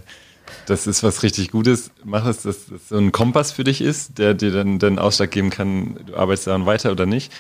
das 0.67 0.87
ist 0.87 1.03
was 1.03 1.23
richtig 1.23 1.51
Gutes. 1.51 1.91
Mach 2.05 2.27
es, 2.27 2.43
dass 2.43 2.67
das 2.67 2.89
so 2.89 2.97
ein 2.97 3.13
Kompass 3.13 3.53
für 3.53 3.65
dich 3.65 3.81
ist, 3.81 4.19
der 4.19 4.35
dir 4.35 4.53
dann 4.53 4.79
den 4.79 4.99
Ausschlag 4.99 5.31
geben 5.31 5.51
kann, 5.51 5.99
du 6.07 6.17
arbeitest 6.17 6.47
daran 6.47 6.67
weiter 6.67 6.93
oder 6.93 7.07
nicht. 7.07 7.33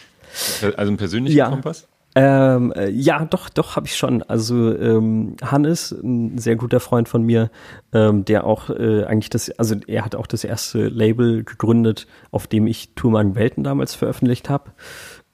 Also 0.76 0.92
ein 0.92 0.96
persönlicher 0.96 1.36
ja. 1.36 1.48
Kompass? 1.48 1.86
Ähm, 2.14 2.72
äh, 2.72 2.88
ja, 2.90 3.24
doch, 3.26 3.48
doch, 3.48 3.76
habe 3.76 3.86
ich 3.86 3.96
schon. 3.96 4.22
Also 4.24 4.76
ähm, 4.76 5.36
Hannes, 5.42 5.92
ein 5.92 6.38
sehr 6.38 6.56
guter 6.56 6.80
Freund 6.80 7.09
von 7.09 7.22
mir, 7.22 7.50
ähm, 7.92 8.24
der 8.24 8.44
auch 8.44 8.70
äh, 8.70 9.04
eigentlich 9.04 9.30
das, 9.30 9.50
also 9.50 9.76
er 9.86 10.04
hat 10.04 10.16
auch 10.16 10.26
das 10.26 10.42
erste 10.42 10.88
Label 10.88 11.44
gegründet, 11.44 12.06
auf 12.30 12.46
dem 12.46 12.66
ich 12.66 12.94
Turman 12.94 13.36
Welten 13.36 13.62
damals 13.62 13.94
veröffentlicht 13.94 14.48
habe. 14.48 14.72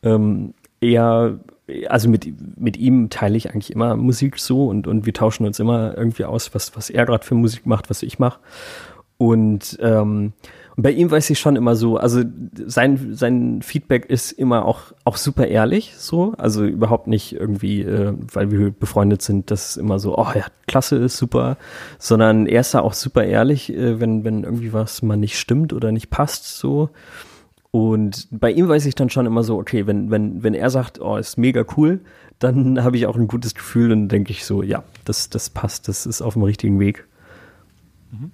Ähm, 0.02 0.52
er 0.80 1.40
also 1.88 2.08
mit, 2.08 2.26
mit 2.58 2.76
ihm 2.76 3.10
teile 3.10 3.36
ich 3.36 3.50
eigentlich 3.50 3.72
immer 3.72 3.96
Musik 3.96 4.38
so 4.38 4.66
und, 4.68 4.86
und 4.86 5.06
wir 5.06 5.14
tauschen 5.14 5.46
uns 5.46 5.58
immer 5.58 5.96
irgendwie 5.96 6.24
aus, 6.24 6.54
was, 6.54 6.76
was 6.76 6.90
er 6.90 7.06
gerade 7.06 7.24
für 7.24 7.34
Musik 7.34 7.66
macht, 7.66 7.90
was 7.90 8.02
ich 8.02 8.18
mache. 8.18 8.40
Und, 9.16 9.78
ähm, 9.80 10.32
Und 10.76 10.82
bei 10.82 10.90
ihm 10.90 11.08
weiß 11.08 11.30
ich 11.30 11.38
schon 11.38 11.54
immer 11.54 11.76
so, 11.76 11.98
also 11.98 12.22
sein, 12.66 13.14
sein 13.14 13.62
Feedback 13.62 14.06
ist 14.06 14.32
immer 14.32 14.64
auch, 14.64 14.92
auch 15.04 15.16
super 15.16 15.46
ehrlich, 15.46 15.94
so. 15.96 16.34
Also 16.36 16.64
überhaupt 16.64 17.06
nicht 17.06 17.32
irgendwie, 17.32 17.82
äh, 17.82 18.12
weil 18.32 18.50
wir 18.50 18.72
befreundet 18.72 19.22
sind, 19.22 19.52
dass 19.52 19.70
es 19.70 19.76
immer 19.76 20.00
so, 20.00 20.18
oh 20.18 20.32
ja, 20.34 20.46
klasse 20.66 20.96
ist 20.96 21.16
super, 21.16 21.58
sondern 22.00 22.46
er 22.46 22.60
ist 22.60 22.74
da 22.74 22.80
auch 22.80 22.92
super 22.92 23.22
ehrlich, 23.24 23.72
äh, 23.72 24.00
wenn, 24.00 24.24
wenn 24.24 24.42
irgendwie 24.42 24.72
was 24.72 25.00
mal 25.02 25.16
nicht 25.16 25.38
stimmt 25.38 25.72
oder 25.72 25.92
nicht 25.92 26.10
passt, 26.10 26.58
so. 26.58 26.90
Und 27.74 28.28
bei 28.30 28.52
ihm 28.52 28.68
weiß 28.68 28.86
ich 28.86 28.94
dann 28.94 29.10
schon 29.10 29.26
immer 29.26 29.42
so, 29.42 29.58
okay, 29.58 29.88
wenn, 29.88 30.08
wenn, 30.08 30.44
wenn 30.44 30.54
er 30.54 30.70
sagt, 30.70 31.00
oh, 31.00 31.16
ist 31.16 31.38
mega 31.38 31.64
cool, 31.76 31.98
dann 32.38 32.84
habe 32.84 32.96
ich 32.96 33.08
auch 33.08 33.16
ein 33.16 33.26
gutes 33.26 33.56
Gefühl 33.56 33.90
und 33.90 34.06
denke 34.10 34.30
ich 34.30 34.44
so, 34.44 34.62
ja, 34.62 34.84
das, 35.04 35.28
das 35.28 35.50
passt, 35.50 35.88
das 35.88 36.06
ist 36.06 36.22
auf 36.22 36.34
dem 36.34 36.44
richtigen 36.44 36.78
Weg. 36.78 37.04
Mhm. 38.12 38.30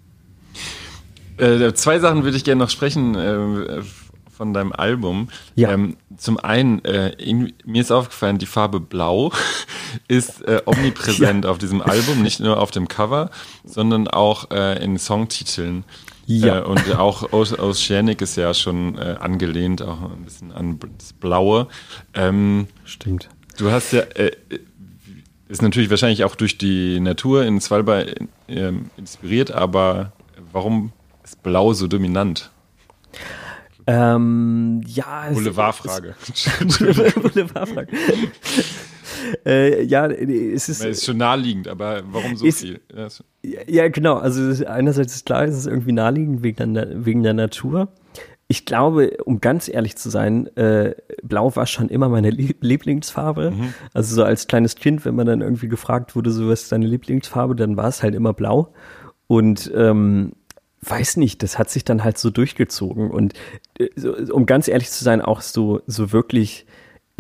Äh, 1.38 1.72
zwei 1.72 2.01
Sachen 2.01 2.24
würde 2.24 2.36
ich 2.36 2.45
gerne 2.45 2.59
noch 2.59 2.68
sprechen 2.68 3.14
äh, 3.14 3.80
von 4.30 4.53
deinem 4.53 4.74
Album. 4.74 5.30
Ja. 5.55 5.70
Ähm, 5.70 5.97
zum 6.18 6.38
einen, 6.38 6.84
äh, 6.84 7.09
in, 7.14 7.55
mir 7.64 7.80
ist 7.80 7.93
aufgefallen, 7.93 8.36
die 8.36 8.45
Farbe 8.45 8.78
Blau 8.78 9.32
ist 10.07 10.43
äh, 10.43 10.61
omnipräsent 10.66 11.45
ja. 11.47 11.51
auf 11.51 11.57
diesem 11.57 11.80
Album, 11.80 12.20
nicht 12.20 12.41
nur 12.41 12.61
auf 12.61 12.72
dem 12.72 12.88
Cover, 12.88 13.30
sondern 13.64 14.07
auch 14.07 14.51
äh, 14.51 14.84
in 14.84 14.99
Songtiteln. 14.99 15.84
Ja. 16.39 16.61
Äh, 16.61 16.62
und 16.64 16.95
auch 16.97 17.33
Oceanic 17.33 18.22
ist 18.22 18.37
ja 18.37 18.55
schon 18.55 18.99
angelehnt, 18.99 19.83
auch 19.83 20.03
ein 20.03 20.24
bisschen 20.24 20.53
an 20.53 20.78
das 20.99 21.12
Blaue. 21.12 21.68
Ähm, 22.14 22.68
Stimmt. 22.85 23.28
Du 23.57 23.70
hast 23.70 23.93
ja, 23.93 24.03
ist 25.49 25.62
natürlich 25.62 25.91
wahrscheinlich 25.91 26.24
auch 26.24 26.35
durch 26.35 26.57
die 26.57 27.01
Natur 27.01 27.45
in 27.45 27.61
Svalbard 27.61 28.14
inspiriert, 28.97 29.51
aber 29.51 30.12
warum 30.53 30.93
ist 31.24 31.43
Blau 31.43 31.72
so 31.72 31.87
dominant? 31.87 32.51
Ähm, 33.87 34.83
ja. 34.87 35.28
Boulevardfrage. 35.33 36.14
Boulevardfrage. 37.22 37.89
Äh, 39.47 39.83
ja, 39.85 40.07
es 40.07 40.68
ist. 40.68 40.85
Es 40.85 40.99
ist 40.99 41.07
schon 41.07 41.18
naheliegend, 41.18 41.68
aber 41.68 42.03
warum 42.11 42.37
so 42.37 42.47
ist, 42.47 42.61
viel? 42.61 42.81
Ja, 43.43 43.89
genau. 43.89 44.16
Also 44.16 44.64
einerseits 44.66 45.14
ist 45.14 45.27
klar, 45.27 45.45
es 45.45 45.57
ist 45.57 45.66
irgendwie 45.66 45.93
naheliegend 45.93 46.43
wegen 46.43 46.75
der, 46.75 47.05
wegen 47.05 47.23
der 47.23 47.35
Natur. 47.35 47.89
Ich 48.49 48.66
glaube, 48.66 49.16
um 49.25 49.41
ganz 49.41 49.68
ehrlich 49.68 49.97
zu 49.97 50.11
sein, 50.11 50.49
äh, 50.57 50.95
Blau 51.23 51.55
war 51.55 51.66
schon 51.66 51.89
immer 51.89 52.09
meine 52.09 52.31
Lieblingsfarbe. 52.31 53.53
Mhm. 53.53 53.75
Also 53.95 54.16
so 54.16 54.25
als 54.25 54.49
kleines 54.49 54.75
Kind, 54.75 55.05
wenn 55.05 55.14
man 55.14 55.27
dann 55.27 55.41
irgendwie 55.41 55.68
gefragt 55.68 56.16
wurde, 56.16 56.33
so 56.33 56.49
was 56.49 56.62
ist 56.62 56.73
deine 56.73 56.87
Lieblingsfarbe, 56.87 57.55
dann 57.55 57.77
war 57.77 57.87
es 57.87 58.03
halt 58.03 58.14
immer 58.14 58.33
Blau. 58.33 58.73
Und 59.29 59.71
ähm, 59.75 60.33
weiß 60.83 61.16
nicht, 61.18 61.43
das 61.43 61.59
hat 61.59 61.71
sich 61.71 61.85
dann 61.85 62.03
halt 62.05 62.18
so 62.18 62.31
durchgezogen 62.31 63.11
und 63.11 63.35
äh, 63.79 63.89
um 64.31 64.47
ganz 64.47 64.66
ehrlich 64.66 64.91
zu 64.91 65.05
sein, 65.05 65.21
auch 65.21 65.43
so, 65.43 65.83
so 65.87 66.12
wirklich 66.12 66.66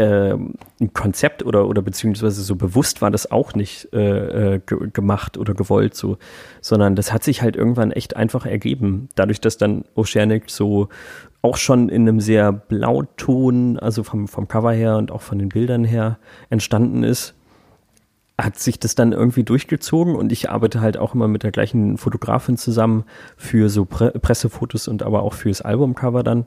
äh, 0.00 0.32
ein 0.80 0.92
Konzept 0.94 1.44
oder, 1.44 1.68
oder 1.68 1.82
beziehungsweise 1.82 2.42
so 2.42 2.56
bewusst 2.56 3.02
war 3.02 3.10
das 3.10 3.30
auch 3.30 3.54
nicht 3.54 3.88
äh, 3.92 4.54
äh 4.54 4.60
ge 4.64 4.88
gemacht 4.92 5.36
oder 5.36 5.52
gewollt 5.54 5.94
so, 5.94 6.16
sondern 6.60 6.96
das 6.96 7.12
hat 7.12 7.22
sich 7.22 7.42
halt 7.42 7.54
irgendwann 7.54 7.92
echt 7.92 8.16
einfach 8.16 8.46
ergeben. 8.46 9.08
Dadurch, 9.14 9.40
dass 9.40 9.58
dann 9.58 9.84
Oceanic 9.94 10.50
so 10.50 10.88
auch 11.42 11.56
schon 11.56 11.88
in 11.88 12.08
einem 12.08 12.20
sehr 12.20 12.52
Blauton, 12.52 13.78
also 13.78 14.02
vom, 14.02 14.26
vom 14.28 14.48
Cover 14.48 14.72
her 14.72 14.96
und 14.96 15.10
auch 15.10 15.22
von 15.22 15.38
den 15.38 15.50
Bildern 15.50 15.84
her 15.84 16.18
entstanden 16.48 17.02
ist, 17.02 17.34
hat 18.38 18.58
sich 18.58 18.78
das 18.78 18.94
dann 18.94 19.12
irgendwie 19.12 19.44
durchgezogen 19.44 20.16
und 20.16 20.32
ich 20.32 20.48
arbeite 20.48 20.80
halt 20.80 20.96
auch 20.96 21.14
immer 21.14 21.28
mit 21.28 21.42
der 21.42 21.50
gleichen 21.50 21.98
Fotografin 21.98 22.56
zusammen 22.56 23.04
für 23.36 23.68
so 23.68 23.84
Pre 23.84 24.12
Pressefotos 24.12 24.88
und 24.88 25.02
aber 25.02 25.22
auch 25.22 25.34
fürs 25.34 25.60
Albumcover 25.60 26.22
dann. 26.22 26.46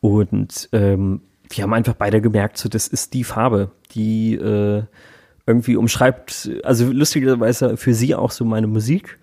Und 0.00 0.68
ähm, 0.72 1.20
wir 1.56 1.62
haben 1.62 1.74
einfach 1.74 1.94
beide 1.94 2.20
gemerkt, 2.20 2.58
so 2.58 2.68
das 2.68 2.88
ist 2.88 3.14
die 3.14 3.24
Farbe, 3.24 3.70
die 3.94 4.34
äh, 4.34 4.82
irgendwie 5.46 5.76
umschreibt, 5.76 6.50
also 6.62 6.90
lustigerweise 6.90 7.76
für 7.76 7.94
sie 7.94 8.14
auch 8.14 8.30
so 8.30 8.44
meine 8.44 8.66
Musik. 8.66 9.18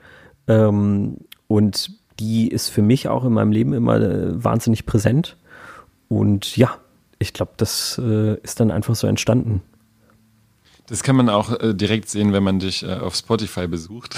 Ähm, 0.47 1.17
und 1.47 1.91
die 2.19 2.49
ist 2.49 2.69
für 2.69 2.82
mich 2.82 3.07
auch 3.07 3.23
in 3.25 3.34
meinem 3.34 3.51
Leben 3.51 3.73
immer 3.73 3.99
äh, 3.99 4.43
wahnsinnig 4.43 4.86
präsent. 4.86 5.38
Und 6.09 6.57
ja, 6.57 6.77
ich 7.19 7.34
glaube, 7.34 7.53
das 7.57 7.99
äh, 8.03 8.36
ist 8.41 8.59
dann 8.59 8.71
einfach 8.71 8.95
so 8.95 9.07
entstanden. 9.07 9.61
Das 10.88 11.03
kann 11.03 11.15
man 11.15 11.30
auch 11.30 11.51
äh, 11.59 11.75
direkt 11.75 12.09
sehen, 12.09 12.34
wenn 12.34 12.43
man 12.43 12.59
dich 12.59 12.84
äh, 12.84 12.93
auf 12.93 13.15
Spotify 13.15 13.67
besucht. 13.67 14.15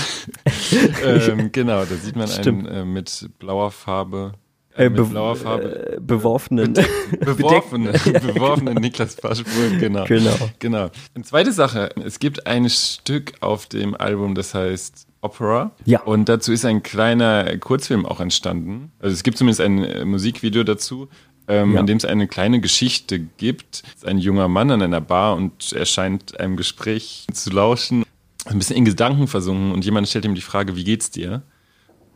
ähm, 1.03 1.49
genau, 1.51 1.83
da 1.83 1.95
sieht 1.95 2.15
man 2.15 2.27
Stimmt. 2.27 2.67
einen 2.67 2.77
äh, 2.77 2.85
mit 2.85 3.29
blauer 3.39 3.71
Farbe. 3.71 4.33
Äh, 4.75 4.89
mit 4.89 5.09
blauer 5.09 5.35
Farbe. 5.35 5.97
Äh, 5.97 5.99
beworfenen. 5.99 6.73
beworfenen, 7.19 7.93
beworfenen 7.93 8.75
Niklas 8.75 9.15
Paschburg, 9.15 9.79
genau. 9.79 10.05
genau. 10.05 10.35
Genau. 10.59 10.89
Eine 11.13 11.23
zweite 11.23 11.51
Sache, 11.51 11.89
es 12.03 12.19
gibt 12.19 12.47
ein 12.47 12.69
Stück 12.69 13.33
auf 13.41 13.67
dem 13.67 13.95
Album, 13.95 14.35
das 14.35 14.53
heißt 14.53 15.07
Opera. 15.21 15.71
Ja. 15.85 16.01
Und 16.01 16.29
dazu 16.29 16.51
ist 16.51 16.65
ein 16.65 16.83
kleiner 16.83 17.57
Kurzfilm 17.57 18.05
auch 18.05 18.19
entstanden. 18.19 18.91
Also 18.99 19.13
es 19.13 19.23
gibt 19.23 19.37
zumindest 19.37 19.61
ein 19.61 19.83
äh, 19.83 20.05
Musikvideo 20.05 20.63
dazu 20.63 21.09
ähm, 21.51 21.73
ja. 21.73 21.79
in 21.81 21.85
dem 21.85 21.97
es 21.97 22.05
eine 22.05 22.27
kleine 22.27 22.61
Geschichte 22.61 23.19
gibt. 23.19 23.83
Ein 24.03 24.17
junger 24.17 24.47
Mann 24.47 24.71
an 24.71 24.81
einer 24.81 25.01
Bar 25.01 25.35
und 25.35 25.73
er 25.73 25.85
scheint 25.85 26.39
einem 26.39 26.55
Gespräch 26.55 27.25
zu 27.31 27.49
lauschen, 27.51 28.05
ein 28.45 28.57
bisschen 28.57 28.77
in 28.77 28.85
Gedanken 28.85 29.27
versunken 29.27 29.71
und 29.71 29.85
jemand 29.85 30.07
stellt 30.07 30.25
ihm 30.25 30.35
die 30.35 30.41
Frage, 30.41 30.75
wie 30.75 30.83
geht's 30.83 31.11
dir? 31.11 31.43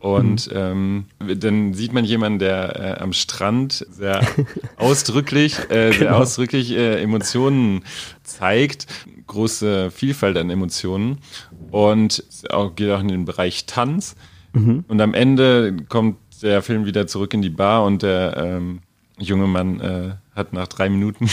Und 0.06 0.46
mhm. 0.52 1.04
ähm, 1.20 1.38
dann 1.40 1.74
sieht 1.74 1.92
man 1.92 2.04
jemanden, 2.04 2.38
der 2.38 2.98
äh, 2.98 3.02
am 3.02 3.12
Strand 3.12 3.84
sehr 3.90 4.24
ausdrücklich, 4.76 5.58
äh, 5.68 5.90
sehr 5.90 5.98
genau. 5.98 6.18
ausdrücklich 6.18 6.70
äh, 6.70 7.02
Emotionen 7.02 7.82
zeigt, 8.22 8.86
große 9.26 9.90
Vielfalt 9.90 10.36
an 10.36 10.48
Emotionen 10.48 11.18
und 11.72 12.22
auch, 12.50 12.76
geht 12.76 12.88
auch 12.90 13.00
in 13.00 13.08
den 13.08 13.24
Bereich 13.24 13.66
Tanz. 13.66 14.14
Mhm. 14.52 14.84
Und 14.86 15.00
am 15.00 15.12
Ende 15.12 15.76
kommt 15.88 16.18
der 16.40 16.62
Film 16.62 16.86
wieder 16.86 17.08
zurück 17.08 17.34
in 17.34 17.42
die 17.42 17.50
Bar 17.50 17.84
und 17.84 18.02
der 18.02 18.36
ähm, 18.36 18.82
junge 19.18 19.48
Mann 19.48 19.80
äh, 19.80 20.14
hat 20.36 20.52
nach 20.52 20.68
drei 20.68 20.88
Minuten 20.88 21.28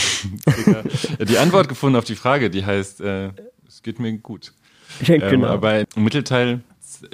die 1.28 1.38
Antwort 1.38 1.68
gefunden 1.68 1.94
auf 1.94 2.04
die 2.04 2.16
Frage, 2.16 2.50
die 2.50 2.66
heißt, 2.66 3.02
äh, 3.02 3.28
es 3.68 3.84
geht 3.84 4.00
mir 4.00 4.12
gut. 4.18 4.52
Ähm, 5.08 5.20
genau. 5.20 5.46
Ähm, 5.46 5.52
aber 5.52 5.80
im 5.80 6.04
Mittelteil 6.04 6.60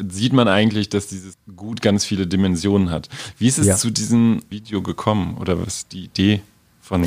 sieht 0.09 0.33
man 0.33 0.49
eigentlich, 0.49 0.89
dass 0.89 1.09
dieses 1.09 1.35
Gut 1.57 1.83
ganz 1.83 2.05
viele 2.05 2.27
Dimensionen 2.27 2.91
hat. 2.91 3.09
Wie 3.39 3.47
ist 3.47 3.59
es 3.59 3.67
ja. 3.67 3.77
zu 3.77 3.91
diesem 3.91 4.43
Video 4.49 4.83
gekommen 4.83 5.37
oder 5.39 5.61
was 5.61 5.79
ist 5.79 5.93
die 5.93 6.05
Idee 6.05 6.41
von 6.81 7.07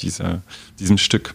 dieser, 0.00 0.42
diesem 0.78 0.98
Stück? 0.98 1.34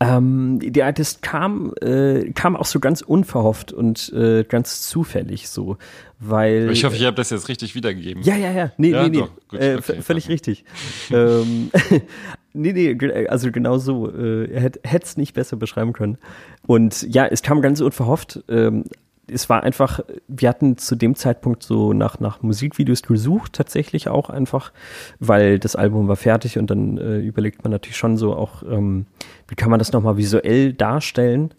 Ähm, 0.00 0.58
die 0.60 0.82
Artist 0.82 1.22
kam, 1.22 1.72
äh, 1.80 2.30
kam 2.32 2.56
auch 2.56 2.66
so 2.66 2.80
ganz 2.80 3.00
unverhofft 3.00 3.72
und 3.72 4.12
äh, 4.12 4.44
ganz 4.44 4.88
zufällig 4.88 5.48
so, 5.48 5.78
weil. 6.18 6.70
Ich 6.72 6.84
hoffe, 6.84 6.96
ich 6.96 7.04
habe 7.04 7.16
das 7.16 7.30
jetzt 7.30 7.48
richtig 7.48 7.74
wiedergegeben. 7.74 8.22
Ja, 8.22 8.36
ja, 8.36 8.50
ja. 8.50 8.72
Nee, 8.76 8.90
ja, 8.90 9.04
nee, 9.04 9.20
nee. 9.20 9.24
Gut, 9.48 9.60
äh, 9.60 9.76
okay, 9.78 10.02
völlig 10.02 10.28
richtig. 10.28 10.64
ähm, 11.10 11.70
nee, 12.52 12.72
nee, 12.72 13.26
also 13.28 13.52
genau 13.52 13.78
so. 13.78 14.10
Äh, 14.10 14.50
er 14.52 14.62
hätte 14.62 14.80
es 15.04 15.16
nicht 15.16 15.32
besser 15.32 15.56
beschreiben 15.56 15.92
können. 15.92 16.18
Und 16.66 17.02
ja, 17.14 17.26
es 17.26 17.42
kam 17.42 17.62
ganz 17.62 17.80
unverhofft. 17.80 18.42
Ähm, 18.48 18.84
es 19.26 19.48
war 19.48 19.62
einfach, 19.62 20.00
wir 20.28 20.48
hatten 20.48 20.76
zu 20.76 20.96
dem 20.96 21.14
Zeitpunkt 21.14 21.62
so 21.62 21.92
nach, 21.92 22.20
nach 22.20 22.42
Musikvideos 22.42 23.02
gesucht, 23.02 23.52
tatsächlich 23.52 24.08
auch 24.08 24.30
einfach, 24.30 24.72
weil 25.18 25.58
das 25.58 25.76
Album 25.76 26.08
war 26.08 26.16
fertig 26.16 26.58
und 26.58 26.70
dann 26.70 26.98
äh, 26.98 27.18
überlegt 27.18 27.64
man 27.64 27.70
natürlich 27.70 27.96
schon 27.96 28.16
so 28.16 28.34
auch, 28.34 28.62
ähm, 28.62 29.06
wie 29.48 29.54
kann 29.54 29.70
man 29.70 29.78
das 29.78 29.92
nochmal 29.92 30.16
visuell 30.16 30.72
darstellen? 30.72 31.54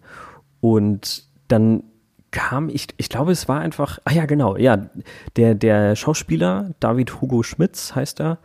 Und 0.60 1.24
dann 1.48 1.82
kam, 2.36 2.68
ich, 2.68 2.88
ich 2.98 3.08
glaube, 3.08 3.32
es 3.32 3.48
war 3.48 3.60
einfach, 3.60 3.98
ah 4.04 4.12
ja, 4.12 4.26
genau, 4.26 4.58
ja, 4.58 4.90
der, 5.36 5.54
der 5.54 5.96
Schauspieler, 5.96 6.74
David 6.80 7.22
Hugo 7.22 7.42
Schmitz 7.42 7.94
heißt 7.94 8.20
er, 8.20 8.36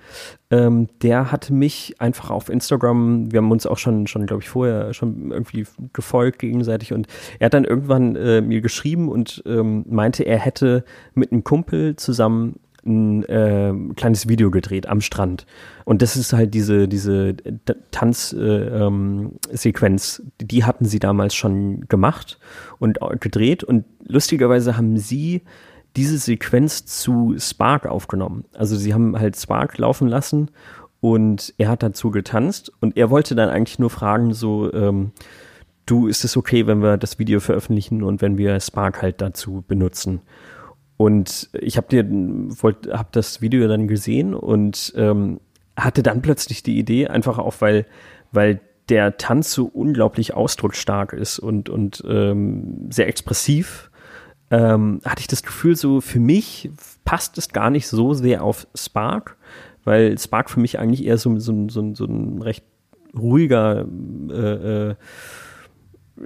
ähm, 0.50 0.88
der 1.02 1.30
hat 1.34 1.50
mich 1.50 1.96
einfach 2.00 2.30
auf 2.30 2.48
Instagram, 2.48 3.34
wir 3.34 3.40
haben 3.40 3.52
uns 3.52 3.66
auch 3.68 3.78
schon, 3.78 4.08
schon 4.08 4.28
glaube 4.28 4.44
ich, 4.44 4.50
vorher 4.50 4.94
schon 4.94 5.32
irgendwie 5.32 5.68
gefolgt 5.92 6.40
gegenseitig 6.40 6.94
und 6.94 7.08
er 7.40 7.48
hat 7.48 7.54
dann 7.54 7.66
irgendwann 7.66 8.16
äh, 8.16 8.40
mir 8.40 8.62
geschrieben 8.62 9.10
und 9.10 9.44
ähm, 9.46 9.84
meinte, 9.90 10.24
er 10.24 10.40
hätte 10.40 10.86
mit 11.14 11.34
einem 11.34 11.44
Kumpel 11.44 11.98
zusammen 11.98 12.62
ein 12.86 13.24
äh, 13.26 13.74
kleines 13.96 14.28
Video 14.28 14.52
gedreht 14.52 14.88
am 14.88 15.02
Strand. 15.02 15.46
Und 15.86 16.02
das 16.02 16.16
ist 16.16 16.34
halt 16.34 16.54
diese, 16.54 16.88
diese 16.88 17.36
Tanzsequenz, 17.92 20.20
äh, 20.20 20.22
ähm, 20.22 20.32
die 20.42 20.64
hatten 20.64 20.86
sie 20.86 21.00
damals 21.00 21.36
schon 21.36 21.88
gemacht 21.88 22.40
und 22.80 23.00
gedreht. 23.20 23.64
Und 23.64 23.86
lustigerweise 24.04 24.78
haben 24.78 24.98
sie 24.98 25.42
diese 25.96 26.18
Sequenz 26.18 26.86
zu 26.86 27.36
Spark 27.38 27.86
aufgenommen. 27.86 28.46
Also 28.54 28.76
sie 28.76 28.94
haben 28.94 29.20
halt 29.20 29.38
Spark 29.38 29.78
laufen 29.78 30.08
lassen 30.08 30.50
und 31.02 31.54
er 31.58 31.70
hat 31.70 31.84
dazu 31.84 32.12
getanzt 32.12 32.72
und 32.80 32.98
er 32.98 33.10
wollte 33.10 33.36
dann 33.36 33.50
eigentlich 33.50 33.80
nur 33.80 33.90
fragen, 33.90 34.34
so, 34.34 34.72
ähm, 34.74 35.12
du, 35.86 36.08
ist 36.08 36.24
es 36.24 36.38
okay, 36.38 36.68
wenn 36.68 36.82
wir 36.82 36.98
das 36.98 37.20
Video 37.20 37.40
veröffentlichen 37.40 38.04
und 38.04 38.22
wenn 38.22 38.38
wir 38.38 38.60
Spark 38.60 39.02
halt 39.02 39.20
dazu 39.20 39.64
benutzen? 39.68 40.22
Und 41.02 41.50
ich 41.54 41.78
habe 41.78 41.88
dir, 41.90 42.06
hab 42.92 43.12
das 43.12 43.42
Video 43.42 43.68
dann 43.68 43.88
gesehen 43.88 44.36
und 44.36 44.94
ähm, 44.96 45.40
hatte 45.76 46.04
dann 46.04 46.22
plötzlich 46.22 46.62
die 46.62 46.78
Idee, 46.78 47.08
einfach 47.08 47.40
auch, 47.40 47.56
weil, 47.58 47.88
weil 48.32 48.60
der 48.88 49.18
Tanz 49.18 49.52
so 49.52 49.66
unglaublich 49.66 50.36
ausdrucksstark 50.36 51.14
ist 51.14 51.40
und, 51.40 51.70
und 51.70 52.04
ähm, 52.08 52.86
sehr 52.92 53.08
expressiv, 53.08 53.90
ähm, 54.52 55.02
hatte 55.04 55.22
ich 55.22 55.28
das 55.28 55.42
Gefühl, 55.42 55.76
so 55.76 56.02
für 56.02 56.20
mich 56.20 56.70
passt 57.04 57.36
es 57.40 57.50
gar 57.50 57.72
nicht 57.72 57.88
so 57.88 58.14
sehr 58.14 58.44
auf 58.44 58.68
Spark, 58.76 59.38
weil 59.84 60.20
Spark 60.20 60.52
für 60.52 60.60
mich 60.60 60.78
eigentlich 60.78 61.04
eher 61.04 61.18
so, 61.18 61.40
so, 61.40 61.68
so, 61.68 61.96
so 61.96 62.06
ein 62.06 62.44
recht 62.44 62.64
ruhiger, 63.18 63.88
äh, 64.30 64.90
äh, 64.90 64.96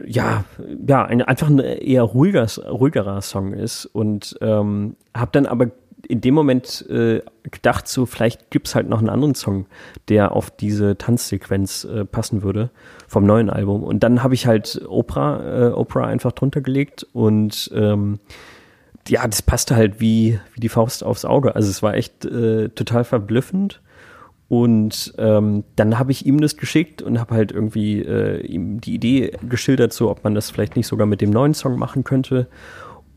ja, 0.06 0.44
ja, 0.88 1.06
ein, 1.06 1.22
einfach 1.22 1.48
ein 1.48 1.60
eher 1.60 2.04
ruhiger, 2.04 2.48
ruhigerer 2.68 3.22
Song 3.22 3.54
ist 3.54 3.86
und 3.86 4.38
ähm, 4.42 4.96
habe 5.14 5.32
dann 5.32 5.46
aber 5.46 5.72
in 6.08 6.22
dem 6.22 6.36
Moment 6.36 6.86
äh, 6.90 7.22
gedacht, 7.44 7.88
so 7.88 8.06
vielleicht 8.06 8.52
gibt 8.52 8.68
es 8.68 8.76
halt 8.76 8.88
noch 8.90 9.00
einen 9.00 9.10
anderen 9.10 9.36
Song, 9.36 9.66
der 10.08 10.34
auf 10.34 10.52
diese 10.52 10.98
Tanzsequenz 10.98 11.84
äh, 11.84 12.06
passen 12.06 12.44
würde 12.44 12.70
vom 13.08 13.26
neuen 13.26 13.50
Album. 13.50 13.84
Und 13.84 14.04
dann 14.04 14.22
habe 14.24 14.34
ich 14.34 14.46
halt 14.46 14.82
Oprah, 14.88 15.70
äh, 15.70 15.72
Oprah 15.72 16.06
einfach 16.06 16.32
drunter 16.32 16.62
gelegt 16.62 17.08
und 17.14 17.72
ähm, 17.74 18.20
ja, 19.08 19.28
das 19.28 19.42
passte 19.42 19.76
halt 19.76 20.00
wie, 20.00 20.40
wie 20.54 20.60
die 20.60 20.70
Faust 20.70 21.04
aufs 21.04 21.26
Auge. 21.26 21.56
Also 21.56 21.70
es 21.70 21.84
war 21.84 21.94
echt 21.94 22.26
äh, 22.26 22.70
total 22.70 23.04
verblüffend. 23.04 23.82
Und 24.48 25.14
ähm, 25.18 25.64
dann 25.76 25.98
habe 25.98 26.12
ich 26.12 26.26
ihm 26.26 26.40
das 26.40 26.56
geschickt 26.56 27.02
und 27.02 27.20
habe 27.20 27.34
halt 27.34 27.52
irgendwie 27.52 28.02
äh, 28.02 28.46
ihm 28.46 28.80
die 28.80 28.94
Idee 28.94 29.32
geschildert, 29.50 29.92
so 29.92 30.12
ob 30.12 30.24
man 30.24 30.36
das 30.36 30.52
vielleicht 30.52 30.76
nicht 30.76 30.88
sogar 30.88 31.08
mit 31.08 31.22
dem 31.22 31.32
neuen 31.32 31.56
Song 31.56 31.80
machen 31.80 32.04
könnte. 32.04 32.48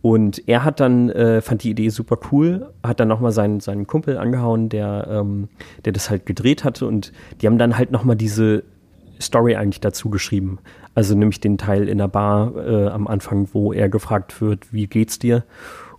Und 0.01 0.49
er 0.49 0.65
hat 0.65 0.81
dann, 0.81 1.11
äh, 1.11 1.41
fand 1.43 1.65
die 1.65 1.71
Idee 1.71 1.89
super 1.91 2.19
cool, 2.31 2.71
hat 2.83 3.01
dann 3.01 3.09
nochmal 3.09 3.33
seinen, 3.33 3.61
seinen 3.61 3.87
Kumpel 3.87 4.17
angehauen, 4.17 4.69
der, 4.69 5.09
ähm, 5.11 5.49
der 5.85 5.93
das 5.93 6.09
halt 6.09 6.25
gedreht 6.25 6.65
hatte 6.65 6.87
und 6.87 7.13
die 7.41 7.47
haben 7.47 7.59
dann 7.59 7.77
halt 7.77 7.91
nochmal 7.91 8.17
diese 8.17 8.63
Story 9.21 9.57
eigentlich 9.57 9.81
dazu 9.81 10.09
geschrieben. 10.09 10.61
Also 10.95 11.15
nämlich 11.17 11.41
den 11.41 11.59
Teil 11.59 11.89
in 11.89 11.99
der 11.99 12.09
Bar 12.09 12.57
äh, 12.57 12.89
am 12.89 13.07
Anfang, 13.07 13.49
wo 13.53 13.73
er 13.73 13.89
gefragt 13.89 14.41
wird, 14.41 14.73
wie 14.73 14.87
geht's 14.87 15.19
dir? 15.19 15.45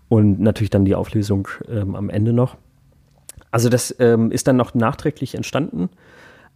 Und 0.07 0.39
natürlich 0.39 0.69
dann 0.69 0.85
die 0.85 0.95
Auflösung 0.95 1.47
ähm, 1.69 1.95
am 1.95 2.09
Ende 2.09 2.33
noch. 2.33 2.57
Also 3.51 3.69
das 3.69 3.95
ähm, 3.99 4.31
ist 4.31 4.47
dann 4.47 4.57
noch 4.57 4.73
nachträglich 4.73 5.35
entstanden, 5.35 5.89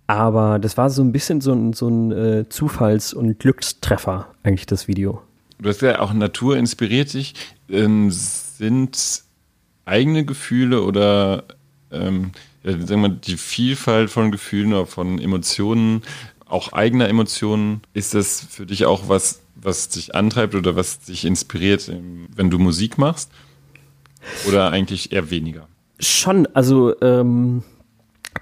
aber 0.08 0.60
das 0.60 0.78
war 0.78 0.90
so 0.90 1.02
ein 1.02 1.12
bisschen 1.12 1.42
so 1.42 1.54
ein, 1.54 1.74
so 1.74 1.88
ein 1.88 2.12
äh, 2.12 2.46
Zufalls- 2.50 3.14
und 3.14 3.40
Glückstreffer, 3.40 4.28
eigentlich 4.44 4.66
das 4.66 4.88
Video 4.88 5.22
du 5.64 5.70
hast 5.70 5.82
ja 5.82 6.00
auch 6.00 6.14
Natur 6.14 6.58
inspiriert 6.58 7.14
dich. 7.14 7.34
Ähm, 7.70 8.12
sind 8.12 9.24
eigene 9.86 10.26
Gefühle 10.26 10.84
oder 10.84 11.46
ähm, 11.92 12.32
sagen 12.64 13.02
wir, 13.02 13.10
die 13.10 13.38
Vielfalt 13.38 14.10
von 14.10 14.32
Gefühlen 14.32 14.74
oder 14.74 14.86
von 14.86 15.20
Emotionen, 15.20 16.04
auch 16.46 16.74
eigener 16.74 17.10
Emotionen, 17.10 17.82
ist 17.94 18.14
das 18.14 18.46
für 18.50 18.66
dich 18.66 18.86
auch 18.86 19.10
was, 19.10 19.42
was 19.56 19.90
dich 19.90 20.14
antreibt 20.14 20.54
oder 20.56 20.76
was 20.76 21.00
dich 21.00 21.26
inspiriert, 21.26 21.92
wenn 22.36 22.50
du 22.50 22.60
Musik 22.60 22.98
machst? 22.98 23.32
Oder 24.48 24.72
eigentlich 24.72 25.12
eher 25.12 25.32
weniger? 25.32 25.68
Schon, 26.00 26.48
also 26.54 27.00
ähm, 27.02 27.64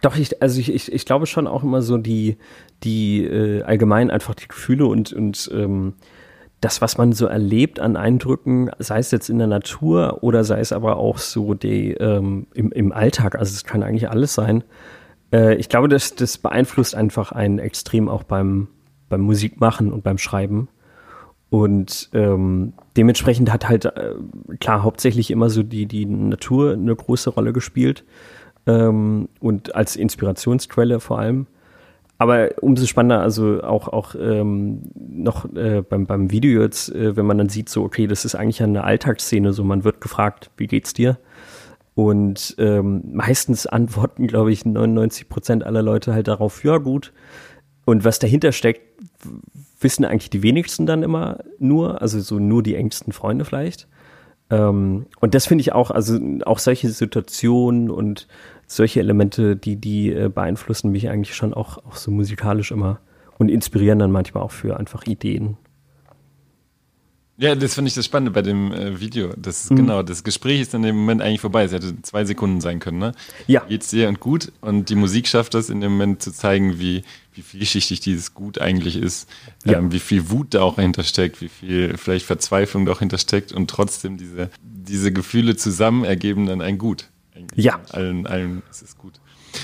doch, 0.01 0.15
ich, 0.15 0.41
also 0.41 0.59
ich, 0.59 0.73
ich, 0.73 0.91
ich 0.91 1.05
glaube 1.05 1.25
schon 1.25 1.47
auch 1.47 1.63
immer 1.63 1.81
so 1.81 1.97
die, 1.97 2.37
die 2.83 3.25
äh, 3.25 3.63
allgemein 3.63 4.09
einfach 4.09 4.35
die 4.35 4.47
Gefühle 4.47 4.85
und, 4.85 5.13
und 5.13 5.49
ähm, 5.53 5.93
das, 6.61 6.79
was 6.81 6.97
man 6.97 7.11
so 7.11 7.25
erlebt 7.25 7.79
an 7.79 7.97
Eindrücken, 7.97 8.69
sei 8.79 8.99
es 8.99 9.11
jetzt 9.11 9.29
in 9.29 9.39
der 9.39 9.47
Natur 9.47 10.19
oder 10.21 10.43
sei 10.43 10.59
es 10.59 10.71
aber 10.71 10.97
auch 10.97 11.17
so 11.17 11.55
die, 11.55 11.91
ähm, 11.93 12.47
im, 12.53 12.71
im 12.71 12.91
Alltag, 12.91 13.35
also 13.35 13.53
es 13.53 13.63
kann 13.63 13.83
eigentlich 13.83 14.09
alles 14.09 14.35
sein. 14.35 14.63
Äh, 15.33 15.55
ich 15.55 15.69
glaube, 15.69 15.87
das, 15.87 16.15
das 16.15 16.37
beeinflusst 16.37 16.95
einfach 16.95 17.31
einen 17.31 17.59
extrem 17.59 18.07
auch 18.07 18.23
beim, 18.23 18.67
beim 19.09 19.21
Musikmachen 19.21 19.91
und 19.91 20.03
beim 20.03 20.19
Schreiben. 20.19 20.69
Und 21.51 22.09
ähm, 22.13 22.71
dementsprechend 22.95 23.51
hat 23.51 23.67
halt 23.67 23.83
äh, 23.83 24.15
klar 24.61 24.83
hauptsächlich 24.83 25.31
immer 25.31 25.49
so 25.49 25.63
die, 25.63 25.85
die 25.85 26.05
Natur 26.05 26.71
eine 26.71 26.95
große 26.95 27.29
Rolle 27.29 27.51
gespielt 27.51 28.05
ähm, 28.65 29.27
und 29.41 29.75
als 29.75 29.97
Inspirationsquelle 29.97 31.01
vor 31.01 31.19
allem. 31.19 31.47
Aber 32.17 32.51
umso 32.61 32.85
spannender, 32.85 33.19
also 33.19 33.61
auch, 33.63 33.89
auch 33.89 34.15
ähm, 34.17 34.83
noch 34.95 35.53
äh, 35.53 35.81
beim, 35.81 36.05
beim 36.05 36.31
Video 36.31 36.61
jetzt, 36.61 36.89
äh, 36.95 37.17
wenn 37.17 37.25
man 37.25 37.37
dann 37.37 37.49
sieht, 37.49 37.67
so, 37.67 37.83
okay, 37.83 38.07
das 38.07 38.23
ist 38.23 38.35
eigentlich 38.35 38.63
eine 38.63 38.85
Alltagsszene, 38.85 39.51
so 39.51 39.65
man 39.65 39.83
wird 39.83 39.99
gefragt, 39.99 40.51
wie 40.55 40.67
geht's 40.67 40.93
dir? 40.93 41.17
Und 41.95 42.55
ähm, 42.59 43.01
meistens 43.11 43.67
antworten, 43.67 44.27
glaube 44.27 44.53
ich, 44.53 44.63
99 44.63 45.27
Prozent 45.27 45.65
aller 45.65 45.81
Leute 45.81 46.13
halt 46.13 46.29
darauf, 46.29 46.63
ja, 46.63 46.77
gut. 46.77 47.11
Und 47.83 48.05
was 48.05 48.19
dahinter 48.19 48.53
steckt, 48.53 48.83
wissen 49.82 50.05
eigentlich 50.05 50.29
die 50.29 50.43
wenigsten 50.43 50.86
dann 50.86 51.03
immer 51.03 51.39
nur, 51.59 52.01
also 52.01 52.19
so 52.19 52.39
nur 52.39 52.63
die 52.63 52.75
engsten 52.75 53.13
Freunde 53.13 53.45
vielleicht. 53.45 53.88
Ähm, 54.49 55.07
und 55.19 55.34
das 55.34 55.47
finde 55.47 55.61
ich 55.61 55.73
auch, 55.73 55.91
also 55.91 56.19
auch 56.45 56.59
solche 56.59 56.89
Situationen 56.89 57.89
und 57.89 58.27
solche 58.67 58.99
Elemente, 58.99 59.55
die, 59.55 59.77
die 59.77 60.11
äh, 60.11 60.29
beeinflussen 60.29 60.91
mich 60.91 61.09
eigentlich 61.09 61.36
schon 61.36 61.53
auch, 61.53 61.77
auch 61.79 61.95
so 61.95 62.11
musikalisch 62.11 62.71
immer 62.71 62.99
und 63.38 63.49
inspirieren 63.49 63.99
dann 63.99 64.11
manchmal 64.11 64.43
auch 64.43 64.51
für 64.51 64.77
einfach 64.77 65.05
Ideen. 65.05 65.57
Ja, 67.38 67.55
das 67.55 67.73
finde 67.73 67.88
ich 67.89 67.95
das 67.95 68.05
Spannende 68.05 68.29
bei 68.32 68.43
dem 68.43 68.71
äh, 68.71 68.99
Video. 68.99 69.34
Das 69.36 69.69
mhm. 69.71 69.77
genau, 69.77 70.03
das 70.03 70.23
Gespräch 70.23 70.61
ist 70.61 70.75
dann 70.75 70.84
im 70.84 70.95
Moment 70.95 71.23
eigentlich 71.23 71.41
vorbei. 71.41 71.63
Es 71.63 71.71
hätte 71.71 71.99
zwei 72.03 72.23
Sekunden 72.23 72.61
sein 72.61 72.79
können, 72.79 72.99
ne? 72.99 73.13
Ja. 73.47 73.63
Geht's 73.67 73.89
dir 73.89 74.09
und 74.09 74.19
gut. 74.19 74.51
Und 74.61 74.89
die 74.89 74.95
Musik 74.95 75.27
schafft 75.27 75.55
das 75.55 75.71
in 75.71 75.82
dem 75.82 75.93
Moment 75.93 76.21
zu 76.21 76.32
zeigen, 76.32 76.77
wie, 76.79 77.03
wie 77.34 77.41
vielschichtig 77.41 77.99
dieses 77.99 78.34
Gut 78.34 78.59
eigentlich 78.59 78.97
ist, 78.97 79.29
ja. 79.65 79.77
ähm, 79.77 79.91
wie 79.91 79.99
viel 79.99 80.29
Wut 80.29 80.53
da 80.53 80.61
auch 80.61 80.75
hintersteckt, 80.75 81.41
wie 81.41 81.49
viel 81.49 81.97
vielleicht 81.97 82.25
Verzweiflung 82.25 82.86
da 82.86 82.91
auch 82.91 82.99
hintersteckt 82.99 83.51
und 83.51 83.69
trotzdem 83.69 84.17
diese, 84.17 84.49
diese 84.61 85.11
Gefühle 85.11 85.55
zusammen 85.55 86.03
ergeben 86.03 86.45
dann 86.45 86.61
ein 86.61 86.77
Gut. 86.77 87.09
Ja. 87.55 87.79
Allen, 87.89 88.27
allen 88.27 88.61
ist 88.69 88.82
es 88.82 88.97
gut. 88.97 89.13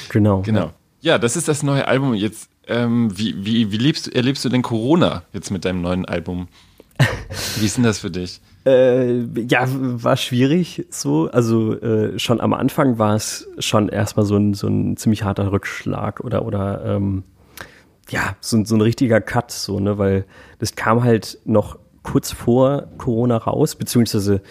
Genau. 0.09 0.41
Genau. 0.41 0.72
Ja, 1.01 1.18
das 1.18 1.36
ist 1.36 1.47
das 1.47 1.63
neue 1.63 1.88
Album. 1.88 2.13
Jetzt, 2.13 2.49
ähm, 2.68 3.18
wie, 3.18 3.45
wie, 3.45 3.72
wie 3.72 3.78
lebst, 3.78 4.13
erlebst 4.13 4.43
du 4.45 4.49
denn 4.49 4.61
Corona 4.61 5.24
jetzt 5.34 5.51
mit 5.51 5.65
deinem 5.65 5.82
neuen 5.82 6.05
Album? 6.05 6.47
Wie 7.59 7.65
ist 7.65 7.78
denn 7.78 7.84
das 7.84 7.99
für 7.99 8.11
dich? 8.11 8.41
Äh, 8.68 9.22
ja, 9.47 9.65
war 9.70 10.18
schwierig 10.18 10.88
so. 10.89 11.30
Also 11.32 11.80
äh, 11.80 12.20
schon 12.20 12.41
am 12.41 12.53
Anfang 12.53 12.97
war 12.99 13.15
es 13.15 13.47
schon 13.59 13.88
erstmal 13.88 14.26
so 14.26 14.36
ein, 14.36 14.55
so 14.55 14.68
ein 14.68 14.97
ziemlich 14.97 15.24
harter 15.24 15.53
Rückschlag 15.53 16.20
oder, 16.20 16.45
oder 16.45 16.84
ähm, 16.84 17.24
ja, 18.10 18.36
so, 18.41 18.64
so 18.64 18.76
ein 18.76 18.82
richtiger 18.82 19.22
Cut, 19.22 19.51
so, 19.51 19.80
ne, 19.80 19.97
weil 19.97 20.26
das 20.60 20.76
kam 20.76 21.03
halt 21.03 21.39
noch 21.45 21.78
kurz 22.03 22.32
vor 22.32 22.88
Corona 22.97 23.36
raus, 23.38 23.76
beziehungsweise 23.76 24.41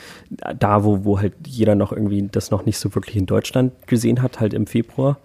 da, 0.58 0.84
wo, 0.84 1.04
wo 1.04 1.20
halt 1.20 1.34
jeder 1.46 1.74
noch 1.74 1.90
irgendwie 1.90 2.28
das 2.30 2.50
noch 2.50 2.66
nicht 2.66 2.78
so 2.78 2.94
wirklich 2.94 3.16
in 3.16 3.24
Deutschland 3.24 3.72
gesehen 3.86 4.20
hat, 4.20 4.40
halt 4.40 4.52
im 4.52 4.66
Februar. 4.66 5.18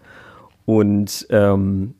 Und 0.65 1.27
ähm, 1.29 1.95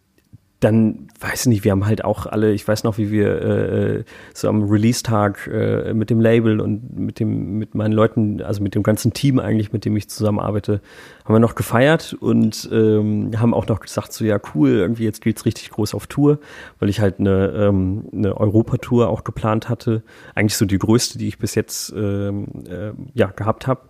dann, 0.61 1.07
weiß 1.19 1.47
nicht, 1.47 1.63
wir 1.63 1.71
haben 1.71 1.87
halt 1.87 2.05
auch 2.05 2.27
alle, 2.27 2.53
ich 2.53 2.67
weiß 2.67 2.83
noch, 2.83 2.99
wie 2.99 3.09
wir 3.09 3.41
äh, 3.41 4.03
so 4.33 4.47
am 4.47 4.63
Release-Tag 4.63 5.47
äh, 5.47 5.93
mit 5.93 6.11
dem 6.11 6.21
Label 6.21 6.61
und 6.61 6.97
mit 6.97 7.19
dem, 7.19 7.57
mit 7.57 7.73
meinen 7.73 7.93
Leuten, 7.93 8.43
also 8.43 8.61
mit 8.61 8.75
dem 8.75 8.83
ganzen 8.83 9.11
Team 9.11 9.39
eigentlich, 9.39 9.73
mit 9.73 9.85
dem 9.85 9.97
ich 9.97 10.07
zusammenarbeite, 10.07 10.81
haben 11.25 11.33
wir 11.33 11.39
noch 11.39 11.55
gefeiert 11.55 12.13
und 12.13 12.69
ähm, 12.71 13.31
haben 13.37 13.55
auch 13.55 13.65
noch 13.67 13.79
gesagt, 13.79 14.13
so 14.13 14.23
ja, 14.23 14.39
cool, 14.53 14.69
irgendwie 14.69 15.03
jetzt 15.03 15.21
geht's 15.21 15.45
richtig 15.45 15.71
groß 15.71 15.95
auf 15.95 16.05
Tour, 16.05 16.39
weil 16.79 16.89
ich 16.89 16.99
halt 16.99 17.19
eine, 17.19 17.47
ähm, 17.55 18.05
eine 18.13 18.37
Europatour 18.37 19.09
auch 19.09 19.23
geplant 19.23 19.67
hatte. 19.67 20.03
Eigentlich 20.35 20.57
so 20.57 20.65
die 20.65 20.77
größte, 20.77 21.17
die 21.17 21.27
ich 21.27 21.39
bis 21.39 21.55
jetzt 21.55 21.91
ähm, 21.97 22.45
äh, 22.69 22.91
ja, 23.15 23.27
gehabt 23.27 23.65
habe. 23.65 23.81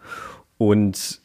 Und 0.57 1.20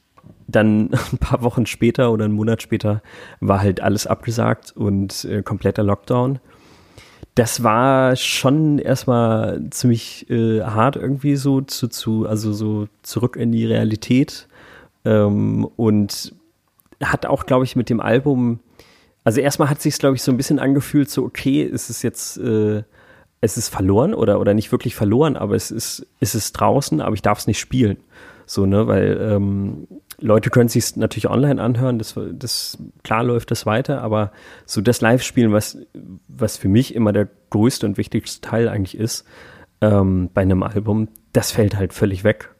dann 0.49 0.91
ein 1.13 1.19
paar 1.19 1.43
Wochen 1.43 1.67
später 1.67 2.13
oder 2.13 2.25
einen 2.25 2.35
Monat 2.35 2.63
später 2.63 3.03
war 3.41 3.61
halt 3.61 3.81
alles 3.81 4.07
abgesagt 4.07 4.73
und 4.77 5.25
äh, 5.25 5.43
kompletter 5.43 5.83
Lockdown. 5.83 6.39
Das 7.35 7.63
war 7.63 8.17
schon 8.17 8.79
erstmal 8.79 9.63
ziemlich 9.71 10.31
äh, 10.31 10.63
hart 10.63 10.97
irgendwie 10.97 11.37
so 11.37 11.61
zu, 11.61 11.89
zu, 11.89 12.27
also 12.27 12.53
so 12.53 12.89
zurück 13.03 13.37
in 13.37 13.53
die 13.53 13.67
Realität. 13.67 14.49
Ähm, 15.05 15.69
und 15.77 16.35
hat 17.03 17.27
auch, 17.27 17.45
glaube 17.45 17.65
ich, 17.65 17.77
mit 17.77 17.91
dem 17.91 18.01
Album, 18.01 18.61
also 19.23 19.41
erstmal 19.41 19.69
hat 19.69 19.83
sich 19.83 19.99
glaube 19.99 20.17
ich, 20.17 20.23
so 20.23 20.33
ein 20.33 20.37
bisschen 20.37 20.59
angefühlt, 20.59 21.11
so, 21.11 21.25
okay, 21.25 21.63
ist 21.63 21.91
es 21.91 22.03
jetzt, 22.03 22.39
äh, 22.39 22.83
es 23.43 23.59
ist 23.59 23.69
verloren 23.69 24.15
oder, 24.15 24.41
oder 24.41 24.55
nicht 24.55 24.73
wirklich 24.73 24.95
verloren, 24.95 25.37
aber 25.37 25.55
es 25.55 25.71
ist, 25.71 26.07
es 26.21 26.35
ist 26.35 26.53
draußen, 26.53 27.01
aber 27.01 27.15
ich 27.15 27.23
darf 27.23 27.39
es 27.39 27.47
nicht 27.47 27.61
spielen. 27.61 27.99
So, 28.47 28.65
ne, 28.65 28.87
weil 28.87 29.19
ähm, 29.21 29.89
Leute 30.19 30.51
können 30.51 30.69
sich 30.69 30.97
natürlich 30.97 31.29
online 31.29 31.61
anhören, 31.61 31.99
das, 31.99 32.19
das, 32.33 32.79
klar 33.05 33.23
läuft 33.23 33.51
das 33.51 33.67
weiter, 33.67 34.01
aber 34.03 34.33
so 34.65 34.81
das 34.81 35.01
Live-Spielen, 35.01 35.53
was, 35.53 35.79
was 36.29 36.57
für 36.57 36.69
mich 36.69 36.95
immer 36.95 37.13
der 37.13 37.29
größte 37.51 37.87
und 37.87 37.99
wichtigste 37.99 38.41
Teil 38.41 38.69
eigentlich 38.69 38.97
ist, 38.97 39.27
ähm, 39.81 40.31
bei 40.33 40.43
einem 40.43 40.63
Album, 40.63 41.09
das 41.33 41.53
fällt 41.53 41.77
halt 41.77 41.93
völlig 41.93 42.25
weg. 42.25 42.51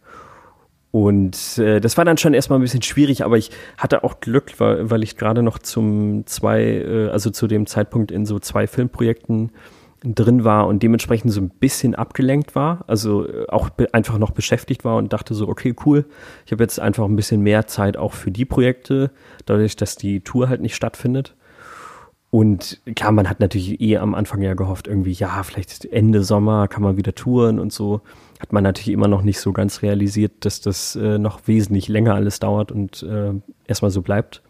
Und 0.91 1.59
äh, 1.59 1.81
das 1.81 1.97
war 1.99 2.05
dann 2.05 2.17
schon 2.17 2.33
erstmal 2.33 2.59
ein 2.59 2.63
bisschen 2.63 2.83
schwierig, 2.83 3.25
aber 3.25 3.37
ich 3.37 3.51
hatte 3.77 4.05
auch 4.05 4.21
Glück, 4.21 4.53
weil, 4.59 4.91
weil 4.91 5.03
ich 5.03 5.17
gerade 5.17 5.43
noch 5.43 5.59
zum 5.59 6.27
zwei, 6.27 6.63
äh, 6.63 7.09
also 7.09 7.31
zu 7.31 7.47
dem 7.47 7.67
Zeitpunkt 7.67 8.11
in 8.11 8.25
so 8.25 8.39
zwei 8.39 8.67
Filmprojekten 8.67 9.51
drin 10.15 10.45
war 10.45 10.67
und 10.67 10.83
dementsprechend 10.83 11.33
so 11.33 11.41
ein 11.41 11.49
bisschen 11.49 11.95
abgelenkt 11.95 12.55
war, 12.55 12.85
also 12.87 13.27
äh, 13.27 13.47
auch 13.49 13.71
einfach 13.93 14.19
noch 14.19 14.31
beschäftigt 14.31 14.85
war 14.85 14.97
und 14.97 15.13
dachte 15.13 15.35
so, 15.35 15.49
okay, 15.49 15.75
cool, 15.85 16.05
ich 16.45 16.53
habe 16.53 16.63
jetzt 16.63 16.79
einfach 16.79 17.05
ein 17.05 17.17
bisschen 17.17 17.41
mehr 17.41 17.67
Zeit 17.67 17.97
auch 17.97 18.13
für 18.13 18.31
die 18.31 18.45
Projekte, 18.45 19.11
dadurch, 19.47 19.77
dass 19.77 19.97
die 19.97 20.21
Tour 20.21 20.49
halt 20.49 20.61
nicht 20.61 20.77
stattfindet. 20.77 21.35
Und 22.31 22.83
klar, 22.95 23.13
man 23.13 23.31
hat 23.31 23.41
natürlich 23.41 23.81
eh 23.81 23.97
am 23.99 24.15
Anfang 24.15 24.43
ja 24.43 24.55
gehofft, 24.55 24.89
irgendwie, 24.89 25.13
ja, 25.13 25.43
vielleicht 25.43 25.85
Ende 25.87 26.23
Sommer 26.23 26.69
kann 26.69 26.83
man 26.83 26.97
wieder 26.97 27.15
touren 27.15 27.59
und 27.59 27.73
so. 27.73 28.03
Hat 28.41 28.53
man 28.53 28.63
natürlich 28.63 28.93
immer 28.93 29.09
noch 29.09 29.23
nicht 29.23 29.41
so 29.41 29.53
ganz 29.53 29.81
realisiert, 29.81 30.45
dass 30.45 30.61
das 30.61 30.97
äh, 30.97 31.19
noch 31.19 31.47
wesentlich 31.47 31.89
länger 31.89 32.15
alles 32.15 32.39
dauert 32.41 32.73
und 32.73 33.03
äh, 33.03 33.33
erstmal 33.67 33.91
so 33.91 34.03
bleibt. 34.03 34.43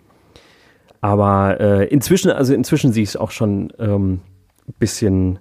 Aber 1.00 1.60
äh, 1.60 1.86
inzwischen, 1.86 2.32
also 2.32 2.54
inzwischen 2.54 2.92
sehe 2.92 3.04
ich 3.04 3.10
es 3.10 3.16
auch 3.16 3.30
schon 3.30 3.72
ähm, 3.78 4.20
bisschen 4.78 5.38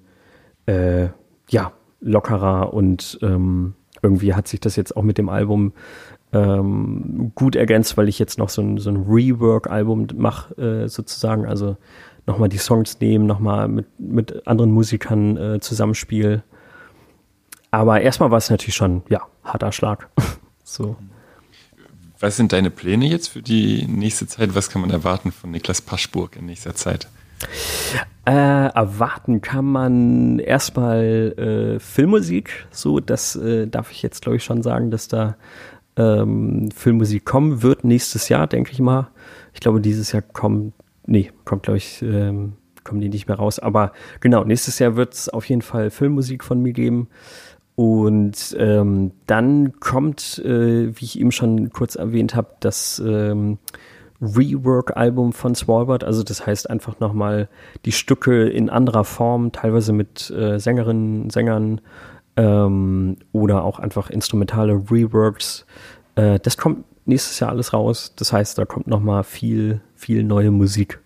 äh, 0.66 1.10
ja, 1.50 1.72
lockerer 2.02 2.74
und 2.74 3.20
ähm, 3.22 3.74
irgendwie 4.02 4.34
hat 4.34 4.48
sich 4.48 4.60
das 4.60 4.76
jetzt 4.76 4.96
auch 4.96 5.04
mit 5.04 5.18
dem 5.18 5.30
Album 5.30 5.74
ähm, 6.34 7.32
gut 7.36 7.56
ergänzt, 7.56 7.98
weil 7.98 8.10
ich 8.10 8.20
jetzt 8.20 8.38
noch 8.38 8.50
so 8.50 8.62
ein, 8.62 8.78
so 8.78 8.90
ein 8.90 9.06
Rework-Album 9.08 10.08
mache, 10.16 10.56
äh, 10.62 10.88
sozusagen. 10.88 11.46
Also 11.46 11.78
nochmal 12.28 12.50
die 12.50 12.58
Songs 12.58 13.00
nehmen, 13.00 13.26
nochmal 13.26 13.68
mit, 13.68 13.88
mit 14.00 14.48
anderen 14.48 14.72
Musikern 14.72 15.38
äh, 15.38 15.60
zusammenspiel. 15.60 16.44
Aber 17.72 18.02
erstmal 18.02 18.32
war 18.32 18.38
es 18.38 18.50
natürlich 18.50 18.76
schon, 18.76 19.04
ja, 19.10 19.22
harter 19.44 19.72
Schlag. 19.72 20.10
so. 20.64 20.96
Was 22.20 22.38
sind 22.38 22.54
deine 22.54 22.72
Pläne 22.72 23.08
jetzt 23.08 23.28
für 23.28 23.42
die 23.42 23.86
nächste 23.88 24.28
Zeit? 24.28 24.56
Was 24.56 24.70
kann 24.70 24.82
man 24.82 24.90
erwarten 24.90 25.32
von 25.32 25.52
Niklas 25.52 25.82
Paschburg 25.82 26.36
in 26.38 26.46
nächster 26.46 26.76
Zeit? 26.76 27.08
Äh, 28.26 28.32
erwarten 28.32 29.42
kann 29.42 29.66
man 29.66 30.40
erstmal 30.40 31.76
äh, 31.76 31.80
Filmmusik, 31.80 32.66
so 32.72 33.00
das 33.00 33.36
äh, 33.36 33.68
darf 33.68 33.92
ich 33.92 34.02
jetzt 34.02 34.24
glaube 34.24 34.38
ich 34.38 34.44
schon 34.44 34.64
sagen, 34.64 34.90
dass 34.90 35.08
da 35.08 35.36
ähm, 35.98 36.70
Filmmusik 36.76 37.26
kommen 37.26 37.62
wird 37.62 37.84
nächstes 37.84 38.30
Jahr, 38.30 38.48
denke 38.48 38.72
ich 38.72 38.80
mal. 38.80 39.10
Ich 39.54 39.60
glaube, 39.60 39.82
dieses 39.82 40.12
Jahr 40.12 40.22
kommt, 40.22 40.74
nee, 41.06 41.32
kommt 41.46 41.64
glaube 41.64 41.78
ich, 41.78 42.02
ähm, 42.02 42.54
kommen 42.84 43.02
die 43.02 43.10
nicht 43.10 43.28
mehr 43.28 43.38
raus. 43.38 43.60
Aber 43.60 43.92
genau, 44.20 44.44
nächstes 44.44 44.80
Jahr 44.80 44.96
wird 44.96 45.14
es 45.14 45.30
auf 45.30 45.46
jeden 45.46 45.62
Fall 45.62 45.90
Filmmusik 45.90 46.44
von 46.44 46.62
mir 46.62 46.74
geben. 46.74 47.08
Und 47.76 48.56
ähm, 48.58 49.12
dann 49.28 49.80
kommt, 49.80 50.40
äh, 50.40 50.96
wie 50.96 51.06
ich 51.06 51.20
eben 51.20 51.32
schon 51.32 51.72
kurz 51.72 51.96
erwähnt 51.96 52.34
habe, 52.34 52.56
das 52.62 53.02
ähm, 53.06 53.58
Rework-Album 54.22 55.34
von 55.34 55.56
Swalbard. 55.56 56.04
Also 56.04 56.24
das 56.24 56.46
heißt 56.46 56.70
einfach 56.70 57.00
nochmal 57.00 57.50
die 57.86 57.92
Stücke 57.92 58.48
in 58.48 58.70
anderer 58.70 59.04
Form, 59.04 59.52
teilweise 59.52 59.94
mit 59.94 60.30
äh, 60.32 60.60
Sängerinnen, 60.60 61.30
Sängern 61.30 61.82
ähm, 62.38 63.18
oder 63.32 63.64
auch 63.64 63.80
einfach 63.80 64.10
instrumentale 64.10 64.74
Reworks. 64.74 65.66
Äh, 66.16 66.40
das 66.40 66.58
kommt 66.58 66.86
nächstes 67.06 67.40
Jahr 67.40 67.52
alles 67.52 67.74
raus. 67.74 68.14
Das 68.16 68.34
heißt, 68.34 68.58
da 68.58 68.66
kommt 68.66 68.88
nochmal 68.88 69.24
viel, 69.24 69.82
viel 69.96 70.24
neue 70.24 70.52
Musik. 70.52 71.00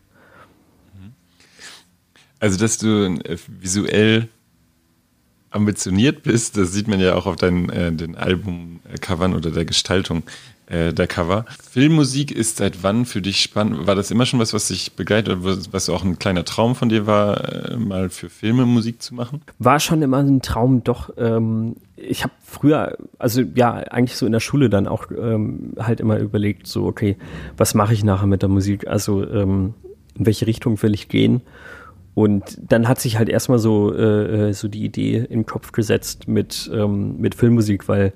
Also, 2.39 2.57
dass 2.57 2.77
du 2.77 3.19
äh, 3.23 3.37
visuell 3.47 4.29
ambitioniert 5.51 6.23
bist, 6.23 6.57
das 6.57 6.71
sieht 6.71 6.87
man 6.87 6.99
ja 6.99 7.15
auch 7.15 7.25
auf 7.25 7.35
deinen 7.35 7.69
äh, 7.69 7.91
den 7.91 8.15
Albumcovern 8.15 9.35
oder 9.35 9.51
der 9.51 9.65
Gestaltung 9.65 10.23
äh, 10.69 10.93
der 10.93 11.07
Cover. 11.07 11.45
Filmmusik 11.71 12.31
ist 12.31 12.57
seit 12.57 12.83
wann 12.83 13.05
für 13.05 13.21
dich 13.21 13.41
spannend? 13.41 13.87
War 13.87 13.95
das 13.95 14.11
immer 14.11 14.25
schon 14.25 14.39
was, 14.39 14.53
was 14.53 14.67
dich 14.67 14.93
begleitet 14.93 15.39
oder 15.39 15.57
was 15.71 15.89
auch 15.89 16.03
ein 16.03 16.19
kleiner 16.19 16.45
Traum 16.45 16.75
von 16.75 16.89
dir 16.89 17.07
war, 17.07 17.71
äh, 17.71 17.77
mal 17.77 18.09
für 18.09 18.29
Filme 18.29 18.65
Musik 18.65 19.01
zu 19.01 19.15
machen? 19.15 19.41
War 19.57 19.79
schon 19.79 20.01
immer 20.01 20.17
ein 20.17 20.41
Traum, 20.41 20.83
doch. 20.83 21.09
Ähm, 21.17 21.75
ich 21.95 22.23
habe 22.23 22.33
früher, 22.43 22.97
also 23.17 23.41
ja, 23.55 23.73
eigentlich 23.73 24.15
so 24.15 24.25
in 24.25 24.31
der 24.31 24.39
Schule 24.39 24.69
dann 24.69 24.87
auch 24.87 25.07
ähm, 25.11 25.73
halt 25.77 25.99
immer 25.99 26.17
überlegt, 26.19 26.67
so, 26.67 26.85
okay, 26.85 27.17
was 27.57 27.73
mache 27.73 27.93
ich 27.93 28.03
nachher 28.03 28.27
mit 28.27 28.41
der 28.41 28.49
Musik? 28.49 28.87
Also 28.87 29.27
ähm, 29.27 29.73
in 30.15 30.25
welche 30.25 30.47
Richtung 30.47 30.81
will 30.81 30.93
ich 30.93 31.09
gehen? 31.09 31.41
Und 32.13 32.59
dann 32.61 32.87
hat 32.87 32.99
sich 32.99 33.17
halt 33.17 33.29
erstmal 33.29 33.59
so, 33.59 33.93
äh, 33.93 34.49
äh, 34.49 34.53
so 34.53 34.67
die 34.67 34.83
Idee 34.83 35.17
in 35.17 35.39
den 35.39 35.45
Kopf 35.45 35.71
gesetzt 35.71 36.27
mit, 36.27 36.69
ähm, 36.73 37.17
mit 37.17 37.33
Filmmusik, 37.33 37.87
weil 37.87 38.13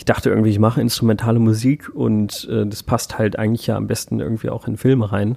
ich 0.00 0.06
dachte 0.06 0.30
irgendwie, 0.30 0.48
ich 0.48 0.58
mache 0.58 0.80
instrumentale 0.80 1.38
Musik 1.40 1.94
und 1.94 2.48
äh, 2.50 2.64
das 2.64 2.82
passt 2.82 3.18
halt 3.18 3.38
eigentlich 3.38 3.66
ja 3.66 3.76
am 3.76 3.86
besten 3.86 4.18
irgendwie 4.18 4.48
auch 4.48 4.66
in 4.66 4.78
Filme 4.78 5.12
rein. 5.12 5.36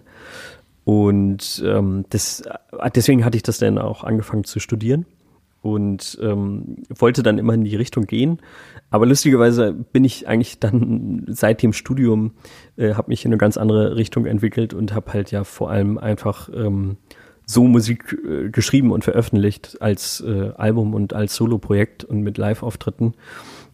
Und 0.86 1.62
ähm, 1.66 2.06
das, 2.12 2.40
äh, 2.40 2.90
deswegen 2.96 3.26
hatte 3.26 3.36
ich 3.36 3.44
das 3.44 3.58
dann 3.58 3.78
auch 3.78 4.06
angefangen 4.06 4.46
zu 4.46 4.62
studieren 4.62 5.06
und 5.62 6.18
ähm, 6.22 6.78
wollte 6.88 7.24
dann 7.24 7.40
immer 7.40 7.56
in 7.56 7.66
die 7.66 7.76
Richtung 7.76 8.06
gehen. 8.06 8.40
Aber 8.90 9.06
lustigerweise 9.06 9.74
bin 9.74 10.06
ich 10.06 10.30
eigentlich 10.30 10.60
dann 10.60 11.26
seit 11.28 11.62
dem 11.62 11.74
Studium, 11.74 12.32
äh, 12.78 12.94
habe 12.94 13.10
mich 13.10 13.26
in 13.26 13.34
eine 13.34 13.38
ganz 13.38 13.58
andere 13.58 13.98
Richtung 13.98 14.26
entwickelt 14.26 14.74
und 14.74 14.94
habe 14.94 15.12
halt 15.12 15.30
ja 15.30 15.44
vor 15.44 15.72
allem 15.72 15.98
einfach 15.98 16.48
ähm, 16.56 16.96
so 17.46 17.66
Musik 17.66 18.18
äh, 18.26 18.48
geschrieben 18.48 18.94
und 18.94 19.04
veröffentlicht 19.04 19.82
als 19.82 20.22
äh, 20.22 20.52
Album 20.56 20.94
und 20.94 21.14
als 21.14 21.36
Solo-Projekt 21.36 22.06
und 22.06 22.22
mit 22.22 22.38
Live-Auftritten 22.38 23.14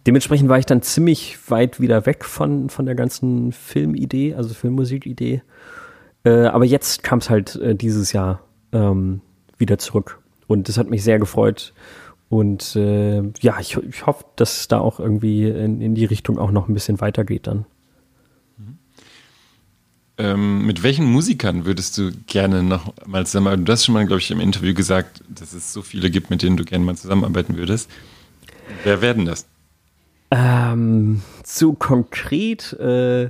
dementsprechend 0.06 0.50
war 0.50 0.60
ich 0.60 0.66
dann 0.66 0.82
ziemlich 0.82 1.38
weit 1.50 1.80
wieder 1.80 2.06
weg 2.06 2.26
von, 2.26 2.70
von 2.70 2.86
der 2.86 2.96
ganzen 2.96 3.52
Filmidee, 3.52 4.36
also 4.36 4.54
Filmmusikidee. 4.54 5.42
Äh, 6.24 6.46
aber 6.46 6.66
jetzt 6.66 7.04
kam 7.04 7.20
es 7.20 7.30
halt 7.30 7.56
äh, 7.56 7.76
dieses 7.76 8.12
Jahr 8.14 8.42
ähm, 8.72 9.22
wieder 9.58 9.78
zurück. 9.78 10.20
Und 10.48 10.68
das 10.68 10.78
hat 10.78 10.90
mich 10.90 11.04
sehr 11.04 11.20
gefreut. 11.20 11.74
Und 12.30 12.76
äh, 12.76 13.22
ja, 13.42 13.60
ich, 13.60 13.78
ich 13.78 14.06
hoffe, 14.06 14.26
dass 14.36 14.62
es 14.62 14.68
da 14.68 14.80
auch 14.80 15.00
irgendwie 15.00 15.48
in, 15.48 15.82
in 15.82 15.96
die 15.96 16.06
Richtung 16.06 16.38
auch 16.38 16.52
noch 16.52 16.68
ein 16.68 16.74
bisschen 16.74 17.02
weitergeht 17.02 17.48
dann. 17.48 17.66
Ähm, 20.20 20.66
mit 20.66 20.84
welchen 20.84 21.06
Musikern 21.06 21.64
würdest 21.64 21.98
du 21.98 22.12
gerne 22.28 22.62
noch 22.62 22.94
mal 23.08 23.26
zusammenarbeiten? 23.26 23.64
Du 23.64 23.72
hast 23.72 23.86
schon 23.86 23.94
mal, 23.94 24.06
glaube 24.06 24.20
ich, 24.20 24.30
im 24.30 24.42
Interview 24.42 24.74
gesagt, 24.74 25.24
dass 25.30 25.54
es 25.54 25.72
so 25.72 25.82
viele 25.82 26.12
gibt, 26.12 26.30
mit 26.30 26.42
denen 26.42 26.58
du 26.58 26.66
gerne 26.66 26.84
mal 26.84 26.98
zusammenarbeiten 26.98 27.56
würdest. 27.56 27.90
Wer 28.84 29.02
werden 29.02 29.26
das? 29.26 29.48
Ähm, 30.32 31.22
so 31.44 31.74
konkret, 31.74 32.74
äh, 32.74 33.30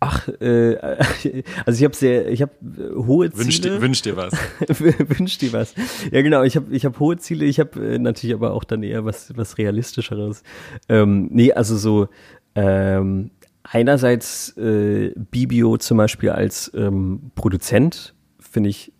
ach, 0.00 0.28
äh, 0.40 0.76
also 1.66 1.78
ich 1.78 1.84
habe 1.84 1.96
sehr, 1.96 2.28
ich 2.28 2.42
habe 2.42 2.52
äh, 2.62 2.94
hohe 2.94 3.30
Ziele. 3.30 3.44
Wünsch 3.44 3.60
dir, 3.60 3.80
wünsch 3.80 4.02
dir 4.02 4.16
was. 4.16 4.34
wünsch 5.18 5.38
dir 5.38 5.52
was. 5.52 5.74
Ja, 6.10 6.22
genau, 6.22 6.42
ich 6.42 6.56
habe 6.56 6.74
ich 6.74 6.84
hab 6.84 7.00
hohe 7.00 7.16
Ziele, 7.16 7.44
ich 7.46 7.60
habe 7.60 7.94
äh, 7.94 7.98
natürlich 7.98 8.34
aber 8.34 8.52
auch 8.52 8.64
dann 8.64 8.82
eher 8.82 9.04
was, 9.04 9.36
was 9.36 9.58
realistischeres. 9.58 10.42
Ähm, 10.88 11.28
nee, 11.32 11.52
also 11.52 11.76
so, 11.76 12.08
ähm, 12.54 13.30
einerseits 13.62 14.56
äh, 14.56 15.12
Bibio 15.16 15.76
zum 15.78 15.96
Beispiel 15.96 16.30
als 16.30 16.70
ähm, 16.74 17.32
Produzent 17.34 18.14
finde 18.56 18.70
ich, 18.70 18.92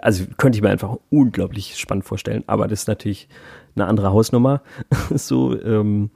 also 0.00 0.24
könnte 0.36 0.56
ich 0.56 0.62
mir 0.62 0.70
einfach 0.70 0.96
unglaublich 1.10 1.76
spannend 1.78 2.04
vorstellen, 2.04 2.44
aber 2.46 2.68
das 2.68 2.82
ist 2.82 2.88
natürlich 2.88 3.28
eine 3.74 3.86
andere 3.86 4.12
Hausnummer. 4.12 4.62
so, 5.14 5.60
ähm, 5.60 6.10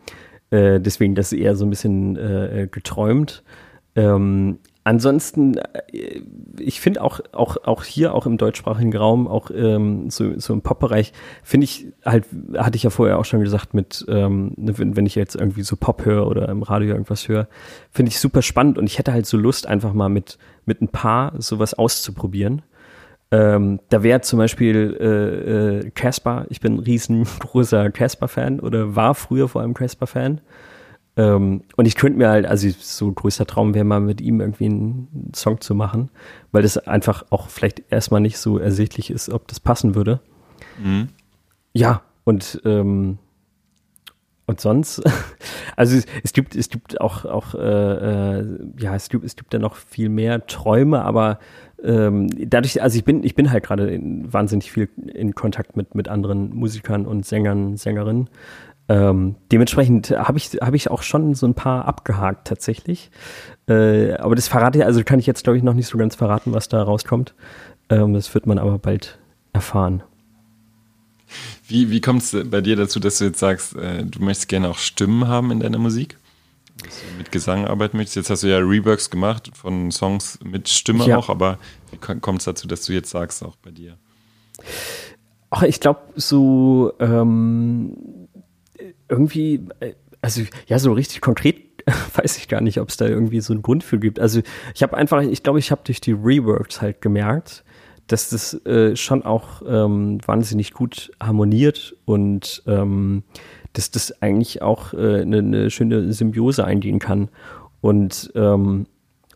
äh, 0.51 0.81
deswegen 0.81 1.15
das 1.15 1.33
eher 1.33 1.57
so 1.57 1.65
ein 1.65 1.71
bisschen 1.71 2.17
äh, 2.17 2.69
geträumt. 2.71 3.43
Ähm, 3.95 4.59
ansonsten, 4.85 5.57
äh, 5.57 6.23
ich 6.59 6.81
finde 6.81 7.03
auch, 7.03 7.21
auch, 7.33 7.57
auch 7.65 7.83
hier, 7.83 8.15
auch 8.15 8.27
im 8.27 8.39
deutschsprachigen 8.39 8.97
Raum, 8.97 9.27
auch 9.27 9.51
ähm, 9.51 10.11
so, 10.11 10.39
so 10.39 10.53
im 10.53 10.63
Pop-Bereich, 10.63 11.13
finde 11.43 11.65
ich 11.65 11.89
halt, 12.05 12.27
hatte 12.57 12.77
ich 12.77 12.85
ja 12.85 12.91
vorher 12.91 13.19
auch 13.19 13.25
schon 13.25 13.41
gesagt, 13.41 13.75
mit, 13.75 14.05
ähm, 14.09 14.53
wenn, 14.57 14.97
wenn 14.97 15.07
ich 15.07 15.17
jetzt 15.17 15.35
irgendwie 15.35 15.63
so 15.63 15.77
Pop 15.77 16.05
höre 16.05 16.29
oder 16.29 16.49
im 16.49 16.63
Radio 16.63 16.93
irgendwas 16.93 17.27
höre, 17.27 17.49
finde 17.91 18.11
ich 18.11 18.21
super 18.21 18.43
spannend 18.43 18.79
und 18.79 18.87
ich 18.87 18.99
hätte 18.99 19.13
halt 19.13 19.27
so 19.27 19.37
Lust, 19.37 19.67
einfach 19.67 19.93
mal 19.93 20.09
mit, 20.09 20.39
mit 20.67 20.81
ein 20.81 20.89
paar 20.89 21.33
sowas 21.41 21.75
auszuprobieren. 21.75 22.63
Ähm, 23.31 23.81
da 23.89 24.03
wäre 24.03 24.20
zum 24.20 24.39
Beispiel 24.39 25.91
Casper, 25.95 26.39
äh, 26.39 26.45
äh, 26.45 26.47
ich 26.51 26.61
bin 26.61 26.74
ein 26.74 26.79
riesengroßer 26.79 27.91
Casper-Fan 27.91 28.61
oder 28.61 28.95
war 28.95 29.14
früher 29.14 29.49
vor 29.49 29.62
allem 29.62 29.74
Casper-Fan. 29.74 30.41
Ähm, 31.16 31.62
und 31.77 31.87
ich 31.87 31.97
könnte 31.97 32.18
mir 32.18 32.29
halt, 32.29 32.47
also 32.47 32.68
so 32.79 33.11
größter 33.11 33.47
Traum 33.47 33.74
wäre 33.74 33.85
mal 33.85 34.01
mit 34.01 34.20
ihm 34.20 34.41
irgendwie 34.41 34.66
einen 34.66 35.33
Song 35.35 35.61
zu 35.61 35.74
machen, 35.74 36.11
weil 36.53 36.62
das 36.62 36.79
einfach 36.79 37.24
auch 37.31 37.49
vielleicht 37.49 37.91
erstmal 37.91 38.20
nicht 38.20 38.39
so 38.39 38.59
ersichtlich 38.59 39.11
ist, 39.11 39.31
ob 39.31 39.49
das 39.49 39.59
passen 39.59 39.95
würde. 39.95 40.20
Mhm. 40.79 41.09
Ja, 41.72 42.03
und 42.24 42.61
ähm, 42.64 43.18
und 44.47 44.61
sonst, 44.61 45.03
also 45.77 45.97
es, 45.97 46.07
es, 46.22 46.33
gibt, 46.33 46.55
es 46.55 46.68
gibt 46.68 47.01
auch, 47.01 47.24
auch 47.24 47.55
äh, 47.55 48.39
äh, 48.39 48.45
ja, 48.79 48.95
es 48.95 49.09
gibt, 49.09 49.24
es 49.24 49.35
gibt 49.35 49.53
da 49.53 49.59
noch 49.59 49.74
viel 49.74 50.09
mehr 50.09 50.47
Träume, 50.47 51.03
aber 51.03 51.41
ähm, 51.83 52.29
dadurch, 52.49 52.83
also 52.83 52.97
ich 52.97 53.05
bin, 53.05 53.22
ich 53.22 53.35
bin 53.35 53.51
halt 53.51 53.64
gerade 53.64 53.99
wahnsinnig 54.01 54.70
viel 54.70 54.89
in 55.12 55.35
Kontakt 55.35 55.77
mit, 55.77 55.95
mit 55.95 56.09
anderen 56.09 56.55
Musikern 56.55 57.07
und 57.07 57.27
Sängern, 57.27 57.77
Sängerinnen. 57.77 58.29
Ähm, 58.89 59.35
dementsprechend 59.51 60.11
habe 60.11 60.39
ich, 60.39 60.51
hab 60.61 60.74
ich 60.74 60.91
auch 60.91 61.03
schon 61.03 61.35
so 61.35 61.47
ein 61.47 61.55
paar 61.55 61.87
abgehakt 61.87 62.47
tatsächlich. 62.47 63.11
Äh, 63.68 64.14
aber 64.14 64.37
das 64.37 64.49
verrate 64.49 64.79
ich, 64.79 64.85
also 64.85 65.03
kann 65.03 65.18
ich 65.18 65.27
jetzt 65.27 65.45
glaube 65.45 65.59
ich 65.59 65.64
noch 65.64 65.74
nicht 65.74 65.89
so 65.89 65.99
ganz 65.99 66.14
verraten, 66.14 66.53
was 66.53 66.68
da 66.68 66.83
rauskommt. 66.83 67.35
Ähm, 67.89 68.14
das 68.14 68.33
wird 68.33 68.47
man 68.47 68.59
aber 68.59 68.79
bald 68.79 69.18
erfahren. 69.53 70.03
Wie, 71.66 71.91
wie 71.91 72.01
kommt 72.01 72.22
es 72.22 72.37
bei 72.49 72.61
dir 72.61 72.77
dazu, 72.77 73.01
dass 73.01 73.18
du 73.18 73.24
jetzt 73.24 73.41
sagst, 73.41 73.74
äh, 73.77 74.05
du 74.05 74.22
möchtest 74.22 74.49
gerne 74.49 74.68
auch 74.68 74.79
Stimmen 74.79 75.27
haben 75.27 75.51
in 75.51 75.61
deiner 75.61 75.79
Musik? 75.79 76.16
Dass 76.85 77.01
du 77.01 77.18
mit 77.18 77.33
Gesang 77.33 77.66
arbeiten 77.66 77.97
möchtest? 77.97 78.16
Jetzt 78.16 78.31
hast 78.31 78.43
du 78.43 78.49
ja 78.49 78.59
Reworks 78.59 79.11
gemacht 79.11 79.51
von 79.55 79.91
Songs 79.91 80.39
mit 80.45 80.68
Stimme 80.68 81.07
ja. 81.07 81.16
auch, 81.16 81.29
aber 81.29 81.59
wie 81.91 81.97
kommt 81.97 82.41
es 82.41 82.45
dazu, 82.45 82.68
dass 82.68 82.85
du 82.85 82.93
jetzt 82.93 83.11
sagst, 83.11 83.43
auch 83.43 83.57
bei 83.57 83.70
dir? 83.70 83.97
Ach, 85.51 85.62
ich 85.62 85.81
glaube, 85.81 86.01
so 86.16 86.93
ähm, 87.01 87.97
irgendwie, 89.09 89.66
äh, 89.81 89.95
also 90.20 90.43
ja, 90.66 90.79
so 90.79 90.93
richtig 90.93 91.20
konkret 91.20 91.66
weiß 92.14 92.37
ich 92.39 92.49
gar 92.49 92.61
nicht, 92.61 92.81
ob 92.81 92.89
es 92.89 92.97
da 92.97 93.07
irgendwie 93.07 93.41
so 93.41 93.53
einen 93.53 93.62
Grund 93.62 93.85
für 93.85 93.99
gibt. 93.99 94.18
Also 94.18 94.43
ich 94.74 94.83
habe 94.83 94.97
einfach, 94.97 95.22
ich 95.22 95.43
glaube, 95.43 95.59
ich 95.59 95.70
habe 95.70 95.83
durch 95.85 96.01
die 96.01 96.12
Reworks 96.12 96.81
halt 96.81 97.01
gemerkt, 97.01 97.64
dass 98.07 98.31
das 98.31 98.55
äh, 98.66 98.97
schon 98.97 99.24
auch 99.24 99.62
ähm, 99.66 100.18
wahnsinnig 100.27 100.72
gut 100.72 101.12
harmoniert 101.20 101.97
und 102.05 102.62
ähm, 102.66 103.24
dass 103.77 103.91
das 103.91 104.22
eigentlich 104.22 104.62
auch 104.62 104.95
äh, 104.95 105.20
eine, 105.20 105.39
eine 105.39 105.70
schöne 105.70 106.12
Symbiose 106.12 106.64
eingehen 106.64 106.99
kann. 106.99 107.29
Und 107.81 108.33
ähm, 108.35 108.87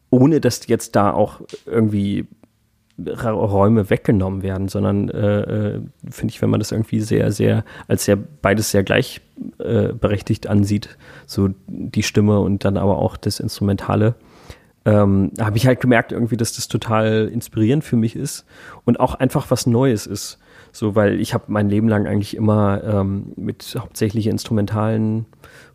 ohne 0.08 0.40
dass 0.40 0.66
jetzt 0.66 0.96
da 0.96 1.12
auch 1.12 1.40
irgendwie 1.66 2.26
Räume 3.06 3.88
weggenommen 3.88 4.42
werden, 4.42 4.68
sondern 4.68 5.08
äh, 5.08 5.40
äh, 5.40 5.80
finde 6.10 6.32
ich, 6.32 6.42
wenn 6.42 6.50
man 6.50 6.60
das 6.60 6.72
irgendwie 6.72 7.00
sehr, 7.00 7.32
sehr, 7.32 7.64
als 7.88 8.04
sehr 8.04 8.16
beides 8.16 8.70
sehr 8.70 8.82
gleichberechtigt 8.82 10.46
äh, 10.46 10.48
ansieht, 10.48 10.98
so 11.26 11.50
die 11.66 12.02
Stimme 12.02 12.40
und 12.40 12.64
dann 12.64 12.76
aber 12.76 12.98
auch 12.98 13.16
das 13.16 13.40
Instrumentale, 13.40 14.16
ähm, 14.84 15.32
habe 15.38 15.56
ich 15.56 15.66
halt 15.66 15.80
gemerkt 15.80 16.12
irgendwie, 16.12 16.36
dass 16.36 16.54
das 16.54 16.68
total 16.68 17.28
inspirierend 17.28 17.84
für 17.84 17.96
mich 17.96 18.16
ist 18.16 18.44
und 18.84 19.00
auch 19.00 19.14
einfach 19.14 19.50
was 19.50 19.66
Neues 19.66 20.06
ist. 20.06 20.38
So, 20.72 20.94
weil 20.94 21.20
ich 21.20 21.34
habe 21.34 21.44
mein 21.48 21.68
Leben 21.68 21.88
lang 21.88 22.06
eigentlich 22.06 22.36
immer 22.36 22.82
ähm, 22.84 23.32
mit 23.36 23.76
hauptsächlich 23.78 24.26
instrumentalen 24.26 25.26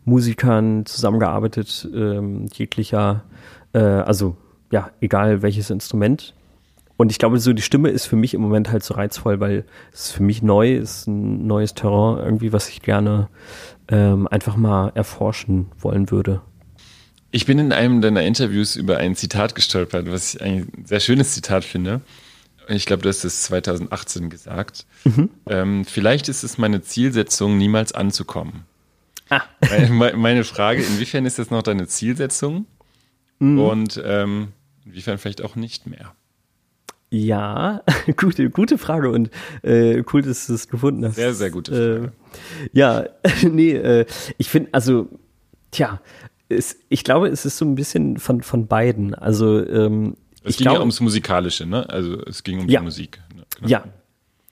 Musikern 0.04 0.86
zusammengearbeitet, 0.86 1.88
ähm, 1.94 2.46
jeglicher, 2.52 3.24
äh, 3.72 3.78
also 3.78 4.36
ja, 4.70 4.90
egal 5.00 5.42
welches 5.42 5.70
Instrument. 5.70 6.34
Und 6.96 7.10
ich 7.10 7.18
glaube, 7.18 7.38
so 7.38 7.52
die 7.52 7.62
Stimme 7.62 7.90
ist 7.90 8.06
für 8.06 8.16
mich 8.16 8.32
im 8.32 8.40
Moment 8.40 8.70
halt 8.72 8.82
so 8.82 8.94
reizvoll, 8.94 9.38
weil 9.40 9.64
es 9.92 10.12
für 10.12 10.22
mich 10.22 10.42
neu 10.42 10.76
ist, 10.76 11.06
ein 11.06 11.46
neues 11.46 11.74
Terrain 11.74 12.18
irgendwie, 12.24 12.52
was 12.52 12.68
ich 12.68 12.80
gerne 12.80 13.28
ähm, 13.88 14.26
einfach 14.28 14.56
mal 14.56 14.92
erforschen 14.94 15.66
wollen 15.78 16.10
würde. 16.10 16.40
Ich 17.32 17.44
bin 17.44 17.58
in 17.58 17.72
einem 17.72 18.00
deiner 18.00 18.22
Interviews 18.22 18.76
über 18.76 18.96
ein 18.96 19.14
Zitat 19.14 19.54
gestolpert, 19.54 20.10
was 20.10 20.34
ich 20.34 20.42
ein 20.42 20.68
sehr 20.84 21.00
schönes 21.00 21.34
Zitat 21.34 21.64
finde. 21.64 22.00
Ich 22.68 22.86
glaube, 22.86 23.02
du 23.02 23.08
hast 23.08 23.24
es 23.24 23.42
2018 23.44 24.30
gesagt. 24.30 24.86
Mhm. 25.04 25.30
Ähm, 25.48 25.84
vielleicht 25.84 26.28
ist 26.28 26.42
es 26.42 26.58
meine 26.58 26.82
Zielsetzung, 26.82 27.56
niemals 27.58 27.92
anzukommen. 27.92 28.64
Ah. 29.28 29.42
Meine, 30.14 30.44
Frage, 30.44 30.82
inwiefern 30.82 31.26
ist 31.26 31.38
das 31.38 31.50
noch 31.50 31.62
deine 31.62 31.86
Zielsetzung? 31.88 32.66
Mhm. 33.38 33.58
Und 33.58 34.02
ähm, 34.04 34.48
inwiefern 34.84 35.18
vielleicht 35.18 35.42
auch 35.42 35.56
nicht 35.56 35.86
mehr? 35.86 36.12
Ja, 37.10 37.82
gute, 38.16 38.50
gute 38.50 38.78
Frage 38.78 39.10
und 39.10 39.30
äh, 39.62 40.02
cool, 40.12 40.22
dass 40.22 40.46
du 40.46 40.54
es 40.54 40.68
gefunden 40.68 41.04
hast. 41.04 41.16
Sehr, 41.16 41.34
sehr 41.34 41.50
gute 41.50 41.72
Frage. 41.72 42.12
Äh, 42.64 42.68
ja, 42.72 43.06
nee, 43.42 43.72
äh, 43.72 44.06
ich 44.38 44.48
finde, 44.48 44.70
also, 44.72 45.08
tja, 45.70 46.00
es, 46.48 46.76
ich 46.88 47.04
glaube, 47.04 47.28
es 47.28 47.44
ist 47.44 47.58
so 47.58 47.64
ein 47.64 47.74
bisschen 47.74 48.18
von, 48.18 48.42
von 48.42 48.66
beiden. 48.66 49.14
Also, 49.14 49.66
ähm, 49.66 50.16
es 50.46 50.52
ich 50.52 50.58
ging 50.58 50.64
glaube, 50.64 50.76
ja 50.76 50.80
ums 50.80 51.00
Musikalische, 51.00 51.66
ne? 51.66 51.88
Also, 51.88 52.20
es 52.22 52.42
ging 52.42 52.60
um 52.60 52.68
ja, 52.68 52.80
die 52.80 52.84
Musik. 52.84 53.20
Ne? 53.34 53.44
Genau. 53.56 53.68
Ja. 53.68 53.84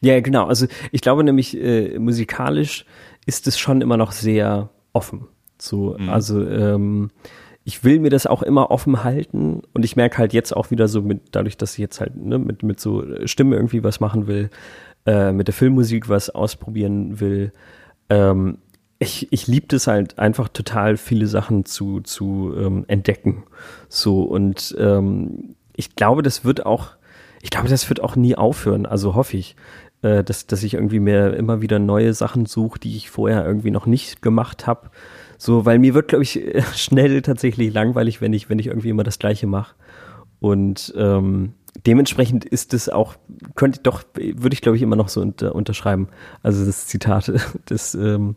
Ja, 0.00 0.20
genau. 0.20 0.46
Also, 0.46 0.66
ich 0.92 1.00
glaube 1.00 1.24
nämlich, 1.24 1.56
äh, 1.56 1.98
musikalisch 1.98 2.84
ist 3.24 3.46
es 3.46 3.58
schon 3.58 3.80
immer 3.80 3.96
noch 3.96 4.12
sehr 4.12 4.70
offen. 4.92 5.28
So, 5.58 5.96
mhm. 5.98 6.10
also, 6.10 6.46
ähm, 6.46 7.10
ich 7.64 7.82
will 7.82 8.00
mir 8.00 8.10
das 8.10 8.26
auch 8.26 8.42
immer 8.42 8.70
offen 8.70 9.04
halten 9.04 9.62
und 9.72 9.84
ich 9.84 9.96
merke 9.96 10.18
halt 10.18 10.34
jetzt 10.34 10.54
auch 10.54 10.70
wieder 10.70 10.86
so 10.86 11.00
mit, 11.00 11.22
dadurch, 11.32 11.56
dass 11.56 11.72
ich 11.72 11.78
jetzt 11.78 12.00
halt 12.00 12.14
ne, 12.14 12.38
mit, 12.38 12.62
mit 12.62 12.78
so 12.78 13.04
Stimme 13.24 13.56
irgendwie 13.56 13.82
was 13.82 14.00
machen 14.00 14.26
will, 14.26 14.50
äh, 15.06 15.32
mit 15.32 15.48
der 15.48 15.54
Filmmusik 15.54 16.10
was 16.10 16.28
ausprobieren 16.28 17.20
will, 17.20 17.52
ähm, 18.10 18.58
ich, 18.98 19.32
ich 19.32 19.46
liebe 19.46 19.66
das 19.68 19.86
halt 19.86 20.18
einfach 20.18 20.48
total 20.48 20.96
viele 20.96 21.26
Sachen 21.26 21.64
zu, 21.64 22.00
zu 22.00 22.54
ähm, 22.56 22.84
entdecken. 22.86 23.44
So 23.88 24.22
und 24.22 24.74
ähm, 24.78 25.56
ich 25.74 25.96
glaube, 25.96 26.22
das 26.22 26.44
wird 26.44 26.64
auch, 26.66 26.90
ich 27.42 27.50
glaube, 27.50 27.68
das 27.68 27.88
wird 27.88 28.00
auch 28.02 28.16
nie 28.16 28.36
aufhören, 28.36 28.86
also 28.86 29.14
hoffe 29.14 29.36
ich, 29.36 29.56
äh, 30.02 30.24
dass, 30.24 30.46
dass 30.46 30.62
ich 30.62 30.74
irgendwie 30.74 31.00
mir 31.00 31.34
immer 31.34 31.60
wieder 31.60 31.78
neue 31.78 32.14
Sachen 32.14 32.46
suche, 32.46 32.78
die 32.78 32.96
ich 32.96 33.10
vorher 33.10 33.44
irgendwie 33.44 33.70
noch 33.70 33.86
nicht 33.86 34.22
gemacht 34.22 34.66
habe 34.66 34.90
so, 35.38 35.66
weil 35.66 35.78
mir 35.78 35.94
wird, 35.94 36.08
glaube 36.08 36.22
ich, 36.24 36.40
schnell 36.74 37.22
tatsächlich 37.22 37.72
langweilig, 37.72 38.20
wenn 38.20 38.32
ich, 38.32 38.48
wenn 38.48 38.58
ich 38.58 38.68
irgendwie 38.68 38.90
immer 38.90 39.02
das 39.02 39.18
Gleiche 39.18 39.46
mache. 39.46 39.74
Und 40.40 40.92
ähm, 40.96 41.54
dementsprechend 41.86 42.44
ist 42.44 42.74
es 42.74 42.88
auch, 42.88 43.14
könnte 43.54 43.80
doch, 43.82 44.04
würde 44.14 44.54
ich, 44.54 44.60
glaube 44.60 44.76
ich, 44.76 44.82
immer 44.82 44.96
noch 44.96 45.08
so 45.08 45.20
unter, 45.20 45.54
unterschreiben. 45.54 46.08
Also 46.42 46.64
das 46.64 46.86
Zitat, 46.86 47.32
das 47.66 47.94
ähm, 47.94 48.36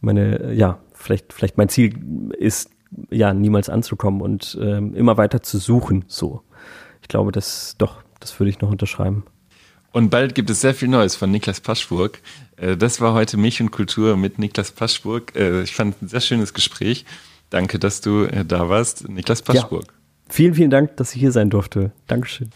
meine, 0.00 0.52
ja, 0.54 0.78
vielleicht, 0.92 1.32
vielleicht 1.32 1.58
mein 1.58 1.68
Ziel 1.68 1.94
ist, 2.38 2.70
ja, 3.10 3.32
niemals 3.32 3.70
anzukommen 3.70 4.20
und 4.20 4.58
ähm, 4.60 4.94
immer 4.94 5.16
weiter 5.16 5.42
zu 5.42 5.56
suchen. 5.56 6.04
So. 6.08 6.42
Ich 7.02 7.08
glaube, 7.08 7.32
das 7.32 7.74
doch, 7.78 8.02
das 8.20 8.38
würde 8.40 8.50
ich 8.50 8.60
noch 8.60 8.70
unterschreiben. 8.70 9.24
Und 9.92 10.08
bald 10.08 10.34
gibt 10.34 10.48
es 10.48 10.62
sehr 10.62 10.74
viel 10.74 10.88
Neues 10.88 11.16
von 11.16 11.30
Niklas 11.30 11.60
Paschburg. 11.60 12.20
Äh, 12.56 12.76
das 12.76 13.00
war 13.00 13.12
heute 13.12 13.36
Milch 13.36 13.60
und 13.60 13.70
Kultur 13.70 14.16
mit 14.16 14.38
Niklas 14.38 14.70
Paschburg. 14.70 15.36
Äh, 15.36 15.62
ich 15.62 15.74
fand 15.74 16.00
ein 16.00 16.08
sehr 16.08 16.20
schönes 16.20 16.54
Gespräch. 16.54 17.04
Danke, 17.50 17.78
dass 17.78 18.00
du 18.00 18.24
äh, 18.24 18.44
da 18.44 18.70
warst, 18.70 19.08
Niklas 19.08 19.42
Paschburg. 19.42 19.84
Ja. 19.86 19.92
Vielen, 20.30 20.54
vielen 20.54 20.70
Dank, 20.70 20.96
dass 20.96 21.14
ich 21.14 21.20
hier 21.20 21.32
sein 21.32 21.50
durfte. 21.50 21.92
Dankeschön. 22.06 22.50